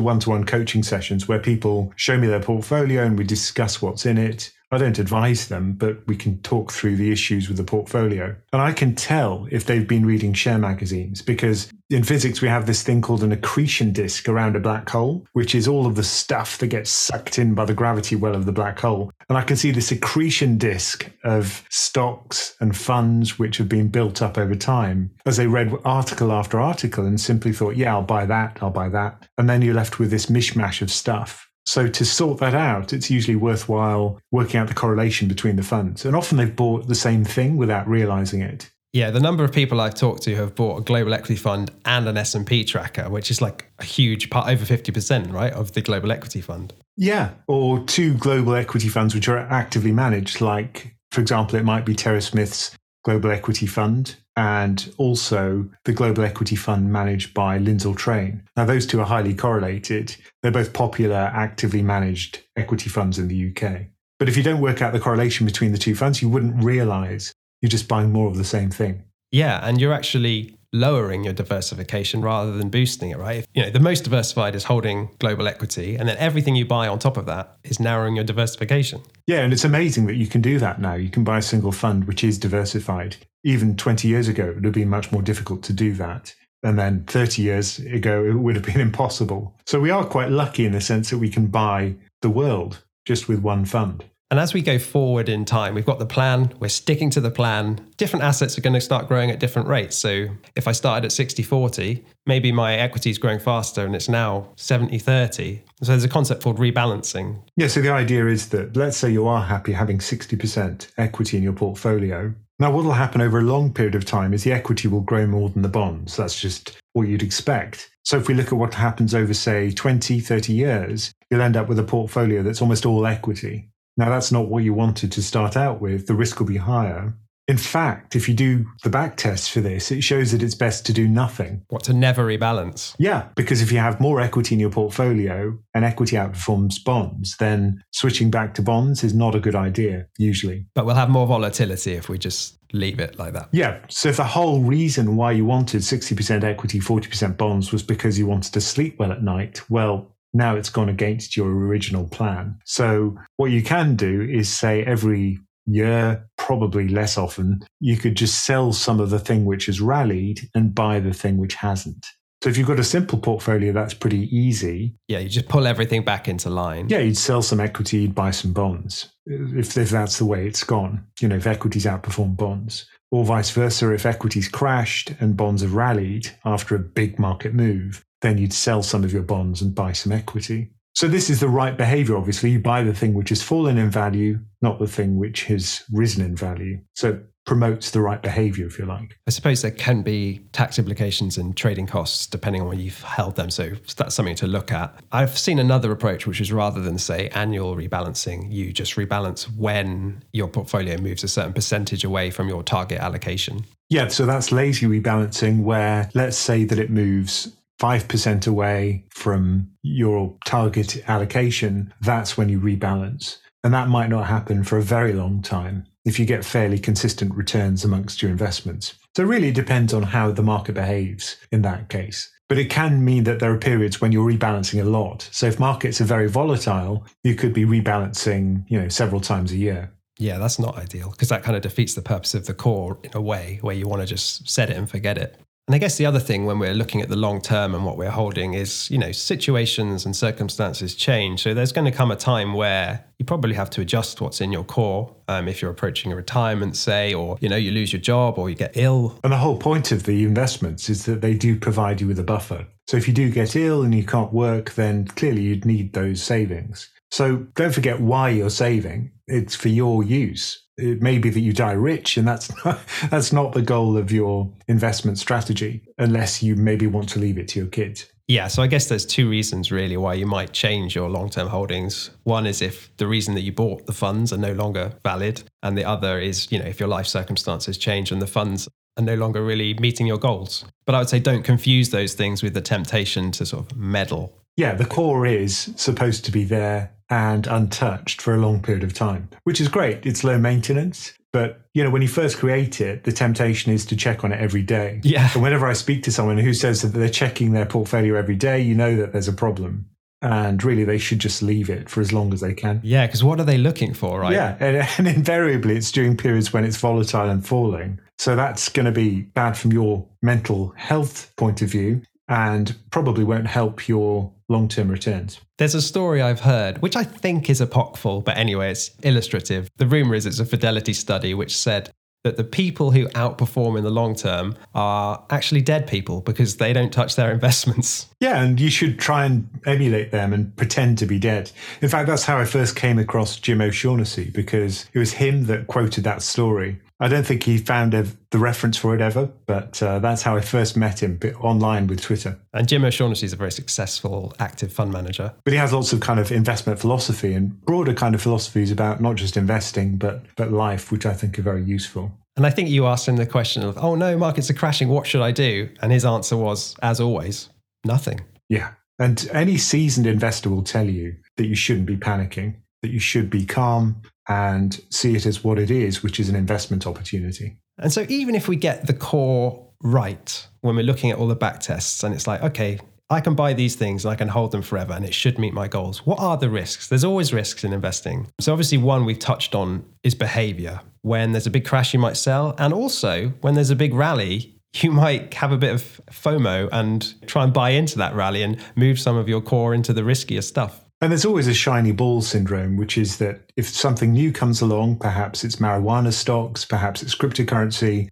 one-to-one 0.00 0.46
coaching 0.46 0.82
sessions 0.82 1.28
where 1.28 1.38
people 1.38 1.92
show 1.96 2.16
me 2.16 2.28
their 2.28 2.40
portfolio 2.40 3.04
and 3.04 3.18
we 3.18 3.24
discuss 3.24 3.82
what's 3.82 4.06
in 4.06 4.16
it 4.16 4.52
I 4.70 4.78
don't 4.78 4.98
advise 4.98 5.48
them, 5.48 5.74
but 5.74 6.06
we 6.06 6.16
can 6.16 6.38
talk 6.42 6.72
through 6.72 6.96
the 6.96 7.12
issues 7.12 7.48
with 7.48 7.56
the 7.56 7.64
portfolio. 7.64 8.34
And 8.52 8.60
I 8.60 8.72
can 8.72 8.94
tell 8.94 9.46
if 9.50 9.64
they've 9.64 9.86
been 9.86 10.04
reading 10.04 10.32
share 10.32 10.58
magazines 10.58 11.22
because 11.22 11.70
in 11.88 12.02
physics, 12.02 12.42
we 12.42 12.48
have 12.48 12.66
this 12.66 12.82
thing 12.82 13.00
called 13.00 13.22
an 13.22 13.30
accretion 13.30 13.92
disk 13.92 14.28
around 14.28 14.56
a 14.56 14.60
black 14.60 14.88
hole, 14.90 15.24
which 15.34 15.54
is 15.54 15.68
all 15.68 15.86
of 15.86 15.94
the 15.94 16.02
stuff 16.02 16.58
that 16.58 16.66
gets 16.66 16.90
sucked 16.90 17.38
in 17.38 17.54
by 17.54 17.64
the 17.64 17.74
gravity 17.74 18.16
well 18.16 18.34
of 18.34 18.44
the 18.44 18.52
black 18.52 18.80
hole. 18.80 19.12
And 19.28 19.38
I 19.38 19.42
can 19.42 19.56
see 19.56 19.70
this 19.70 19.92
accretion 19.92 20.58
disk 20.58 21.08
of 21.22 21.64
stocks 21.70 22.56
and 22.60 22.76
funds 22.76 23.38
which 23.38 23.58
have 23.58 23.68
been 23.68 23.88
built 23.88 24.20
up 24.20 24.36
over 24.36 24.56
time 24.56 25.12
as 25.26 25.36
they 25.36 25.46
read 25.46 25.72
article 25.84 26.32
after 26.32 26.60
article 26.60 27.06
and 27.06 27.20
simply 27.20 27.52
thought, 27.52 27.76
yeah, 27.76 27.94
I'll 27.94 28.02
buy 28.02 28.26
that, 28.26 28.58
I'll 28.60 28.70
buy 28.70 28.88
that. 28.88 29.28
And 29.38 29.48
then 29.48 29.62
you're 29.62 29.74
left 29.74 30.00
with 30.00 30.10
this 30.10 30.26
mishmash 30.26 30.82
of 30.82 30.90
stuff. 30.90 31.48
So 31.66 31.88
to 31.88 32.04
sort 32.04 32.38
that 32.38 32.54
out, 32.54 32.92
it's 32.92 33.10
usually 33.10 33.36
worthwhile 33.36 34.20
working 34.30 34.58
out 34.58 34.68
the 34.68 34.74
correlation 34.74 35.26
between 35.26 35.56
the 35.56 35.62
funds. 35.62 36.04
And 36.04 36.14
often 36.14 36.38
they've 36.38 36.54
bought 36.54 36.86
the 36.86 36.94
same 36.94 37.24
thing 37.24 37.56
without 37.56 37.88
realizing 37.88 38.40
it. 38.40 38.70
Yeah, 38.92 39.10
the 39.10 39.20
number 39.20 39.44
of 39.44 39.52
people 39.52 39.80
I've 39.80 39.94
talked 39.94 40.22
to 40.22 40.34
have 40.36 40.54
bought 40.54 40.78
a 40.78 40.80
global 40.80 41.12
equity 41.12 41.36
fund 41.36 41.70
and 41.84 42.08
an 42.08 42.16
S&P 42.16 42.64
tracker, 42.64 43.10
which 43.10 43.30
is 43.30 43.42
like 43.42 43.66
a 43.78 43.84
huge 43.84 44.30
part, 44.30 44.48
over 44.48 44.64
50%, 44.64 45.32
right, 45.32 45.52
of 45.52 45.72
the 45.72 45.82
global 45.82 46.12
equity 46.12 46.40
fund. 46.40 46.72
Yeah, 46.96 47.32
or 47.46 47.84
two 47.84 48.14
global 48.14 48.54
equity 48.54 48.88
funds 48.88 49.14
which 49.14 49.28
are 49.28 49.36
actively 49.36 49.92
managed, 49.92 50.40
like, 50.40 50.94
for 51.10 51.20
example, 51.20 51.58
it 51.58 51.64
might 51.64 51.84
be 51.84 51.94
Terry 51.94 52.22
Smith's 52.22 52.74
Global 53.04 53.30
Equity 53.30 53.66
Fund 53.66 54.16
and 54.36 54.92
also 54.98 55.68
the 55.84 55.92
Global 55.92 56.24
Equity 56.24 56.56
Fund 56.56 56.92
managed 56.92 57.32
by 57.32 57.58
Lindsell 57.58 57.96
Train. 57.96 58.42
Now, 58.56 58.66
those 58.66 58.86
two 58.86 59.00
are 59.00 59.06
highly 59.06 59.34
correlated. 59.34 60.16
They're 60.42 60.52
both 60.52 60.72
popular, 60.72 61.16
actively 61.16 61.82
managed 61.82 62.40
equity 62.56 62.90
funds 62.90 63.18
in 63.18 63.28
the 63.28 63.50
UK. 63.50 63.86
But 64.18 64.28
if 64.28 64.36
you 64.36 64.42
don't 64.42 64.60
work 64.60 64.82
out 64.82 64.92
the 64.92 65.00
correlation 65.00 65.46
between 65.46 65.72
the 65.72 65.78
two 65.78 65.94
funds, 65.94 66.20
you 66.20 66.28
wouldn't 66.28 66.62
realize 66.62 67.34
you're 67.62 67.70
just 67.70 67.88
buying 67.88 68.12
more 68.12 68.28
of 68.28 68.36
the 68.36 68.44
same 68.44 68.70
thing. 68.70 69.04
Yeah, 69.30 69.60
and 69.66 69.80
you're 69.80 69.92
actually 69.92 70.55
lowering 70.72 71.24
your 71.24 71.32
diversification 71.32 72.22
rather 72.22 72.56
than 72.56 72.68
boosting 72.68 73.10
it, 73.10 73.18
right? 73.18 73.38
If, 73.38 73.46
You 73.54 73.62
know, 73.62 73.70
the 73.70 73.80
most 73.80 74.04
diversified 74.04 74.54
is 74.54 74.64
holding 74.64 75.10
global 75.18 75.48
equity, 75.48 75.96
and 75.96 76.08
then 76.08 76.16
everything 76.18 76.56
you 76.56 76.64
buy 76.64 76.88
on 76.88 76.98
top 76.98 77.16
of 77.16 77.26
that 77.26 77.56
is 77.64 77.80
narrowing 77.80 78.16
your 78.16 78.24
diversification. 78.24 79.02
Yeah, 79.26 79.40
and 79.40 79.52
it's 79.52 79.64
amazing 79.64 80.06
that 80.06 80.16
you 80.16 80.26
can 80.26 80.40
do 80.40 80.58
that 80.58 80.80
now. 80.80 80.94
You 80.94 81.10
can 81.10 81.24
buy 81.24 81.38
a 81.38 81.42
single 81.42 81.72
fund 81.72 82.04
which 82.04 82.22
is 82.24 82.38
diversified. 82.38 83.16
Even 83.44 83.76
20 83.76 84.08
years 84.08 84.28
ago, 84.28 84.48
it 84.48 84.54
would 84.56 84.64
have 84.64 84.74
been 84.74 84.88
much 84.88 85.12
more 85.12 85.22
difficult 85.22 85.62
to 85.64 85.72
do 85.72 85.92
that. 85.94 86.34
And 86.62 86.78
then 86.78 87.04
30 87.04 87.42
years 87.42 87.78
ago, 87.78 88.24
it 88.24 88.34
would 88.34 88.56
have 88.56 88.64
been 88.64 88.80
impossible. 88.90 89.54
So 89.66 89.80
we 89.80 89.90
are 89.90 90.04
quite 90.04 90.30
lucky 90.30 90.64
in 90.64 90.72
the 90.72 90.80
sense 90.80 91.10
that 91.10 91.18
we 91.18 91.30
can 91.30 91.46
buy 91.46 91.94
the 92.22 92.30
world 92.30 92.82
just 93.04 93.28
with 93.28 93.40
one 93.40 93.64
fund. 93.64 94.04
And 94.30 94.40
as 94.40 94.52
we 94.52 94.60
go 94.60 94.78
forward 94.78 95.28
in 95.28 95.44
time, 95.44 95.74
we've 95.74 95.86
got 95.86 96.00
the 96.00 96.06
plan, 96.06 96.52
we're 96.58 96.68
sticking 96.68 97.10
to 97.10 97.20
the 97.20 97.30
plan. 97.30 97.78
Different 97.96 98.24
assets 98.24 98.58
are 98.58 98.60
going 98.60 98.74
to 98.74 98.80
start 98.80 99.06
growing 99.06 99.30
at 99.30 99.38
different 99.38 99.68
rates. 99.68 99.96
So 99.96 100.28
if 100.56 100.66
I 100.66 100.72
started 100.72 101.04
at 101.04 101.12
60 101.12 101.44
40, 101.44 102.04
maybe 102.26 102.50
my 102.50 102.74
equity 102.74 103.10
is 103.10 103.18
growing 103.18 103.38
faster 103.38 103.84
and 103.84 103.94
it's 103.94 104.08
now 104.08 104.50
70 104.56 104.98
30. 104.98 105.62
So 105.82 105.92
there's 105.92 106.02
a 106.02 106.08
concept 106.08 106.42
called 106.42 106.58
rebalancing. 106.58 107.40
Yeah. 107.56 107.68
So 107.68 107.80
the 107.80 107.90
idea 107.90 108.26
is 108.26 108.48
that 108.48 108.76
let's 108.76 108.96
say 108.96 109.10
you 109.10 109.28
are 109.28 109.42
happy 109.42 109.72
having 109.72 109.98
60% 109.98 110.90
equity 110.98 111.36
in 111.36 111.42
your 111.44 111.52
portfolio. 111.52 112.34
Now, 112.58 112.72
what 112.72 112.84
will 112.84 112.92
happen 112.92 113.20
over 113.20 113.38
a 113.38 113.42
long 113.42 113.72
period 113.72 113.94
of 113.94 114.06
time 114.06 114.32
is 114.32 114.42
the 114.42 114.52
equity 114.52 114.88
will 114.88 115.02
grow 115.02 115.26
more 115.26 115.50
than 115.50 115.60
the 115.60 115.68
bonds. 115.68 116.16
That's 116.16 116.40
just 116.40 116.78
what 116.94 117.06
you'd 117.06 117.22
expect. 117.22 117.90
So 118.04 118.16
if 118.16 118.28
we 118.28 118.34
look 118.34 118.46
at 118.46 118.54
what 118.54 118.72
happens 118.72 119.14
over, 119.14 119.34
say, 119.34 119.70
20, 119.70 120.20
30 120.20 120.52
years, 120.54 121.12
you'll 121.30 121.42
end 121.42 121.56
up 121.56 121.68
with 121.68 121.78
a 121.78 121.84
portfolio 121.84 122.42
that's 122.42 122.62
almost 122.62 122.86
all 122.86 123.06
equity. 123.06 123.68
Now, 123.96 124.10
that's 124.10 124.32
not 124.32 124.48
what 124.48 124.62
you 124.62 124.74
wanted 124.74 125.12
to 125.12 125.22
start 125.22 125.56
out 125.56 125.80
with. 125.80 126.06
The 126.06 126.14
risk 126.14 126.38
will 126.38 126.46
be 126.46 126.58
higher. 126.58 127.14
In 127.48 127.56
fact, 127.56 128.16
if 128.16 128.28
you 128.28 128.34
do 128.34 128.66
the 128.82 128.90
back 128.90 129.16
test 129.16 129.52
for 129.52 129.60
this, 129.60 129.92
it 129.92 130.02
shows 130.02 130.32
that 130.32 130.42
it's 130.42 130.56
best 130.56 130.84
to 130.86 130.92
do 130.92 131.06
nothing. 131.06 131.62
What, 131.68 131.84
to 131.84 131.92
never 131.92 132.26
rebalance? 132.26 132.96
Yeah, 132.98 133.28
because 133.36 133.62
if 133.62 133.70
you 133.70 133.78
have 133.78 134.00
more 134.00 134.20
equity 134.20 134.56
in 134.56 134.60
your 134.60 134.70
portfolio 134.70 135.56
and 135.72 135.84
equity 135.84 136.16
outperforms 136.16 136.82
bonds, 136.82 137.36
then 137.36 137.84
switching 137.92 138.32
back 138.32 138.54
to 138.54 138.62
bonds 138.62 139.04
is 139.04 139.14
not 139.14 139.36
a 139.36 139.40
good 139.40 139.54
idea, 139.54 140.08
usually. 140.18 140.66
But 140.74 140.86
we'll 140.86 140.96
have 140.96 141.08
more 141.08 141.26
volatility 141.26 141.92
if 141.92 142.08
we 142.08 142.18
just 142.18 142.58
leave 142.72 142.98
it 142.98 143.16
like 143.16 143.32
that. 143.34 143.48
Yeah. 143.52 143.78
So 143.88 144.08
if 144.08 144.16
the 144.16 144.24
whole 144.24 144.62
reason 144.62 145.14
why 145.14 145.30
you 145.30 145.44
wanted 145.44 145.82
60% 145.82 146.42
equity, 146.42 146.80
40% 146.80 147.36
bonds 147.36 147.70
was 147.70 147.84
because 147.84 148.18
you 148.18 148.26
wanted 148.26 148.54
to 148.54 148.60
sleep 148.60 148.98
well 148.98 149.12
at 149.12 149.22
night, 149.22 149.62
well, 149.70 150.15
now 150.36 150.56
it's 150.56 150.70
gone 150.70 150.88
against 150.88 151.36
your 151.36 151.48
original 151.48 152.08
plan. 152.08 152.58
So 152.64 153.16
what 153.36 153.50
you 153.50 153.62
can 153.62 153.96
do 153.96 154.22
is 154.22 154.48
say 154.48 154.84
every 154.84 155.38
year, 155.66 156.28
probably 156.36 156.88
less 156.88 157.18
often, 157.18 157.64
you 157.80 157.96
could 157.96 158.16
just 158.16 158.44
sell 158.44 158.72
some 158.72 159.00
of 159.00 159.10
the 159.10 159.18
thing 159.18 159.44
which 159.44 159.66
has 159.66 159.80
rallied 159.80 160.48
and 160.54 160.74
buy 160.74 161.00
the 161.00 161.12
thing 161.12 161.38
which 161.38 161.54
hasn't. 161.54 162.06
So 162.42 162.50
if 162.50 162.58
you've 162.58 162.68
got 162.68 162.78
a 162.78 162.84
simple 162.84 163.18
portfolio, 163.18 163.72
that's 163.72 163.94
pretty 163.94 164.28
easy. 164.36 164.94
Yeah, 165.08 165.18
you 165.18 165.28
just 165.28 165.48
pull 165.48 165.66
everything 165.66 166.04
back 166.04 166.28
into 166.28 166.50
line. 166.50 166.88
Yeah, 166.88 166.98
you'd 166.98 167.16
sell 167.16 167.42
some 167.42 167.60
equity, 167.60 167.98
you'd 168.02 168.14
buy 168.14 168.30
some 168.30 168.52
bonds. 168.52 169.08
If, 169.24 169.76
if 169.76 169.90
that's 169.90 170.18
the 170.18 170.26
way 170.26 170.46
it's 170.46 170.62
gone, 170.62 171.04
you 171.20 171.28
know, 171.28 171.36
if 171.36 171.46
equities 171.46 171.86
outperform 171.86 172.36
bonds, 172.36 172.86
or 173.10 173.24
vice 173.24 173.50
versa, 173.50 173.92
if 173.92 174.04
equities 174.04 174.48
crashed 174.48 175.14
and 175.18 175.36
bonds 175.36 175.62
have 175.62 175.74
rallied 175.74 176.28
after 176.44 176.76
a 176.76 176.80
big 176.80 177.18
market 177.18 177.54
move, 177.54 178.04
then 178.26 178.38
you'd 178.38 178.52
sell 178.52 178.82
some 178.82 179.04
of 179.04 179.12
your 179.12 179.22
bonds 179.22 179.62
and 179.62 179.74
buy 179.74 179.92
some 179.92 180.12
equity. 180.12 180.70
So 180.94 181.08
this 181.08 181.28
is 181.28 181.40
the 181.40 181.48
right 181.48 181.76
behavior. 181.76 182.16
Obviously, 182.16 182.50
you 182.50 182.58
buy 182.58 182.82
the 182.82 182.94
thing 182.94 183.14
which 183.14 183.28
has 183.28 183.42
fallen 183.42 183.76
in 183.78 183.90
value, 183.90 184.40
not 184.62 184.78
the 184.78 184.86
thing 184.86 185.18
which 185.18 185.44
has 185.44 185.84
risen 185.92 186.24
in 186.24 186.34
value. 186.34 186.80
So 186.94 187.20
promotes 187.44 187.90
the 187.90 188.00
right 188.00 188.20
behavior, 188.22 188.66
if 188.66 188.78
you 188.78 188.86
like. 188.86 189.16
I 189.26 189.30
suppose 189.30 189.62
there 189.62 189.70
can 189.70 190.02
be 190.02 190.40
tax 190.52 190.78
implications 190.78 191.38
and 191.38 191.56
trading 191.56 191.86
costs 191.86 192.26
depending 192.26 192.62
on 192.62 192.68
where 192.68 192.76
you've 192.76 193.00
held 193.02 193.36
them. 193.36 193.50
So 193.50 193.72
that's 193.96 194.14
something 194.14 194.34
to 194.36 194.46
look 194.46 194.72
at. 194.72 194.98
I've 195.12 195.38
seen 195.38 195.58
another 195.58 195.92
approach, 195.92 196.26
which 196.26 196.40
is 196.40 196.50
rather 196.50 196.80
than 196.80 196.98
say 196.98 197.28
annual 197.28 197.76
rebalancing, 197.76 198.52
you 198.52 198.72
just 198.72 198.96
rebalance 198.96 199.44
when 199.56 200.24
your 200.32 200.48
portfolio 200.48 200.98
moves 200.98 201.22
a 201.22 201.28
certain 201.28 201.52
percentage 201.52 202.04
away 202.04 202.30
from 202.30 202.48
your 202.48 202.64
target 202.64 202.98
allocation. 202.98 203.64
Yeah, 203.88 204.08
so 204.08 204.26
that's 204.26 204.50
lazy 204.50 204.86
rebalancing, 204.86 205.62
where 205.62 206.10
let's 206.14 206.36
say 206.36 206.64
that 206.64 206.78
it 206.80 206.90
moves 206.90 207.55
5% 207.80 208.46
away 208.46 209.04
from 209.10 209.70
your 209.82 210.36
target 210.46 211.08
allocation, 211.08 211.92
that's 212.00 212.36
when 212.36 212.48
you 212.48 212.60
rebalance. 212.60 213.38
And 213.64 213.74
that 213.74 213.88
might 213.88 214.08
not 214.08 214.26
happen 214.26 214.64
for 214.64 214.78
a 214.78 214.82
very 214.82 215.12
long 215.12 215.42
time 215.42 215.86
if 216.04 216.20
you 216.20 216.24
get 216.24 216.44
fairly 216.44 216.78
consistent 216.78 217.34
returns 217.34 217.84
amongst 217.84 218.22
your 218.22 218.30
investments. 218.30 218.94
So 219.16 219.24
it 219.24 219.26
really 219.26 219.50
depends 219.50 219.92
on 219.92 220.04
how 220.04 220.30
the 220.30 220.42
market 220.42 220.74
behaves 220.74 221.36
in 221.50 221.62
that 221.62 221.88
case. 221.88 222.30
But 222.48 222.58
it 222.58 222.70
can 222.70 223.04
mean 223.04 223.24
that 223.24 223.40
there 223.40 223.52
are 223.52 223.58
periods 223.58 224.00
when 224.00 224.12
you're 224.12 224.30
rebalancing 224.30 224.80
a 224.80 224.88
lot. 224.88 225.28
So 225.32 225.46
if 225.46 225.58
markets 225.58 226.00
are 226.00 226.04
very 226.04 226.28
volatile, 226.28 227.04
you 227.24 227.34
could 227.34 227.52
be 227.52 227.64
rebalancing, 227.64 228.64
you 228.68 228.80
know, 228.80 228.88
several 228.88 229.20
times 229.20 229.50
a 229.50 229.56
year. 229.56 229.92
Yeah, 230.18 230.38
that's 230.38 230.58
not 230.58 230.78
ideal 230.78 231.10
because 231.10 231.28
that 231.28 231.42
kind 231.42 231.56
of 231.56 231.62
defeats 231.62 231.94
the 231.94 232.02
purpose 232.02 232.34
of 232.34 232.46
the 232.46 232.54
core 232.54 232.98
in 233.02 233.10
a 233.14 233.20
way 233.20 233.58
where 233.62 233.74
you 233.74 233.88
want 233.88 234.00
to 234.02 234.06
just 234.06 234.48
set 234.48 234.70
it 234.70 234.76
and 234.76 234.88
forget 234.88 235.18
it. 235.18 235.40
And 235.68 235.74
I 235.74 235.78
guess 235.78 235.96
the 235.96 236.06
other 236.06 236.20
thing 236.20 236.44
when 236.46 236.60
we're 236.60 236.74
looking 236.74 237.02
at 237.02 237.08
the 237.08 237.16
long 237.16 237.40
term 237.40 237.74
and 237.74 237.84
what 237.84 237.96
we're 237.96 238.10
holding 238.10 238.54
is, 238.54 238.88
you 238.88 238.98
know, 238.98 239.10
situations 239.10 240.06
and 240.06 240.14
circumstances 240.14 240.94
change. 240.94 241.42
So 241.42 241.54
there's 241.54 241.72
going 241.72 241.86
to 241.86 241.90
come 241.90 242.12
a 242.12 242.16
time 242.16 242.54
where 242.54 243.04
you 243.18 243.24
probably 243.24 243.54
have 243.54 243.68
to 243.70 243.80
adjust 243.80 244.20
what's 244.20 244.40
in 244.40 244.52
your 244.52 244.62
core 244.62 245.12
um, 245.26 245.48
if 245.48 245.60
you're 245.60 245.72
approaching 245.72 246.12
a 246.12 246.16
retirement, 246.16 246.76
say, 246.76 247.14
or, 247.14 247.36
you 247.40 247.48
know, 247.48 247.56
you 247.56 247.72
lose 247.72 247.92
your 247.92 248.00
job 248.00 248.38
or 248.38 248.48
you 248.48 248.54
get 248.54 248.76
ill. 248.76 249.18
And 249.24 249.32
the 249.32 249.38
whole 249.38 249.58
point 249.58 249.90
of 249.90 250.04
the 250.04 250.22
investments 250.22 250.88
is 250.88 251.04
that 251.06 251.20
they 251.20 251.34
do 251.34 251.58
provide 251.58 252.00
you 252.00 252.06
with 252.06 252.20
a 252.20 252.24
buffer. 252.24 252.64
So 252.86 252.96
if 252.96 253.08
you 253.08 253.14
do 253.14 253.28
get 253.32 253.56
ill 253.56 253.82
and 253.82 253.92
you 253.92 254.04
can't 254.04 254.32
work, 254.32 254.74
then 254.74 255.06
clearly 255.08 255.42
you'd 255.42 255.64
need 255.64 255.94
those 255.94 256.22
savings. 256.22 256.90
So 257.10 257.38
don't 257.56 257.74
forget 257.74 258.00
why 258.00 258.30
you're 258.30 258.50
saving. 258.50 259.10
It's 259.28 259.54
for 259.54 259.68
your 259.68 260.04
use. 260.04 260.62
It 260.76 261.00
may 261.00 261.18
be 261.18 261.30
that 261.30 261.40
you 261.40 261.52
die 261.52 261.72
rich 261.72 262.16
and 262.16 262.28
that's 262.28 262.52
not, 262.64 262.80
that's 263.10 263.32
not 263.32 263.52
the 263.52 263.62
goal 263.62 263.96
of 263.96 264.12
your 264.12 264.50
investment 264.68 265.18
strategy 265.18 265.82
unless 265.98 266.42
you 266.42 266.54
maybe 266.54 266.86
want 266.86 267.08
to 267.10 267.18
leave 267.18 267.38
it 267.38 267.48
to 267.48 267.60
your 267.60 267.68
kids. 267.68 268.06
Yeah 268.28 268.48
so 268.48 268.60
i 268.60 268.66
guess 268.66 268.88
there's 268.88 269.06
two 269.06 269.30
reasons 269.30 269.70
really 269.70 269.96
why 269.96 270.14
you 270.14 270.26
might 270.26 270.52
change 270.52 270.96
your 270.96 271.08
long-term 271.08 271.46
holdings. 271.48 272.10
One 272.24 272.44
is 272.46 272.60
if 272.60 272.94
the 272.96 273.06
reason 273.06 273.34
that 273.34 273.42
you 273.42 273.52
bought 273.52 273.86
the 273.86 273.92
funds 273.92 274.32
are 274.32 274.38
no 274.38 274.52
longer 274.52 274.92
valid 275.04 275.44
and 275.62 275.78
the 275.78 275.84
other 275.84 276.18
is 276.18 276.50
you 276.50 276.58
know 276.58 276.64
if 276.64 276.80
your 276.80 276.88
life 276.88 277.06
circumstances 277.06 277.78
change 277.78 278.10
and 278.10 278.20
the 278.20 278.26
funds 278.26 278.68
are 278.98 279.04
no 279.04 279.14
longer 279.14 279.44
really 279.44 279.74
meeting 279.74 280.06
your 280.06 280.18
goals. 280.18 280.64
But 280.86 280.94
i 280.96 280.98
would 280.98 281.08
say 281.08 281.20
don't 281.20 281.44
confuse 281.44 281.90
those 281.90 282.14
things 282.14 282.42
with 282.42 282.54
the 282.54 282.60
temptation 282.60 283.30
to 283.32 283.46
sort 283.46 283.70
of 283.70 283.76
meddle 283.78 284.32
yeah 284.56 284.74
the 284.74 284.86
core 284.86 285.26
is 285.26 285.72
supposed 285.76 286.24
to 286.24 286.32
be 286.32 286.44
there 286.44 286.92
and 287.08 287.46
untouched 287.46 288.20
for 288.20 288.34
a 288.34 288.38
long 288.38 288.60
period 288.60 288.82
of 288.82 288.92
time, 288.92 289.28
which 289.44 289.60
is 289.60 289.68
great. 289.68 290.04
It's 290.04 290.24
low 290.24 290.38
maintenance. 290.38 291.12
But 291.32 291.60
you 291.74 291.84
know, 291.84 291.90
when 291.90 292.02
you 292.02 292.08
first 292.08 292.38
create 292.38 292.80
it, 292.80 293.04
the 293.04 293.12
temptation 293.12 293.72
is 293.72 293.84
to 293.86 293.96
check 293.96 294.24
on 294.24 294.32
it 294.32 294.40
every 294.40 294.62
day. 294.62 295.00
Yeah. 295.04 295.28
And 295.34 295.42
whenever 295.42 295.66
I 295.66 295.74
speak 295.74 296.02
to 296.04 296.12
someone 296.12 296.38
who 296.38 296.54
says 296.54 296.82
that 296.82 296.88
they're 296.88 297.08
checking 297.08 297.52
their 297.52 297.66
portfolio 297.66 298.14
every 298.14 298.36
day, 298.36 298.60
you 298.60 298.74
know 298.74 298.96
that 298.96 299.12
there's 299.12 299.28
a 299.28 299.32
problem. 299.32 299.86
And 300.22 300.64
really, 300.64 300.84
they 300.84 300.96
should 300.96 301.18
just 301.18 301.42
leave 301.42 301.68
it 301.68 301.90
for 301.90 302.00
as 302.00 302.12
long 302.12 302.32
as 302.32 302.40
they 302.40 302.54
can. 302.54 302.80
Yeah, 302.82 303.06
because 303.06 303.22
what 303.22 303.38
are 303.38 303.44
they 303.44 303.58
looking 303.58 303.92
for, 303.92 304.20
right? 304.20 304.32
Yeah, 304.32 304.56
and, 304.58 304.88
and 304.98 305.16
invariably, 305.16 305.76
it's 305.76 305.92
during 305.92 306.16
periods 306.16 306.52
when 306.52 306.64
it's 306.64 306.78
volatile 306.78 307.28
and 307.28 307.46
falling. 307.46 308.00
So 308.18 308.34
that's 308.34 308.70
going 308.70 308.86
to 308.86 308.92
be 308.92 309.20
bad 309.20 309.58
from 309.58 309.72
your 309.72 310.08
mental 310.22 310.72
health 310.76 311.32
point 311.36 311.60
of 311.60 311.68
view 311.68 312.00
and 312.28 312.74
probably 312.90 313.24
won't 313.24 313.46
help 313.46 313.86
your 313.88 314.32
long 314.48 314.68
term 314.68 314.88
returns. 314.88 315.40
There's 315.58 315.74
a 315.74 315.82
story 315.82 316.22
I've 316.22 316.40
heard, 316.40 316.82
which 316.82 316.96
I 316.96 317.04
think 317.04 317.50
is 317.50 317.60
apocryphal, 317.60 318.20
but 318.20 318.36
anyway, 318.36 318.70
it's 318.70 318.90
illustrative. 319.02 319.68
The 319.76 319.86
rumor 319.86 320.14
is 320.14 320.26
it's 320.26 320.40
a 320.40 320.44
fidelity 320.44 320.92
study 320.92 321.34
which 321.34 321.56
said 321.56 321.90
that 322.26 322.36
the 322.36 322.44
people 322.44 322.90
who 322.90 323.06
outperform 323.10 323.78
in 323.78 323.84
the 323.84 323.90
long 323.90 324.14
term 324.14 324.56
are 324.74 325.24
actually 325.30 325.60
dead 325.60 325.86
people 325.86 326.20
because 326.22 326.56
they 326.56 326.72
don't 326.72 326.92
touch 326.92 327.14
their 327.14 327.30
investments. 327.38 328.08
Yeah, 328.20 328.42
and 328.42 328.58
you 328.58 328.70
should 328.70 328.98
try 328.98 329.26
and 329.26 329.48
emulate 329.66 330.10
them 330.10 330.32
and 330.32 330.56
pretend 330.56 330.98
to 330.98 331.06
be 331.06 331.18
dead. 331.18 331.50
In 331.82 331.88
fact, 331.88 332.08
that's 332.08 332.24
how 332.24 332.38
I 332.38 332.46
first 332.46 332.74
came 332.74 332.98
across 332.98 333.36
Jim 333.36 333.60
O'Shaughnessy 333.60 334.30
because 334.30 334.86
it 334.94 334.98
was 334.98 335.12
him 335.12 335.44
that 335.46 335.66
quoted 335.66 336.04
that 336.04 336.22
story. 336.22 336.80
I 336.98 337.08
don't 337.08 337.26
think 337.26 337.42
he 337.42 337.58
found 337.58 337.92
a, 337.92 338.06
the 338.30 338.38
reference 338.38 338.78
for 338.78 338.94
it 338.94 339.02
ever, 339.02 339.28
but 339.44 339.82
uh, 339.82 339.98
that's 339.98 340.22
how 340.22 340.34
I 340.34 340.40
first 340.40 340.78
met 340.78 341.02
him 341.02 341.20
online 341.40 341.88
with 341.88 342.00
Twitter. 342.00 342.38
And 342.54 342.66
Jim 342.66 342.86
O'Shaughnessy 342.86 343.26
is 343.26 343.34
a 343.34 343.36
very 343.36 343.52
successful 343.52 344.34
active 344.38 344.72
fund 344.72 344.92
manager. 344.92 345.34
But 345.44 345.52
he 345.52 345.58
has 345.58 345.74
lots 345.74 345.92
of 345.92 346.00
kind 346.00 346.18
of 346.18 346.32
investment 346.32 346.78
philosophy 346.78 347.34
and 347.34 347.60
broader 347.66 347.92
kind 347.92 348.14
of 348.14 348.22
philosophies 348.22 348.72
about 348.72 349.02
not 349.02 349.16
just 349.16 349.36
investing, 349.36 349.98
but, 349.98 350.22
but 350.36 350.50
life, 350.52 350.90
which 350.90 351.04
I 351.04 351.12
think 351.12 351.38
are 351.38 351.42
very 351.42 351.62
useful. 351.62 352.12
And 352.36 352.46
I 352.46 352.50
think 352.50 352.70
you 352.70 352.86
asked 352.86 353.08
him 353.08 353.16
the 353.16 353.26
question 353.26 353.62
of, 353.62 353.76
oh 353.76 353.94
no, 353.94 354.16
markets 354.16 354.48
are 354.48 354.54
crashing. 354.54 354.88
What 354.88 355.06
should 355.06 355.22
I 355.22 355.32
do? 355.32 355.68
And 355.82 355.92
his 355.92 356.06
answer 356.06 356.36
was, 356.36 356.76
as 356.82 356.98
always, 356.98 357.50
nothing. 357.86 358.20
Yeah. 358.48 358.72
And 358.98 359.28
any 359.32 359.58
seasoned 359.58 360.06
investor 360.06 360.48
will 360.48 360.62
tell 360.62 360.88
you 360.88 361.16
that 361.36 361.46
you 361.46 361.54
shouldn't 361.54 361.86
be 361.86 361.96
panicking, 361.96 362.56
that 362.82 362.90
you 362.90 363.00
should 363.00 363.28
be 363.28 363.44
calm, 363.44 364.02
and 364.28 364.80
see 364.90 365.14
it 365.14 365.26
as 365.26 365.44
what 365.44 365.58
it 365.58 365.70
is, 365.70 366.02
which 366.02 366.18
is 366.18 366.28
an 366.28 366.36
investment 366.36 366.86
opportunity. 366.86 367.56
And 367.78 367.92
so, 367.92 368.06
even 368.08 368.34
if 368.34 368.48
we 368.48 368.56
get 368.56 368.86
the 368.86 368.94
core 368.94 369.66
right 369.82 370.46
when 370.62 370.76
we're 370.76 370.82
looking 370.82 371.10
at 371.10 371.18
all 371.18 371.26
the 371.26 371.36
back 371.36 371.60
tests, 371.60 372.02
and 372.02 372.14
it's 372.14 372.26
like, 372.26 372.42
okay, 372.42 372.78
I 373.10 373.20
can 373.20 373.34
buy 373.34 373.52
these 373.52 373.76
things 373.76 374.04
and 374.04 374.12
I 374.12 374.16
can 374.16 374.28
hold 374.28 374.50
them 374.50 374.62
forever 374.62 374.92
and 374.92 375.04
it 375.04 375.14
should 375.14 375.38
meet 375.38 375.52
my 375.54 375.68
goals. 375.68 376.04
What 376.04 376.18
are 376.18 376.36
the 376.36 376.50
risks? 376.50 376.88
There's 376.88 377.04
always 377.04 377.32
risks 377.32 377.62
in 377.62 377.72
investing. 377.72 378.28
So, 378.40 378.52
obviously, 378.52 378.78
one 378.78 379.04
we've 379.04 379.18
touched 379.18 379.54
on 379.54 379.84
is 380.02 380.14
behavior. 380.14 380.80
When 381.02 381.32
there's 381.32 381.46
a 381.46 381.50
big 381.50 381.66
crash, 381.66 381.92
you 381.92 382.00
might 382.00 382.16
sell. 382.16 382.54
And 382.58 382.72
also, 382.72 383.28
when 383.42 383.54
there's 383.54 383.70
a 383.70 383.76
big 383.76 383.94
rally, 383.94 384.55
you 384.82 384.90
might 384.92 385.34
have 385.34 385.52
a 385.52 385.56
bit 385.56 385.74
of 385.74 386.00
FOMO 386.10 386.68
and 386.72 387.14
try 387.26 387.44
and 387.44 387.52
buy 387.52 387.70
into 387.70 387.98
that 387.98 388.14
rally 388.14 388.42
and 388.42 388.58
move 388.74 388.98
some 388.98 389.16
of 389.16 389.28
your 389.28 389.40
core 389.40 389.74
into 389.74 389.92
the 389.92 390.02
riskier 390.02 390.42
stuff. 390.42 390.82
And 391.00 391.12
there's 391.12 391.26
always 391.26 391.46
a 391.46 391.54
shiny 391.54 391.92
ball 391.92 392.22
syndrome, 392.22 392.76
which 392.76 392.96
is 392.96 393.18
that 393.18 393.50
if 393.56 393.68
something 393.68 394.12
new 394.12 394.32
comes 394.32 394.62
along, 394.62 394.96
perhaps 394.96 395.44
it's 395.44 395.56
marijuana 395.56 396.12
stocks, 396.12 396.64
perhaps 396.64 397.02
it's 397.02 397.14
cryptocurrency, 397.14 398.08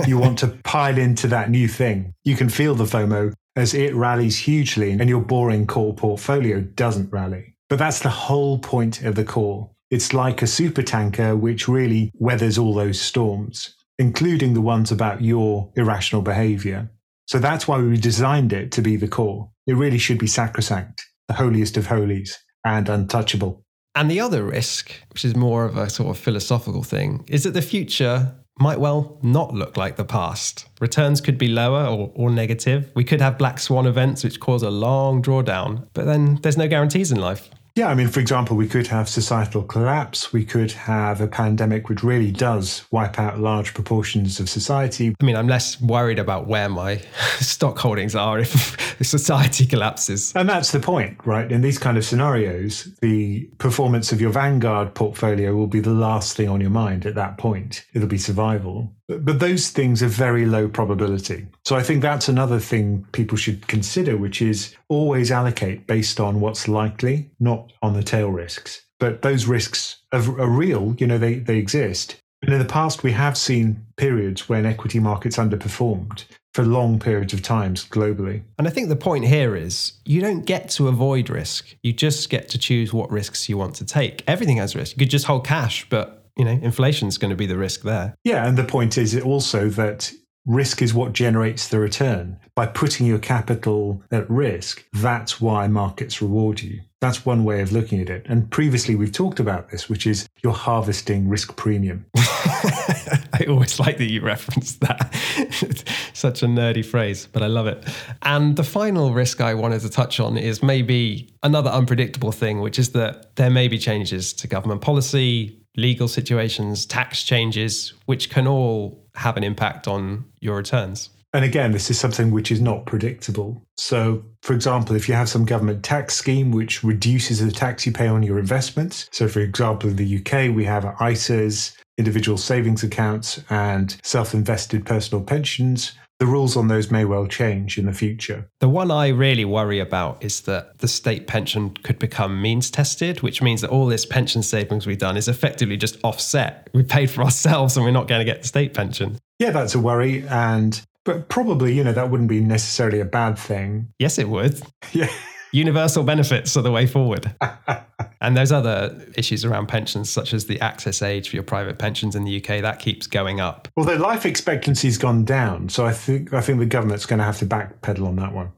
you 0.06 0.16
want 0.16 0.38
to 0.38 0.48
pile 0.62 0.96
into 0.96 1.26
that 1.28 1.50
new 1.50 1.66
thing. 1.66 2.14
You 2.22 2.36
can 2.36 2.48
feel 2.48 2.76
the 2.76 2.84
FOMO 2.84 3.34
as 3.56 3.74
it 3.74 3.94
rallies 3.94 4.38
hugely 4.38 4.92
and 4.92 5.08
your 5.08 5.20
boring 5.20 5.66
core 5.66 5.94
portfolio 5.94 6.60
doesn't 6.60 7.12
rally. 7.12 7.54
But 7.68 7.78
that's 7.78 8.00
the 8.00 8.10
whole 8.10 8.58
point 8.58 9.02
of 9.02 9.16
the 9.16 9.24
core. 9.24 9.70
It's 9.90 10.12
like 10.12 10.42
a 10.42 10.46
super 10.46 10.82
tanker 10.82 11.36
which 11.36 11.68
really 11.68 12.10
weathers 12.14 12.58
all 12.58 12.74
those 12.74 13.00
storms, 13.00 13.74
including 13.98 14.54
the 14.54 14.60
ones 14.60 14.90
about 14.90 15.22
your 15.22 15.70
irrational 15.76 16.22
behavior. 16.22 16.90
So 17.26 17.38
that's 17.38 17.66
why 17.66 17.78
we 17.78 17.96
designed 17.96 18.52
it 18.52 18.72
to 18.72 18.82
be 18.82 18.96
the 18.96 19.08
core. 19.08 19.50
It 19.66 19.74
really 19.74 19.98
should 19.98 20.18
be 20.18 20.26
sacrosanct 20.26 21.04
the 21.28 21.34
holiest 21.34 21.76
of 21.76 21.86
holies 21.86 22.38
and 22.64 22.88
untouchable. 22.88 23.64
And 23.94 24.10
the 24.10 24.20
other 24.20 24.44
risk, 24.44 24.92
which 25.10 25.24
is 25.24 25.36
more 25.36 25.64
of 25.64 25.76
a 25.76 25.88
sort 25.88 26.10
of 26.10 26.18
philosophical 26.18 26.82
thing, 26.82 27.24
is 27.28 27.44
that 27.44 27.54
the 27.54 27.62
future 27.62 28.34
might 28.58 28.78
well 28.78 29.18
not 29.22 29.54
look 29.54 29.76
like 29.76 29.96
the 29.96 30.04
past. 30.04 30.66
Returns 30.80 31.20
could 31.20 31.38
be 31.38 31.48
lower 31.48 31.86
or, 31.86 32.12
or 32.14 32.30
negative. 32.30 32.90
We 32.94 33.04
could 33.04 33.20
have 33.20 33.38
black 33.38 33.58
swan 33.58 33.86
events 33.86 34.22
which 34.22 34.40
cause 34.40 34.62
a 34.62 34.70
long 34.70 35.22
drawdown, 35.22 35.88
but 35.92 36.06
then 36.06 36.36
there's 36.42 36.56
no 36.56 36.68
guarantees 36.68 37.10
in 37.10 37.20
life. 37.20 37.50
Yeah, 37.76 37.88
I 37.88 37.94
mean, 37.96 38.06
for 38.06 38.20
example, 38.20 38.56
we 38.56 38.68
could 38.68 38.86
have 38.86 39.08
societal 39.08 39.64
collapse. 39.64 40.32
We 40.32 40.44
could 40.44 40.70
have 40.70 41.20
a 41.20 41.26
pandemic 41.26 41.88
which 41.88 42.04
really 42.04 42.30
does 42.30 42.84
wipe 42.92 43.18
out 43.18 43.40
large 43.40 43.74
proportions 43.74 44.38
of 44.38 44.48
society. 44.48 45.12
I 45.20 45.24
mean, 45.24 45.34
I'm 45.34 45.48
less 45.48 45.80
worried 45.80 46.20
about 46.20 46.46
where 46.46 46.68
my 46.68 46.98
stock 47.40 47.76
holdings 47.78 48.14
are 48.14 48.38
if 48.38 48.96
society 49.02 49.66
collapses. 49.66 50.32
And 50.36 50.48
that's 50.48 50.70
the 50.70 50.78
point, 50.78 51.18
right? 51.26 51.50
In 51.50 51.62
these 51.62 51.80
kind 51.80 51.98
of 51.98 52.04
scenarios, 52.04 52.88
the 53.00 53.50
performance 53.58 54.12
of 54.12 54.20
your 54.20 54.30
Vanguard 54.30 54.94
portfolio 54.94 55.56
will 55.56 55.66
be 55.66 55.80
the 55.80 55.90
last 55.90 56.36
thing 56.36 56.48
on 56.48 56.60
your 56.60 56.70
mind 56.70 57.06
at 57.06 57.16
that 57.16 57.38
point. 57.38 57.84
It'll 57.92 58.06
be 58.06 58.18
survival. 58.18 58.92
But 59.06 59.38
those 59.38 59.68
things 59.68 60.02
are 60.02 60.08
very 60.08 60.46
low 60.46 60.68
probability. 60.68 61.46
So 61.64 61.76
I 61.76 61.82
think 61.82 62.00
that's 62.00 62.28
another 62.28 62.58
thing 62.58 63.06
people 63.12 63.36
should 63.36 63.66
consider, 63.66 64.16
which 64.16 64.40
is 64.40 64.74
always 64.88 65.30
allocate 65.30 65.86
based 65.86 66.20
on 66.20 66.40
what's 66.40 66.68
likely, 66.68 67.30
not 67.38 67.63
on 67.82 67.94
the 67.94 68.02
tail 68.02 68.30
risks. 68.30 68.82
But 69.00 69.22
those 69.22 69.46
risks 69.46 69.98
are, 70.12 70.40
are 70.40 70.48
real, 70.48 70.94
you 70.98 71.06
know, 71.06 71.18
they, 71.18 71.34
they 71.34 71.58
exist. 71.58 72.16
And 72.42 72.52
in 72.52 72.58
the 72.58 72.64
past, 72.64 73.02
we 73.02 73.12
have 73.12 73.38
seen 73.38 73.86
periods 73.96 74.48
when 74.48 74.66
equity 74.66 74.98
markets 74.98 75.36
underperformed 75.36 76.24
for 76.52 76.64
long 76.64 77.00
periods 77.00 77.32
of 77.32 77.42
times 77.42 77.84
globally. 77.84 78.42
And 78.58 78.68
I 78.68 78.70
think 78.70 78.88
the 78.88 78.96
point 78.96 79.24
here 79.24 79.56
is 79.56 79.94
you 80.04 80.20
don't 80.20 80.46
get 80.46 80.68
to 80.70 80.88
avoid 80.88 81.28
risk. 81.28 81.74
You 81.82 81.92
just 81.92 82.30
get 82.30 82.48
to 82.50 82.58
choose 82.58 82.92
what 82.92 83.10
risks 83.10 83.48
you 83.48 83.56
want 83.56 83.74
to 83.76 83.84
take. 83.84 84.22
Everything 84.28 84.58
has 84.58 84.76
risk. 84.76 84.94
You 84.94 85.00
could 85.00 85.10
just 85.10 85.26
hold 85.26 85.44
cash, 85.44 85.88
but 85.88 86.24
you 86.36 86.44
know, 86.44 86.52
inflation 86.52 87.08
is 87.08 87.18
going 87.18 87.30
to 87.30 87.36
be 87.36 87.46
the 87.46 87.56
risk 87.56 87.82
there. 87.82 88.14
Yeah, 88.24 88.46
and 88.46 88.58
the 88.58 88.64
point 88.64 88.98
is 88.98 89.18
also 89.20 89.68
that 89.70 90.12
risk 90.46 90.82
is 90.82 90.92
what 90.92 91.12
generates 91.12 91.68
the 91.68 91.78
return. 91.78 92.38
By 92.54 92.66
putting 92.66 93.06
your 93.06 93.18
capital 93.18 94.02
at 94.10 94.28
risk, 94.30 94.84
that's 94.92 95.40
why 95.40 95.68
markets 95.68 96.20
reward 96.20 96.62
you. 96.62 96.80
That's 97.00 97.26
one 97.26 97.44
way 97.44 97.60
of 97.60 97.72
looking 97.72 98.00
at 98.00 98.08
it. 98.08 98.24
And 98.28 98.50
previously 98.50 98.94
we've 98.94 99.12
talked 99.12 99.38
about 99.38 99.70
this, 99.70 99.88
which 99.88 100.06
is 100.06 100.26
you're 100.42 100.52
harvesting 100.52 101.28
risk 101.28 101.56
premium. 101.56 102.06
I 102.16 103.46
always 103.48 103.78
like 103.78 103.98
that 103.98 104.10
you 104.10 104.22
reference 104.22 104.76
that. 104.76 105.14
Such 106.14 106.42
a 106.42 106.46
nerdy 106.46 106.84
phrase, 106.84 107.28
but 107.30 107.42
I 107.42 107.46
love 107.46 107.66
it. 107.66 107.84
And 108.22 108.56
the 108.56 108.64
final 108.64 109.12
risk 109.12 109.40
I 109.40 109.54
wanted 109.54 109.80
to 109.80 109.90
touch 109.90 110.20
on 110.20 110.38
is 110.38 110.62
maybe 110.62 111.34
another 111.42 111.70
unpredictable 111.70 112.32
thing, 112.32 112.60
which 112.60 112.78
is 112.78 112.92
that 112.92 113.36
there 113.36 113.50
may 113.50 113.68
be 113.68 113.78
changes 113.78 114.32
to 114.34 114.46
government 114.46 114.80
policy, 114.80 115.63
legal 115.76 116.08
situations, 116.08 116.86
tax 116.86 117.22
changes, 117.22 117.94
which 118.06 118.30
can 118.30 118.46
all 118.46 119.04
have 119.14 119.36
an 119.36 119.44
impact 119.44 119.88
on 119.88 120.24
your 120.40 120.56
returns. 120.56 121.10
And 121.32 121.44
again, 121.44 121.72
this 121.72 121.90
is 121.90 121.98
something 121.98 122.30
which 122.30 122.52
is 122.52 122.60
not 122.60 122.86
predictable. 122.86 123.60
So, 123.76 124.24
for 124.42 124.52
example, 124.52 124.94
if 124.94 125.08
you 125.08 125.16
have 125.16 125.28
some 125.28 125.44
government 125.44 125.82
tax 125.82 126.14
scheme 126.14 126.52
which 126.52 126.84
reduces 126.84 127.44
the 127.44 127.50
tax 127.50 127.84
you 127.84 127.92
pay 127.92 128.06
on 128.06 128.22
your 128.22 128.38
investments, 128.38 129.08
so 129.10 129.26
for 129.26 129.40
example, 129.40 129.90
in 129.90 129.96
the 129.96 130.18
UK, 130.18 130.54
we 130.54 130.64
have 130.64 130.84
ISAs, 130.84 131.76
individual 131.98 132.38
savings 132.38 132.84
accounts, 132.84 133.42
and 133.50 133.96
self 134.04 134.32
invested 134.32 134.86
personal 134.86 135.24
pensions 135.24 135.94
the 136.18 136.26
rules 136.26 136.56
on 136.56 136.68
those 136.68 136.90
may 136.90 137.04
well 137.04 137.26
change 137.26 137.76
in 137.76 137.86
the 137.86 137.92
future. 137.92 138.48
The 138.60 138.68
one 138.68 138.90
I 138.90 139.08
really 139.08 139.44
worry 139.44 139.80
about 139.80 140.22
is 140.22 140.42
that 140.42 140.78
the 140.78 140.88
state 140.88 141.26
pension 141.26 141.70
could 141.70 141.98
become 141.98 142.40
means 142.40 142.70
tested, 142.70 143.20
which 143.20 143.42
means 143.42 143.60
that 143.62 143.70
all 143.70 143.86
this 143.86 144.06
pension 144.06 144.42
savings 144.42 144.86
we've 144.86 144.98
done 144.98 145.16
is 145.16 145.28
effectively 145.28 145.76
just 145.76 145.98
offset. 146.04 146.68
We 146.72 146.82
paid 146.82 147.10
for 147.10 147.22
ourselves 147.22 147.76
and 147.76 147.84
we're 147.84 147.92
not 147.92 148.08
going 148.08 148.20
to 148.20 148.24
get 148.24 148.42
the 148.42 148.48
state 148.48 148.74
pension. 148.74 149.18
Yeah, 149.38 149.50
that's 149.50 149.74
a 149.74 149.80
worry. 149.80 150.26
And 150.28 150.80
but 151.04 151.28
probably, 151.28 151.74
you 151.74 151.84
know, 151.84 151.92
that 151.92 152.10
wouldn't 152.10 152.30
be 152.30 152.40
necessarily 152.40 153.00
a 153.00 153.04
bad 153.04 153.38
thing. 153.38 153.92
Yes, 153.98 154.18
it 154.18 154.28
would. 154.28 154.60
Yeah. 154.92 155.10
Universal 155.54 156.02
benefits 156.02 156.56
are 156.56 156.62
the 156.62 156.72
way 156.72 156.84
forward. 156.84 157.32
and 158.20 158.36
there's 158.36 158.50
other 158.50 159.06
issues 159.16 159.44
around 159.44 159.68
pensions, 159.68 160.10
such 160.10 160.34
as 160.34 160.46
the 160.46 160.60
access 160.60 161.00
age 161.00 161.28
for 161.28 161.36
your 161.36 161.44
private 161.44 161.78
pensions 161.78 162.16
in 162.16 162.24
the 162.24 162.38
UK. 162.38 162.60
That 162.60 162.80
keeps 162.80 163.06
going 163.06 163.38
up. 163.38 163.68
Although 163.76 163.94
life 163.94 164.26
expectancy's 164.26 164.98
gone 164.98 165.24
down, 165.24 165.68
so 165.68 165.86
I 165.86 165.92
think 165.92 166.32
I 166.32 166.40
think 166.40 166.58
the 166.58 166.66
government's 166.66 167.06
going 167.06 167.20
to 167.20 167.24
have 167.24 167.38
to 167.38 167.46
backpedal 167.46 168.04
on 168.04 168.16
that 168.16 168.32
one. 168.32 168.50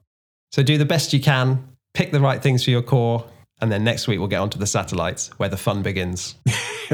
So 0.53 0.63
do 0.63 0.79
the 0.79 0.87
best 0.87 1.13
you 1.13 1.21
can, 1.21 1.69
pick 1.93 2.13
the 2.13 2.21
right 2.21 2.43
things 2.43 2.65
for 2.65 2.71
your 2.71 2.81
core, 2.81 3.27
and 3.61 3.71
then 3.71 3.85
next 3.85 4.09
week 4.09 4.19
we'll 4.19 4.29
get 4.29 4.41
onto 4.41 4.59
the 4.59 4.67
satellites 4.67 5.29
where 5.37 5.51
the 5.51 5.59
fun 5.59 5.83
begins. 5.83 6.37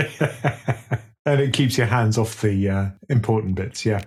and 1.24 1.40
it 1.40 1.53
keeps 1.53 1.78
your 1.78 1.86
hands 1.86 2.18
off 2.18 2.40
the 2.40 2.68
uh, 2.68 2.86
important 3.09 3.55
bits, 3.55 3.86
yeah. 3.86 4.03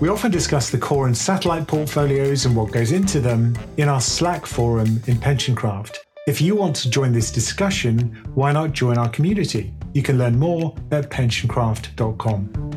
We 0.00 0.08
often 0.08 0.30
discuss 0.30 0.70
the 0.70 0.78
core 0.78 1.08
and 1.08 1.16
satellite 1.16 1.66
portfolios 1.66 2.46
and 2.46 2.54
what 2.54 2.70
goes 2.70 2.92
into 2.92 3.18
them 3.18 3.58
in 3.78 3.88
our 3.88 4.00
Slack 4.00 4.46
forum 4.46 5.02
in 5.08 5.16
PensionCraft. 5.16 5.96
If 6.28 6.40
you 6.40 6.54
want 6.54 6.76
to 6.76 6.90
join 6.90 7.10
this 7.10 7.32
discussion, 7.32 8.16
why 8.34 8.52
not 8.52 8.70
join 8.72 8.96
our 8.96 9.08
community? 9.08 9.74
You 9.94 10.02
can 10.04 10.16
learn 10.16 10.38
more 10.38 10.72
at 10.92 11.10
pensioncraft.com. 11.10 12.68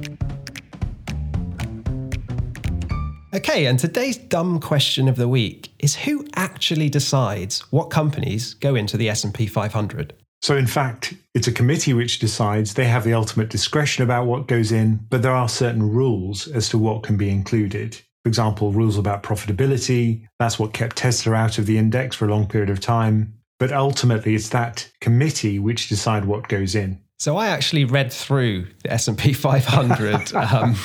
Okay, 3.35 3.67
and 3.67 3.77
today's 3.77 4.17
dumb 4.17 4.59
question 4.59 5.07
of 5.07 5.15
the 5.15 5.27
week 5.27 5.71
is 5.77 5.95
who 5.95 6.25
actually 6.35 6.89
decides 6.89 7.59
what 7.71 7.91
companies 7.91 8.55
go 8.55 8.73
into 8.73 8.97
the 8.97 9.09
S&P 9.09 9.45
500? 9.45 10.13
So, 10.41 10.57
in 10.57 10.65
fact, 10.65 11.13
it's 11.33 11.47
a 11.47 11.51
committee 11.51 11.93
which 11.93 12.19
decides 12.19 12.73
they 12.73 12.85
have 12.85 13.03
the 13.03 13.13
ultimate 13.13 13.49
discretion 13.49 14.03
about 14.03 14.25
what 14.25 14.47
goes 14.47 14.71
in, 14.71 14.99
but 15.09 15.21
there 15.21 15.31
are 15.31 15.47
certain 15.47 15.89
rules 15.89 16.47
as 16.47 16.67
to 16.69 16.77
what 16.77 17.03
can 17.03 17.15
be 17.15 17.29
included. 17.29 17.95
For 18.23 18.29
example, 18.29 18.71
rules 18.71 18.97
about 18.97 19.23
profitability. 19.23 20.27
That's 20.39 20.59
what 20.59 20.73
kept 20.73 20.97
Tesla 20.97 21.33
out 21.33 21.57
of 21.57 21.65
the 21.65 21.77
index 21.77 22.15
for 22.15 22.25
a 22.25 22.31
long 22.31 22.47
period 22.47 22.69
of 22.69 22.81
time. 22.81 23.33
But 23.59 23.71
ultimately, 23.71 24.35
it's 24.35 24.49
that 24.49 24.91
committee 24.99 25.57
which 25.57 25.87
decide 25.87 26.25
what 26.25 26.47
goes 26.47 26.75
in. 26.75 27.01
So 27.21 27.37
I 27.37 27.49
actually 27.49 27.85
read 27.85 28.11
through 28.11 28.65
the 28.81 28.93
S&P 28.93 29.33
500, 29.33 30.33
um, 30.33 30.75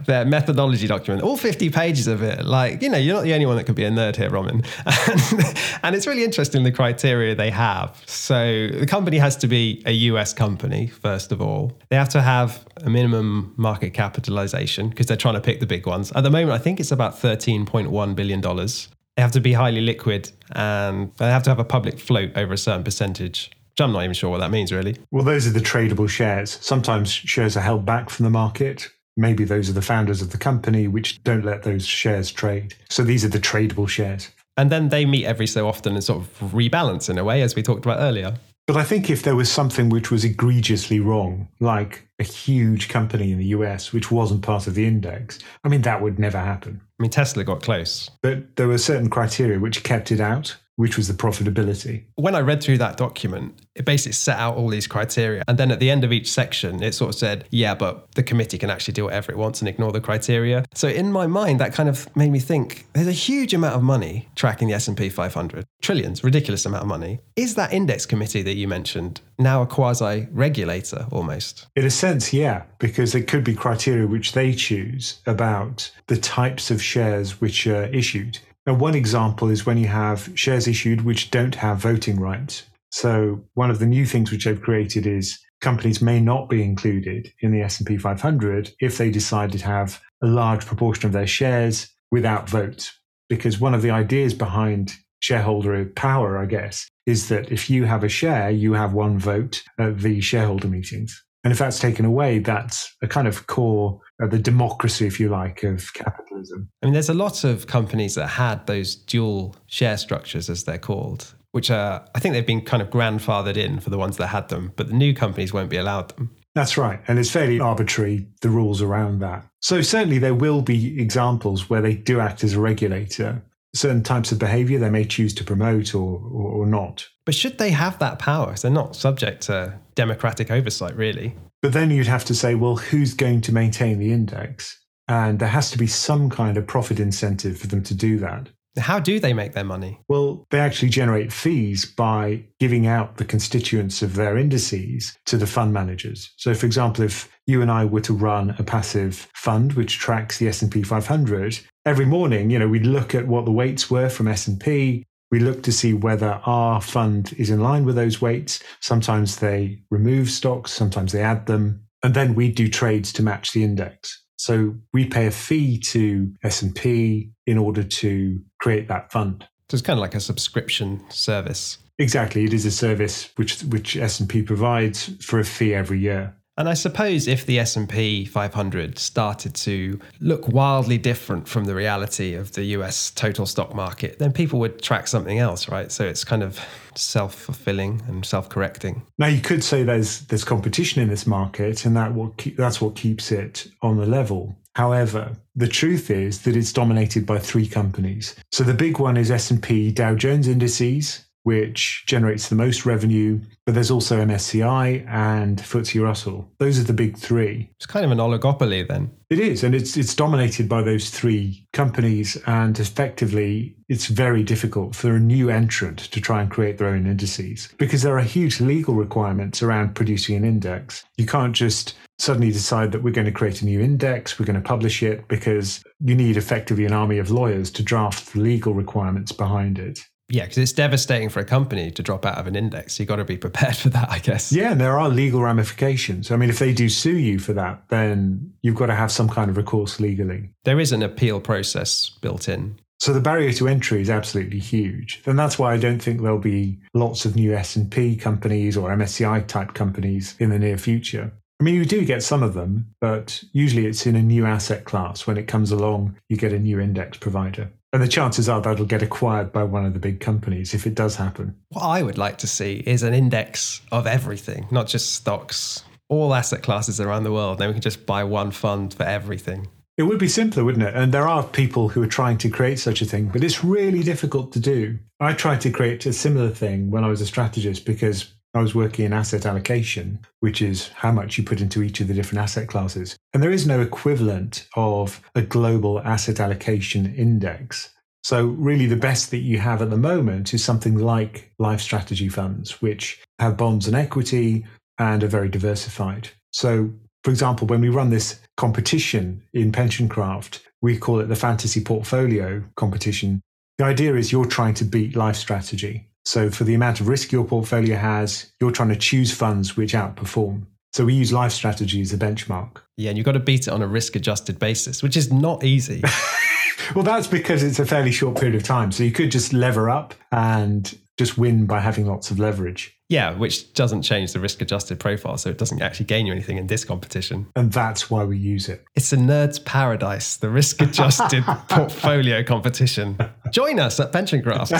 their 0.06 0.24
methodology 0.24 0.86
document, 0.86 1.22
all 1.22 1.36
50 1.36 1.68
pages 1.68 2.06
of 2.06 2.22
it. 2.22 2.46
Like, 2.46 2.80
you 2.80 2.88
know, 2.88 2.96
you're 2.96 3.16
not 3.16 3.24
the 3.24 3.34
only 3.34 3.44
one 3.44 3.56
that 3.56 3.64
could 3.64 3.74
be 3.74 3.84
a 3.84 3.90
nerd 3.90 4.16
here, 4.16 4.30
Roman. 4.30 4.62
And, 4.86 5.58
and 5.82 5.94
it's 5.94 6.06
really 6.06 6.24
interesting 6.24 6.62
the 6.62 6.72
criteria 6.72 7.34
they 7.34 7.50
have. 7.50 8.02
So 8.06 8.68
the 8.68 8.86
company 8.86 9.18
has 9.18 9.36
to 9.36 9.46
be 9.46 9.82
a 9.84 9.92
US 10.10 10.32
company, 10.32 10.86
first 10.86 11.32
of 11.32 11.42
all. 11.42 11.78
They 11.90 11.96
have 11.96 12.08
to 12.10 12.22
have 12.22 12.64
a 12.78 12.88
minimum 12.88 13.52
market 13.58 13.90
capitalization 13.92 14.88
because 14.88 15.04
they're 15.04 15.18
trying 15.18 15.34
to 15.34 15.42
pick 15.42 15.60
the 15.60 15.66
big 15.66 15.86
ones. 15.86 16.12
At 16.12 16.22
the 16.22 16.30
moment, 16.30 16.52
I 16.52 16.58
think 16.58 16.80
it's 16.80 16.92
about 16.92 17.14
$13.1 17.14 18.16
billion. 18.16 18.40
They 18.40 19.22
have 19.22 19.32
to 19.32 19.40
be 19.40 19.52
highly 19.52 19.82
liquid 19.82 20.32
and 20.52 21.12
they 21.18 21.26
have 21.26 21.42
to 21.42 21.50
have 21.50 21.58
a 21.58 21.64
public 21.64 22.00
float 22.00 22.30
over 22.36 22.54
a 22.54 22.58
certain 22.58 22.84
percentage. 22.84 23.50
Which 23.76 23.84
I'm 23.84 23.92
not 23.92 24.04
even 24.04 24.14
sure 24.14 24.30
what 24.30 24.38
that 24.38 24.50
means, 24.50 24.72
really. 24.72 24.96
Well, 25.10 25.22
those 25.22 25.46
are 25.46 25.50
the 25.50 25.60
tradable 25.60 26.08
shares. 26.08 26.56
Sometimes 26.62 27.12
shares 27.12 27.58
are 27.58 27.60
held 27.60 27.84
back 27.84 28.08
from 28.08 28.24
the 28.24 28.30
market. 28.30 28.88
Maybe 29.18 29.44
those 29.44 29.68
are 29.68 29.74
the 29.74 29.82
founders 29.82 30.22
of 30.22 30.30
the 30.30 30.38
company 30.38 30.88
which 30.88 31.22
don't 31.24 31.44
let 31.44 31.62
those 31.62 31.86
shares 31.86 32.32
trade. 32.32 32.74
So 32.88 33.02
these 33.02 33.22
are 33.22 33.28
the 33.28 33.38
tradable 33.38 33.86
shares. 33.86 34.30
And 34.56 34.72
then 34.72 34.88
they 34.88 35.04
meet 35.04 35.26
every 35.26 35.46
so 35.46 35.68
often 35.68 35.92
and 35.92 36.02
sort 36.02 36.22
of 36.22 36.52
rebalance 36.52 37.10
in 37.10 37.18
a 37.18 37.24
way, 37.24 37.42
as 37.42 37.54
we 37.54 37.62
talked 37.62 37.84
about 37.84 37.98
earlier. 38.00 38.38
But 38.66 38.78
I 38.78 38.82
think 38.82 39.10
if 39.10 39.22
there 39.22 39.36
was 39.36 39.52
something 39.52 39.90
which 39.90 40.10
was 40.10 40.24
egregiously 40.24 40.98
wrong, 40.98 41.46
like 41.60 42.08
a 42.18 42.24
huge 42.24 42.88
company 42.88 43.30
in 43.30 43.36
the 43.38 43.48
US 43.48 43.92
which 43.92 44.10
wasn't 44.10 44.40
part 44.40 44.66
of 44.66 44.74
the 44.74 44.86
index, 44.86 45.38
I 45.64 45.68
mean, 45.68 45.82
that 45.82 46.00
would 46.00 46.18
never 46.18 46.38
happen. 46.38 46.80
I 46.98 47.02
mean, 47.02 47.10
Tesla 47.10 47.44
got 47.44 47.62
close. 47.62 48.10
But 48.22 48.56
there 48.56 48.68
were 48.68 48.78
certain 48.78 49.10
criteria 49.10 49.60
which 49.60 49.84
kept 49.84 50.10
it 50.10 50.20
out 50.20 50.56
which 50.76 50.96
was 50.96 51.08
the 51.08 51.14
profitability. 51.14 52.04
When 52.14 52.34
I 52.34 52.40
read 52.40 52.62
through 52.62 52.78
that 52.78 52.96
document, 52.96 53.60
it 53.74 53.84
basically 53.84 54.12
set 54.12 54.38
out 54.38 54.56
all 54.56 54.68
these 54.68 54.86
criteria. 54.86 55.42
And 55.48 55.58
then 55.58 55.70
at 55.70 55.80
the 55.80 55.90
end 55.90 56.04
of 56.04 56.12
each 56.12 56.30
section, 56.30 56.82
it 56.82 56.94
sort 56.94 57.10
of 57.10 57.14
said, 57.18 57.46
yeah, 57.50 57.74
but 57.74 58.12
the 58.12 58.22
committee 58.22 58.58
can 58.58 58.70
actually 58.70 58.94
do 58.94 59.04
whatever 59.04 59.32
it 59.32 59.38
wants 59.38 59.60
and 59.60 59.68
ignore 59.68 59.92
the 59.92 60.00
criteria. 60.00 60.64
So 60.74 60.88
in 60.88 61.12
my 61.12 61.26
mind, 61.26 61.60
that 61.60 61.74
kind 61.74 61.88
of 61.88 62.14
made 62.16 62.30
me 62.30 62.38
think 62.38 62.86
there's 62.92 63.06
a 63.06 63.12
huge 63.12 63.54
amount 63.54 63.74
of 63.74 63.82
money 63.82 64.28
tracking 64.36 64.68
the 64.68 64.74
S&P 64.74 65.08
500, 65.08 65.64
trillions, 65.82 66.22
ridiculous 66.22 66.64
amount 66.66 66.82
of 66.82 66.88
money. 66.88 67.20
Is 67.36 67.54
that 67.54 67.72
index 67.72 68.06
committee 68.06 68.42
that 68.42 68.54
you 68.54 68.68
mentioned 68.68 69.20
now 69.38 69.62
a 69.62 69.66
quasi 69.66 70.28
regulator 70.30 71.06
almost? 71.10 71.66
In 71.74 71.84
a 71.84 71.90
sense, 71.90 72.32
yeah, 72.32 72.64
because 72.78 73.14
it 73.14 73.26
could 73.28 73.44
be 73.44 73.54
criteria 73.54 74.06
which 74.06 74.32
they 74.32 74.52
choose 74.52 75.20
about 75.26 75.90
the 76.06 76.16
types 76.16 76.70
of 76.70 76.82
shares 76.82 77.40
which 77.40 77.66
are 77.66 77.84
issued. 77.84 78.38
Now, 78.66 78.74
one 78.74 78.96
example 78.96 79.48
is 79.48 79.64
when 79.64 79.78
you 79.78 79.86
have 79.86 80.30
shares 80.34 80.66
issued 80.66 81.02
which 81.02 81.30
don't 81.30 81.54
have 81.54 81.78
voting 81.78 82.18
rights. 82.18 82.64
So 82.90 83.44
one 83.54 83.70
of 83.70 83.78
the 83.78 83.86
new 83.86 84.04
things 84.04 84.32
which 84.32 84.44
they've 84.44 84.60
created 84.60 85.06
is 85.06 85.38
companies 85.60 86.02
may 86.02 86.18
not 86.18 86.48
be 86.48 86.62
included 86.62 87.32
in 87.40 87.52
the 87.52 87.62
S&P 87.62 87.96
500 87.96 88.72
if 88.80 88.98
they 88.98 89.10
decide 89.10 89.52
to 89.52 89.58
have 89.58 90.00
a 90.22 90.26
large 90.26 90.66
proportion 90.66 91.06
of 91.06 91.12
their 91.12 91.26
shares 91.26 91.88
without 92.10 92.48
votes. 92.48 92.92
Because 93.28 93.60
one 93.60 93.74
of 93.74 93.82
the 93.82 93.90
ideas 93.90 94.34
behind 94.34 94.94
shareholder 95.20 95.84
power, 95.84 96.38
I 96.38 96.46
guess, 96.46 96.88
is 97.06 97.28
that 97.28 97.52
if 97.52 97.70
you 97.70 97.84
have 97.84 98.02
a 98.02 98.08
share, 98.08 98.50
you 98.50 98.72
have 98.72 98.92
one 98.92 99.18
vote 99.18 99.62
at 99.78 100.00
the 100.00 100.20
shareholder 100.20 100.68
meetings. 100.68 101.24
And 101.46 101.52
if 101.52 101.60
that's 101.60 101.78
taken 101.78 102.04
away, 102.04 102.40
that's 102.40 102.92
a 103.02 103.06
kind 103.06 103.28
of 103.28 103.46
core 103.46 104.00
of 104.18 104.32
the 104.32 104.38
democracy, 104.40 105.06
if 105.06 105.20
you 105.20 105.28
like, 105.28 105.62
of 105.62 105.94
capitalism. 105.94 106.68
I 106.82 106.86
mean, 106.86 106.92
there's 106.92 107.08
a 107.08 107.14
lot 107.14 107.44
of 107.44 107.68
companies 107.68 108.16
that 108.16 108.26
had 108.26 108.66
those 108.66 108.96
dual 108.96 109.54
share 109.68 109.96
structures, 109.96 110.50
as 110.50 110.64
they're 110.64 110.76
called, 110.76 111.36
which 111.52 111.70
are, 111.70 112.04
I 112.16 112.18
think 112.18 112.32
they've 112.32 112.44
been 112.44 112.62
kind 112.62 112.82
of 112.82 112.90
grandfathered 112.90 113.56
in 113.56 113.78
for 113.78 113.90
the 113.90 113.96
ones 113.96 114.16
that 114.16 114.26
had 114.26 114.48
them, 114.48 114.72
but 114.74 114.88
the 114.88 114.94
new 114.94 115.14
companies 115.14 115.52
won't 115.52 115.70
be 115.70 115.76
allowed 115.76 116.08
them. 116.16 116.34
That's 116.56 116.76
right. 116.76 116.98
And 117.06 117.16
it's 117.16 117.30
fairly 117.30 117.60
arbitrary, 117.60 118.26
the 118.42 118.50
rules 118.50 118.82
around 118.82 119.20
that. 119.20 119.46
So, 119.60 119.82
certainly, 119.82 120.18
there 120.18 120.34
will 120.34 120.62
be 120.62 121.00
examples 121.00 121.70
where 121.70 121.80
they 121.80 121.94
do 121.94 122.18
act 122.18 122.42
as 122.42 122.54
a 122.54 122.60
regulator. 122.60 123.40
Certain 123.76 124.02
types 124.02 124.32
of 124.32 124.38
behavior 124.38 124.78
they 124.78 124.90
may 124.90 125.04
choose 125.04 125.34
to 125.34 125.44
promote 125.44 125.94
or, 125.94 126.18
or, 126.18 126.50
or 126.52 126.66
not. 126.66 127.06
But 127.24 127.34
should 127.34 127.58
they 127.58 127.70
have 127.70 127.98
that 127.98 128.18
power? 128.18 128.54
They're 128.54 128.70
not 128.70 128.96
subject 128.96 129.42
to 129.42 129.78
democratic 129.94 130.50
oversight, 130.50 130.96
really. 130.96 131.34
But 131.62 131.72
then 131.72 131.90
you'd 131.90 132.06
have 132.06 132.24
to 132.26 132.34
say, 132.34 132.54
well, 132.54 132.76
who's 132.76 133.14
going 133.14 133.40
to 133.42 133.52
maintain 133.52 133.98
the 133.98 134.12
index? 134.12 134.80
And 135.08 135.38
there 135.38 135.48
has 135.48 135.70
to 135.72 135.78
be 135.78 135.86
some 135.86 136.30
kind 136.30 136.56
of 136.56 136.66
profit 136.66 137.00
incentive 137.00 137.58
for 137.58 137.66
them 137.66 137.82
to 137.84 137.94
do 137.94 138.18
that. 138.18 138.48
How 138.78 138.98
do 138.98 139.18
they 139.18 139.32
make 139.32 139.52
their 139.52 139.64
money? 139.64 140.00
Well, 140.08 140.46
they 140.50 140.60
actually 140.60 140.90
generate 140.90 141.32
fees 141.32 141.84
by 141.84 142.44
giving 142.60 142.86
out 142.86 143.16
the 143.16 143.24
constituents 143.24 144.02
of 144.02 144.14
their 144.14 144.36
indices 144.36 145.16
to 145.26 145.36
the 145.36 145.46
fund 145.46 145.72
managers. 145.72 146.32
So 146.36 146.54
for 146.54 146.66
example, 146.66 147.04
if 147.04 147.28
you 147.46 147.62
and 147.62 147.70
I 147.70 147.84
were 147.84 148.00
to 148.02 148.12
run 148.12 148.54
a 148.58 148.62
passive 148.62 149.28
fund 149.34 149.72
which 149.74 149.98
tracks 149.98 150.38
the 150.38 150.48
S&P 150.48 150.82
500, 150.82 151.60
every 151.84 152.06
morning, 152.06 152.50
you 152.50 152.58
know, 152.58 152.68
we'd 152.68 152.86
look 152.86 153.14
at 153.14 153.26
what 153.26 153.44
the 153.44 153.52
weights 153.52 153.90
were 153.90 154.08
from 154.08 154.28
S&P, 154.28 155.04
we 155.30 155.40
look 155.40 155.62
to 155.64 155.72
see 155.72 155.92
whether 155.92 156.40
our 156.44 156.80
fund 156.80 157.34
is 157.36 157.50
in 157.50 157.60
line 157.60 157.84
with 157.84 157.96
those 157.96 158.20
weights. 158.20 158.62
Sometimes 158.80 159.36
they 159.36 159.80
remove 159.90 160.30
stocks, 160.30 160.72
sometimes 160.72 161.12
they 161.12 161.22
add 161.22 161.46
them, 161.46 161.84
and 162.02 162.14
then 162.14 162.34
we 162.34 162.50
do 162.50 162.68
trades 162.68 163.12
to 163.14 163.22
match 163.22 163.52
the 163.52 163.64
index. 163.64 164.22
So 164.38 164.74
we 164.92 165.06
pay 165.06 165.26
a 165.26 165.30
fee 165.30 165.78
to 165.78 166.32
S&P 166.44 167.30
in 167.46 167.58
order 167.58 167.82
to 167.82 168.40
create 168.58 168.88
that 168.88 169.12
fund. 169.12 169.46
So 169.68 169.74
it's 169.74 169.82
kind 169.82 169.98
of 169.98 170.02
like 170.02 170.14
a 170.14 170.20
subscription 170.20 171.04
service. 171.10 171.78
Exactly, 171.98 172.44
it 172.44 172.52
is 172.52 172.66
a 172.66 172.70
service 172.70 173.30
which 173.36 173.62
which 173.64 173.96
S&P 173.96 174.42
provides 174.42 175.10
for 175.24 175.38
a 175.38 175.44
fee 175.44 175.74
every 175.74 175.98
year. 175.98 176.34
And 176.58 176.70
I 176.70 176.74
suppose 176.74 177.28
if 177.28 177.44
the 177.44 177.58
S&P 177.58 178.24
500 178.24 178.98
started 178.98 179.54
to 179.56 180.00
look 180.20 180.48
wildly 180.48 180.96
different 180.96 181.46
from 181.46 181.66
the 181.66 181.74
reality 181.74 182.32
of 182.32 182.52
the 182.52 182.64
US 182.76 183.10
total 183.10 183.44
stock 183.44 183.74
market, 183.74 184.18
then 184.18 184.32
people 184.32 184.58
would 184.60 184.80
track 184.80 185.06
something 185.06 185.38
else, 185.38 185.68
right? 185.68 185.92
So 185.92 186.06
it's 186.06 186.24
kind 186.24 186.42
of 186.42 186.58
self-fulfilling 186.94 188.02
and 188.08 188.24
self-correcting. 188.24 189.02
Now 189.18 189.26
you 189.26 189.42
could 189.42 189.62
say 189.62 189.82
there's 189.82 190.20
there's 190.20 190.44
competition 190.44 191.02
in 191.02 191.08
this 191.08 191.26
market 191.26 191.84
and 191.84 191.94
that 191.96 192.14
what 192.14 192.38
keep, 192.38 192.56
that's 192.56 192.80
what 192.80 192.96
keeps 192.96 193.30
it 193.32 193.66
on 193.82 193.98
the 193.98 194.06
level. 194.06 194.56
However, 194.76 195.34
the 195.54 195.68
truth 195.68 196.10
is 196.10 196.42
that 196.42 196.54
it's 196.54 196.70
dominated 196.70 197.24
by 197.24 197.38
three 197.38 197.66
companies. 197.66 198.36
So 198.52 198.62
the 198.62 198.74
big 198.74 198.98
one 198.98 199.16
is 199.16 199.30
S&P 199.30 199.90
Dow 199.90 200.14
Jones 200.14 200.48
Indices, 200.48 201.24
which 201.46 202.02
generates 202.06 202.48
the 202.48 202.56
most 202.56 202.84
revenue. 202.84 203.40
But 203.66 203.74
there's 203.74 203.92
also 203.92 204.18
MSCI 204.18 205.06
and 205.06 205.58
FTSE 205.58 206.02
Russell. 206.02 206.50
Those 206.58 206.80
are 206.80 206.82
the 206.82 206.92
big 206.92 207.16
three. 207.16 207.70
It's 207.76 207.86
kind 207.86 208.04
of 208.04 208.10
an 208.10 208.18
oligopoly 208.18 208.88
then. 208.88 209.12
It 209.30 209.38
is, 209.38 209.62
and 209.62 209.72
it's 209.72 209.96
it's 209.96 210.14
dominated 210.16 210.68
by 210.68 210.82
those 210.82 211.10
three 211.10 211.64
companies, 211.72 212.36
and 212.48 212.76
effectively, 212.80 213.76
it's 213.88 214.06
very 214.06 214.42
difficult 214.42 214.96
for 214.96 215.14
a 215.14 215.20
new 215.20 215.48
entrant 215.48 215.98
to 216.10 216.20
try 216.20 216.42
and 216.42 216.50
create 216.50 216.78
their 216.78 216.88
own 216.88 217.06
indices 217.06 217.68
because 217.78 218.02
there 218.02 218.18
are 218.18 218.22
huge 218.22 218.60
legal 218.60 218.94
requirements 218.94 219.62
around 219.62 219.94
producing 219.94 220.34
an 220.34 220.44
index. 220.44 221.04
You 221.16 221.26
can't 221.26 221.54
just 221.54 221.94
suddenly 222.18 222.50
decide 222.50 222.90
that 222.90 223.04
we're 223.04 223.12
going 223.12 223.26
to 223.26 223.32
create 223.32 223.62
a 223.62 223.66
new 223.66 223.80
index, 223.80 224.38
we're 224.38 224.46
going 224.46 224.62
to 224.62 224.68
publish 224.68 225.00
it, 225.02 225.28
because 225.28 225.84
you 226.00 226.16
need 226.16 226.36
effectively 226.36 226.86
an 226.86 226.92
army 226.92 227.18
of 227.18 227.30
lawyers 227.30 227.70
to 227.72 227.84
draft 227.84 228.32
the 228.32 228.40
legal 228.40 228.74
requirements 228.74 229.30
behind 229.30 229.78
it. 229.78 230.00
Yeah, 230.28 230.44
because 230.44 230.58
it's 230.58 230.72
devastating 230.72 231.28
for 231.28 231.40
a 231.40 231.44
company 231.44 231.90
to 231.92 232.02
drop 232.02 232.26
out 232.26 232.38
of 232.38 232.46
an 232.46 232.56
index. 232.56 232.98
You've 232.98 233.08
got 233.08 233.16
to 233.16 233.24
be 233.24 233.36
prepared 233.36 233.76
for 233.76 233.90
that, 233.90 234.10
I 234.10 234.18
guess. 234.18 234.52
Yeah, 234.52 234.72
and 234.72 234.80
there 234.80 234.98
are 234.98 235.08
legal 235.08 235.40
ramifications. 235.40 236.30
I 236.30 236.36
mean, 236.36 236.50
if 236.50 236.58
they 236.58 236.72
do 236.72 236.88
sue 236.88 237.16
you 237.16 237.38
for 237.38 237.52
that, 237.52 237.88
then 237.88 238.52
you've 238.62 238.74
got 238.74 238.86
to 238.86 238.94
have 238.94 239.12
some 239.12 239.28
kind 239.28 239.50
of 239.50 239.56
recourse 239.56 240.00
legally. 240.00 240.50
There 240.64 240.80
is 240.80 240.92
an 240.92 241.02
appeal 241.02 241.40
process 241.40 242.10
built 242.20 242.48
in. 242.48 242.80
So 242.98 243.12
the 243.12 243.20
barrier 243.20 243.52
to 243.52 243.68
entry 243.68 244.00
is 244.00 244.10
absolutely 244.10 244.58
huge. 244.58 245.22
And 245.26 245.38
that's 245.38 245.58
why 245.58 245.74
I 245.74 245.76
don't 245.76 246.00
think 246.00 246.22
there'll 246.22 246.38
be 246.38 246.78
lots 246.94 247.24
of 247.24 247.36
new 247.36 247.54
S&P 247.54 248.16
companies 248.16 248.76
or 248.76 248.90
MSCI 248.90 249.46
type 249.46 249.74
companies 249.74 250.34
in 250.38 250.50
the 250.50 250.58
near 250.58 250.78
future. 250.78 251.30
I 251.60 251.64
mean, 251.64 251.74
you 251.74 251.84
do 251.84 252.04
get 252.04 252.22
some 252.22 252.42
of 252.42 252.54
them, 252.54 252.94
but 253.00 253.42
usually 253.52 253.86
it's 253.86 254.06
in 254.06 254.16
a 254.16 254.22
new 254.22 254.44
asset 254.44 254.84
class. 254.84 255.26
When 255.26 255.38
it 255.38 255.46
comes 255.46 255.70
along, 255.70 256.16
you 256.28 256.36
get 256.36 256.52
a 256.52 256.58
new 256.58 256.80
index 256.80 257.16
provider. 257.18 257.70
And 257.96 258.02
the 258.02 258.08
chances 258.08 258.46
are 258.46 258.60
that'll 258.60 258.84
get 258.84 259.00
acquired 259.00 259.52
by 259.54 259.62
one 259.62 259.86
of 259.86 259.94
the 259.94 259.98
big 259.98 260.20
companies 260.20 260.74
if 260.74 260.86
it 260.86 260.94
does 260.94 261.16
happen. 261.16 261.56
What 261.70 261.80
I 261.80 262.02
would 262.02 262.18
like 262.18 262.36
to 262.38 262.46
see 262.46 262.82
is 262.84 263.02
an 263.02 263.14
index 263.14 263.80
of 263.90 264.06
everything, 264.06 264.66
not 264.70 264.86
just 264.86 265.14
stocks, 265.14 265.82
all 266.10 266.34
asset 266.34 266.62
classes 266.62 267.00
around 267.00 267.24
the 267.24 267.32
world. 267.32 267.56
Then 267.56 267.68
we 267.68 267.72
can 267.72 267.80
just 267.80 268.04
buy 268.04 268.22
one 268.22 268.50
fund 268.50 268.92
for 268.92 269.04
everything. 269.04 269.68
It 269.96 270.02
would 270.02 270.18
be 270.18 270.28
simpler, 270.28 270.62
wouldn't 270.62 270.84
it? 270.84 270.94
And 270.94 271.10
there 271.10 271.26
are 271.26 271.42
people 271.42 271.88
who 271.88 272.02
are 272.02 272.06
trying 272.06 272.36
to 272.36 272.50
create 272.50 272.78
such 272.78 273.00
a 273.00 273.06
thing, 273.06 273.28
but 273.28 273.42
it's 273.42 273.64
really 273.64 274.02
difficult 274.02 274.52
to 274.52 274.60
do. 274.60 274.98
I 275.18 275.32
tried 275.32 275.62
to 275.62 275.70
create 275.70 276.04
a 276.04 276.12
similar 276.12 276.50
thing 276.50 276.90
when 276.90 277.02
I 277.02 277.08
was 277.08 277.22
a 277.22 277.26
strategist 277.26 277.86
because 277.86 278.30
I 278.56 278.62
was 278.62 278.74
working 278.74 279.04
in 279.04 279.12
asset 279.12 279.44
allocation, 279.44 280.18
which 280.40 280.62
is 280.62 280.88
how 280.88 281.12
much 281.12 281.36
you 281.36 281.44
put 281.44 281.60
into 281.60 281.82
each 281.82 282.00
of 282.00 282.08
the 282.08 282.14
different 282.14 282.42
asset 282.42 282.68
classes. 282.68 283.14
And 283.34 283.42
there 283.42 283.50
is 283.50 283.66
no 283.66 283.82
equivalent 283.82 284.66
of 284.76 285.20
a 285.34 285.42
global 285.42 286.00
asset 286.00 286.40
allocation 286.40 287.14
index. 287.14 287.90
So, 288.24 288.46
really, 288.46 288.86
the 288.86 288.96
best 288.96 289.30
that 289.30 289.38
you 289.50 289.58
have 289.58 289.82
at 289.82 289.90
the 289.90 289.98
moment 289.98 290.54
is 290.54 290.64
something 290.64 290.96
like 290.96 291.52
life 291.58 291.82
strategy 291.82 292.30
funds, 292.30 292.80
which 292.80 293.22
have 293.38 293.58
bonds 293.58 293.86
and 293.86 293.94
equity 293.94 294.64
and 294.98 295.22
are 295.22 295.28
very 295.28 295.50
diversified. 295.50 296.30
So, 296.50 296.90
for 297.24 297.30
example, 297.30 297.66
when 297.66 297.82
we 297.82 297.90
run 297.90 298.08
this 298.08 298.40
competition 298.56 299.42
in 299.52 299.70
PensionCraft, 299.70 300.60
we 300.80 300.96
call 300.96 301.20
it 301.20 301.26
the 301.26 301.36
fantasy 301.36 301.84
portfolio 301.84 302.64
competition. 302.76 303.42
The 303.76 303.84
idea 303.84 304.14
is 304.14 304.32
you're 304.32 304.46
trying 304.46 304.74
to 304.74 304.84
beat 304.84 305.14
life 305.14 305.36
strategy. 305.36 306.08
So, 306.26 306.50
for 306.50 306.64
the 306.64 306.74
amount 306.74 307.00
of 307.00 307.06
risk 307.06 307.30
your 307.30 307.44
portfolio 307.44 307.96
has, 307.96 308.50
you're 308.60 308.72
trying 308.72 308.88
to 308.88 308.96
choose 308.96 309.32
funds 309.32 309.76
which 309.76 309.92
outperform. 309.92 310.66
So, 310.92 311.04
we 311.04 311.14
use 311.14 311.32
life 311.32 311.52
strategy 311.52 312.00
as 312.00 312.12
a 312.12 312.18
benchmark. 312.18 312.78
Yeah, 312.96 313.10
and 313.10 313.16
you've 313.16 313.24
got 313.24 313.32
to 313.32 313.40
beat 313.40 313.68
it 313.68 313.70
on 313.70 313.80
a 313.80 313.86
risk 313.86 314.16
adjusted 314.16 314.58
basis, 314.58 315.04
which 315.04 315.16
is 315.16 315.32
not 315.32 315.62
easy. 315.62 316.02
well, 316.96 317.04
that's 317.04 317.28
because 317.28 317.62
it's 317.62 317.78
a 317.78 317.86
fairly 317.86 318.10
short 318.10 318.36
period 318.36 318.56
of 318.56 318.64
time. 318.64 318.90
So, 318.90 319.04
you 319.04 319.12
could 319.12 319.30
just 319.30 319.52
lever 319.52 319.88
up 319.88 320.14
and 320.32 320.98
just 321.16 321.38
win 321.38 321.66
by 321.66 321.80
having 321.80 322.06
lots 322.06 322.30
of 322.30 322.38
leverage. 322.38 322.96
Yeah, 323.08 323.36
which 323.36 323.72
doesn't 323.72 324.02
change 324.02 324.32
the 324.32 324.40
risk 324.40 324.60
adjusted 324.60 324.98
profile. 324.98 325.38
So 325.38 325.48
it 325.48 325.58
doesn't 325.58 325.80
actually 325.80 326.06
gain 326.06 326.26
you 326.26 326.32
anything 326.32 326.58
in 326.58 326.66
this 326.66 326.84
competition. 326.84 327.46
And 327.54 327.72
that's 327.72 328.10
why 328.10 328.24
we 328.24 328.36
use 328.36 328.68
it. 328.68 328.84
It's 328.96 329.12
a 329.12 329.16
nerd's 329.16 329.60
paradise, 329.60 330.36
the 330.36 330.50
risk 330.50 330.82
adjusted 330.82 331.44
portfolio 331.68 332.42
competition. 332.42 333.16
Join 333.52 333.78
us 333.78 334.00
at 334.00 334.12
Pension 334.12 334.42
PensionCraft. 334.42 334.72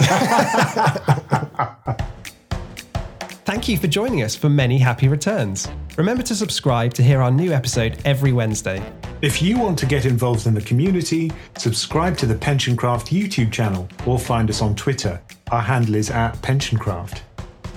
Thank 3.45 3.69
you 3.69 3.77
for 3.77 3.87
joining 3.87 4.23
us 4.23 4.35
for 4.35 4.49
many 4.49 4.77
happy 4.77 5.07
returns. 5.07 5.69
Remember 5.95 6.21
to 6.23 6.35
subscribe 6.35 6.93
to 6.95 7.01
hear 7.01 7.21
our 7.21 7.31
new 7.31 7.53
episode 7.53 7.97
every 8.03 8.33
Wednesday. 8.33 8.83
If 9.21 9.41
you 9.41 9.57
want 9.57 9.79
to 9.79 9.85
get 9.85 10.05
involved 10.05 10.47
in 10.47 10.53
the 10.53 10.61
community, 10.61 11.31
subscribe 11.57 12.17
to 12.17 12.25
the 12.25 12.35
PensionCraft 12.35 13.07
YouTube 13.07 13.53
channel 13.53 13.87
or 14.05 14.19
find 14.19 14.49
us 14.49 14.61
on 14.61 14.75
Twitter. 14.75 15.21
Our 15.51 15.61
handle 15.61 15.95
is 15.95 16.09
at 16.09 16.33
PensionCraft. 16.41 17.21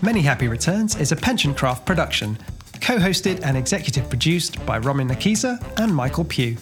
Many 0.03 0.23
Happy 0.23 0.49
Returns 0.49 0.97
is 0.97 1.13
a 1.13 1.17
PensionCraft 1.17 1.85
production, 1.85 2.37
co 2.81 2.99
hosted 2.99 3.43
and 3.45 3.57
executive 3.57 4.09
produced 4.09 4.65
by 4.67 4.79
Roman 4.79 5.09
Nakisa 5.09 5.63
and 5.79 5.95
Michael 5.95 6.25
Pugh. 6.25 6.57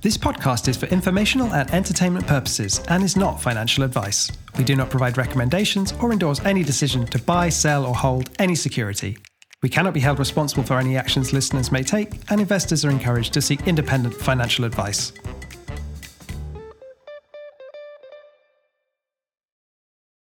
This 0.00 0.16
podcast 0.16 0.68
is 0.68 0.76
for 0.76 0.86
informational 0.86 1.52
and 1.52 1.70
entertainment 1.72 2.26
purposes 2.26 2.80
and 2.88 3.02
is 3.02 3.16
not 3.16 3.42
financial 3.42 3.84
advice. 3.84 4.30
We 4.56 4.64
do 4.64 4.74
not 4.74 4.90
provide 4.90 5.18
recommendations 5.18 5.92
or 6.00 6.12
endorse 6.12 6.42
any 6.44 6.62
decision 6.62 7.06
to 7.06 7.18
buy, 7.18 7.50
sell, 7.50 7.84
or 7.84 7.94
hold 7.94 8.30
any 8.38 8.54
security. 8.54 9.18
We 9.62 9.68
cannot 9.68 9.94
be 9.94 10.00
held 10.00 10.18
responsible 10.18 10.62
for 10.62 10.78
any 10.78 10.96
actions 10.96 11.32
listeners 11.32 11.72
may 11.72 11.82
take, 11.82 12.30
and 12.30 12.40
investors 12.40 12.84
are 12.84 12.90
encouraged 12.90 13.32
to 13.34 13.42
seek 13.42 13.66
independent 13.66 14.14
financial 14.14 14.64
advice. 14.64 15.12